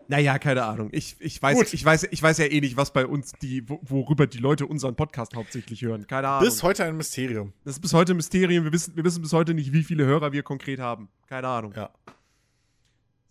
Naja, 0.08 0.38
keine 0.40 0.64
Ahnung. 0.64 0.90
Ich, 0.92 1.16
ich, 1.20 1.42
weiß, 1.42 1.58
Gut. 1.58 1.74
ich, 1.74 1.84
weiß, 1.84 2.04
ich 2.12 2.22
weiß 2.22 2.38
ja 2.38 2.46
eh 2.46 2.62
nicht, 2.62 2.78
was 2.78 2.94
bei 2.94 3.06
uns 3.06 3.32
die, 3.42 3.68
wo- 3.68 3.80
worüber 3.84 4.28
die 4.28 4.38
Leute 4.38 4.68
unseren 4.68 4.96
Podcast 4.96 5.36
hauptsächlich 5.36 5.82
hören. 5.82 6.06
Keine 6.08 6.28
Ahnung. 6.28 6.46
Bis 6.48 6.62
heute 6.64 6.84
ein 6.86 6.96
Mysterium. 6.98 7.54
das 7.64 7.76
ist 7.76 7.82
bis 7.82 7.94
heute 7.94 8.14
ein 8.14 8.18
Mysterium. 8.18 8.64
Wir 8.66 8.72
wissen, 8.72 8.96
wir 8.96 9.04
wissen 9.04 9.22
bis 9.22 9.34
heute 9.34 9.54
nicht, 9.54 9.74
wie 9.74 9.84
viele 9.84 10.06
Hörer 10.06 10.32
wir 10.32 10.44
konkret 10.44 10.80
haben. 10.80 11.10
Keine 11.28 11.48
Ahnung. 11.48 11.74
Ja. 11.76 11.90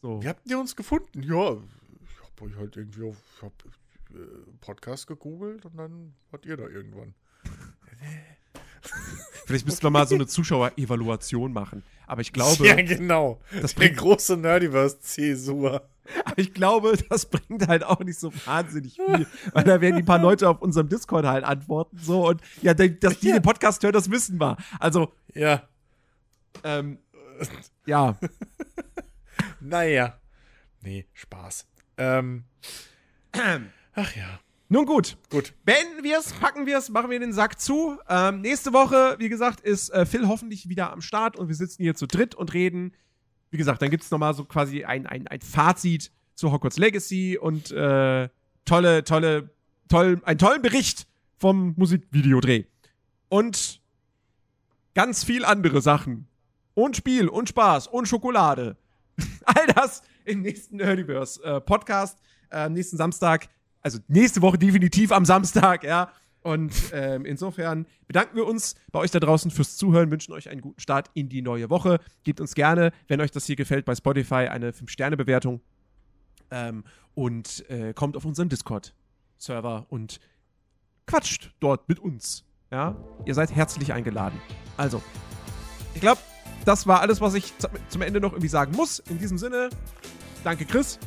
So. 0.02 0.22
Wie 0.22 0.28
habt 0.28 0.46
ihr 0.50 0.58
uns 0.58 0.74
gefunden? 0.76 1.22
Ja, 1.22 1.52
ich 1.52 2.20
hab 2.22 2.42
euch 2.42 2.56
halt 2.56 2.76
irgendwie 2.76 3.08
auf 3.08 3.16
ich 3.36 3.42
hab, 3.42 3.52
äh, 4.12 4.18
Podcast 4.60 5.06
gegoogelt 5.06 5.64
und 5.64 5.76
dann 5.78 6.12
wart 6.30 6.44
ihr 6.44 6.56
da 6.56 6.66
irgendwann. 6.68 7.14
Vielleicht 9.46 9.66
müssten 9.66 9.82
wir 9.82 9.90
mal 9.90 10.06
so 10.06 10.14
eine 10.14 10.26
Zuschauerevaluation 10.26 11.52
machen. 11.52 11.82
Aber 12.06 12.20
ich 12.20 12.32
glaube, 12.34 12.66
ja, 12.66 12.74
genau. 12.76 13.40
das 13.60 13.74
bringt- 13.74 13.96
der 13.96 14.02
große 14.02 14.36
Nerdiverse-Zäsur. 14.36 15.82
aber 16.24 16.38
ich 16.38 16.52
glaube, 16.54 16.96
das 17.08 17.26
bringt 17.26 17.66
halt 17.68 17.82
auch 17.84 18.00
nicht 18.00 18.18
so 18.18 18.30
wahnsinnig 18.46 18.94
viel. 18.94 19.26
weil 19.52 19.64
da 19.64 19.80
werden 19.80 19.96
die 19.96 20.02
paar 20.02 20.18
Leute 20.18 20.48
auf 20.48 20.60
unserem 20.62 20.88
Discord 20.88 21.24
halt 21.26 21.44
antworten. 21.44 21.98
So 21.98 22.28
und 22.28 22.40
ja, 22.62 22.74
dass 22.74 23.18
die 23.20 23.32
den 23.32 23.42
Podcast 23.42 23.82
hören, 23.82 23.92
das 23.94 24.10
wissen 24.10 24.38
wir. 24.40 24.56
Also, 24.80 25.12
Ja, 25.34 25.66
ähm, 26.62 26.98
ja. 27.86 28.16
naja. 29.60 30.18
Nee, 30.82 31.06
Spaß. 31.14 31.66
Ähm, 31.96 32.44
ach 33.94 34.14
ja. 34.16 34.40
Nun 34.74 34.86
gut. 34.86 35.16
Gut. 35.30 35.54
Beenden 35.64 36.02
wir 36.02 36.18
es, 36.18 36.32
packen 36.32 36.66
wir 36.66 36.78
es, 36.78 36.88
machen 36.88 37.08
wir 37.08 37.20
den 37.20 37.32
Sack 37.32 37.60
zu. 37.60 37.96
Ähm, 38.08 38.40
nächste 38.40 38.72
Woche, 38.72 39.14
wie 39.20 39.28
gesagt, 39.28 39.60
ist 39.60 39.90
äh, 39.90 40.04
Phil 40.04 40.26
hoffentlich 40.26 40.68
wieder 40.68 40.92
am 40.92 41.00
Start 41.00 41.36
und 41.36 41.46
wir 41.46 41.54
sitzen 41.54 41.84
hier 41.84 41.94
zu 41.94 42.08
dritt 42.08 42.34
und 42.34 42.54
reden. 42.54 42.92
Wie 43.52 43.56
gesagt, 43.56 43.82
dann 43.82 43.90
gibt 43.90 44.02
es 44.02 44.10
nochmal 44.10 44.34
so 44.34 44.44
quasi 44.44 44.82
ein, 44.82 45.06
ein, 45.06 45.28
ein 45.28 45.40
Fazit 45.42 46.10
zu 46.34 46.50
Hogwarts 46.50 46.76
Legacy 46.76 47.38
und 47.40 47.70
äh, 47.70 48.28
tolle, 48.64 49.04
tolle, 49.04 49.50
toll, 49.88 50.20
einen 50.24 50.38
tollen 50.38 50.60
Bericht 50.60 51.06
vom 51.38 51.74
Musikvideodreh. 51.76 52.64
Und 53.28 53.80
ganz 54.96 55.22
viel 55.22 55.44
andere 55.44 55.82
Sachen. 55.82 56.26
Und 56.74 56.96
Spiel 56.96 57.28
und 57.28 57.48
Spaß 57.48 57.86
und 57.86 58.08
Schokolade. 58.08 58.76
All 59.44 59.68
das 59.68 60.02
im 60.24 60.42
nächsten 60.42 60.78
Nerdiverse 60.78 61.40
äh, 61.44 61.60
Podcast 61.60 62.18
äh, 62.50 62.68
nächsten 62.68 62.96
Samstag. 62.96 63.48
Also 63.84 63.98
nächste 64.08 64.40
Woche 64.40 64.58
definitiv 64.58 65.12
am 65.12 65.26
Samstag, 65.26 65.84
ja. 65.84 66.10
Und 66.40 66.74
ähm, 66.92 67.24
insofern 67.24 67.86
bedanken 68.06 68.36
wir 68.36 68.46
uns 68.46 68.74
bei 68.92 68.98
euch 68.98 69.10
da 69.10 69.20
draußen 69.20 69.50
fürs 69.50 69.76
Zuhören, 69.76 70.10
wünschen 70.10 70.32
euch 70.32 70.48
einen 70.48 70.62
guten 70.62 70.80
Start 70.80 71.10
in 71.14 71.28
die 71.28 71.42
neue 71.42 71.70
Woche. 71.70 72.00
Gebt 72.22 72.40
uns 72.40 72.54
gerne, 72.54 72.92
wenn 73.08 73.20
euch 73.20 73.30
das 73.30 73.44
hier 73.44 73.56
gefällt, 73.56 73.84
bei 73.84 73.94
Spotify 73.94 74.48
eine 74.48 74.72
5-Sterne-Bewertung. 74.72 75.60
Ähm, 76.50 76.84
und 77.14 77.68
äh, 77.70 77.92
kommt 77.92 78.16
auf 78.16 78.24
unseren 78.24 78.48
Discord-Server 78.48 79.86
und 79.90 80.18
quatscht 81.06 81.54
dort 81.60 81.88
mit 81.88 81.98
uns. 81.98 82.44
Ja, 82.70 82.96
ihr 83.26 83.34
seid 83.34 83.54
herzlich 83.54 83.92
eingeladen. 83.92 84.40
Also, 84.78 85.02
ich 85.94 86.00
glaube, 86.00 86.20
das 86.64 86.86
war 86.86 87.00
alles, 87.00 87.20
was 87.20 87.34
ich 87.34 87.52
zum 87.88 88.02
Ende 88.02 88.20
noch 88.20 88.32
irgendwie 88.32 88.48
sagen 88.48 88.74
muss. 88.74 88.98
In 88.98 89.18
diesem 89.18 89.38
Sinne, 89.38 89.68
danke 90.42 90.64
Chris 90.64 90.98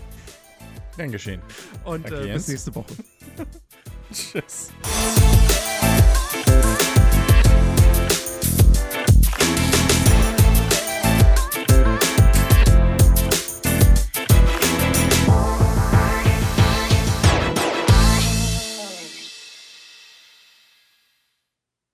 Gern 0.97 1.11
geschehen. 1.11 1.41
und 1.85 2.11
äh, 2.11 2.33
bis 2.33 2.47
nächste 2.47 2.73
Woche. 2.75 2.93
Tschüss. 4.11 4.71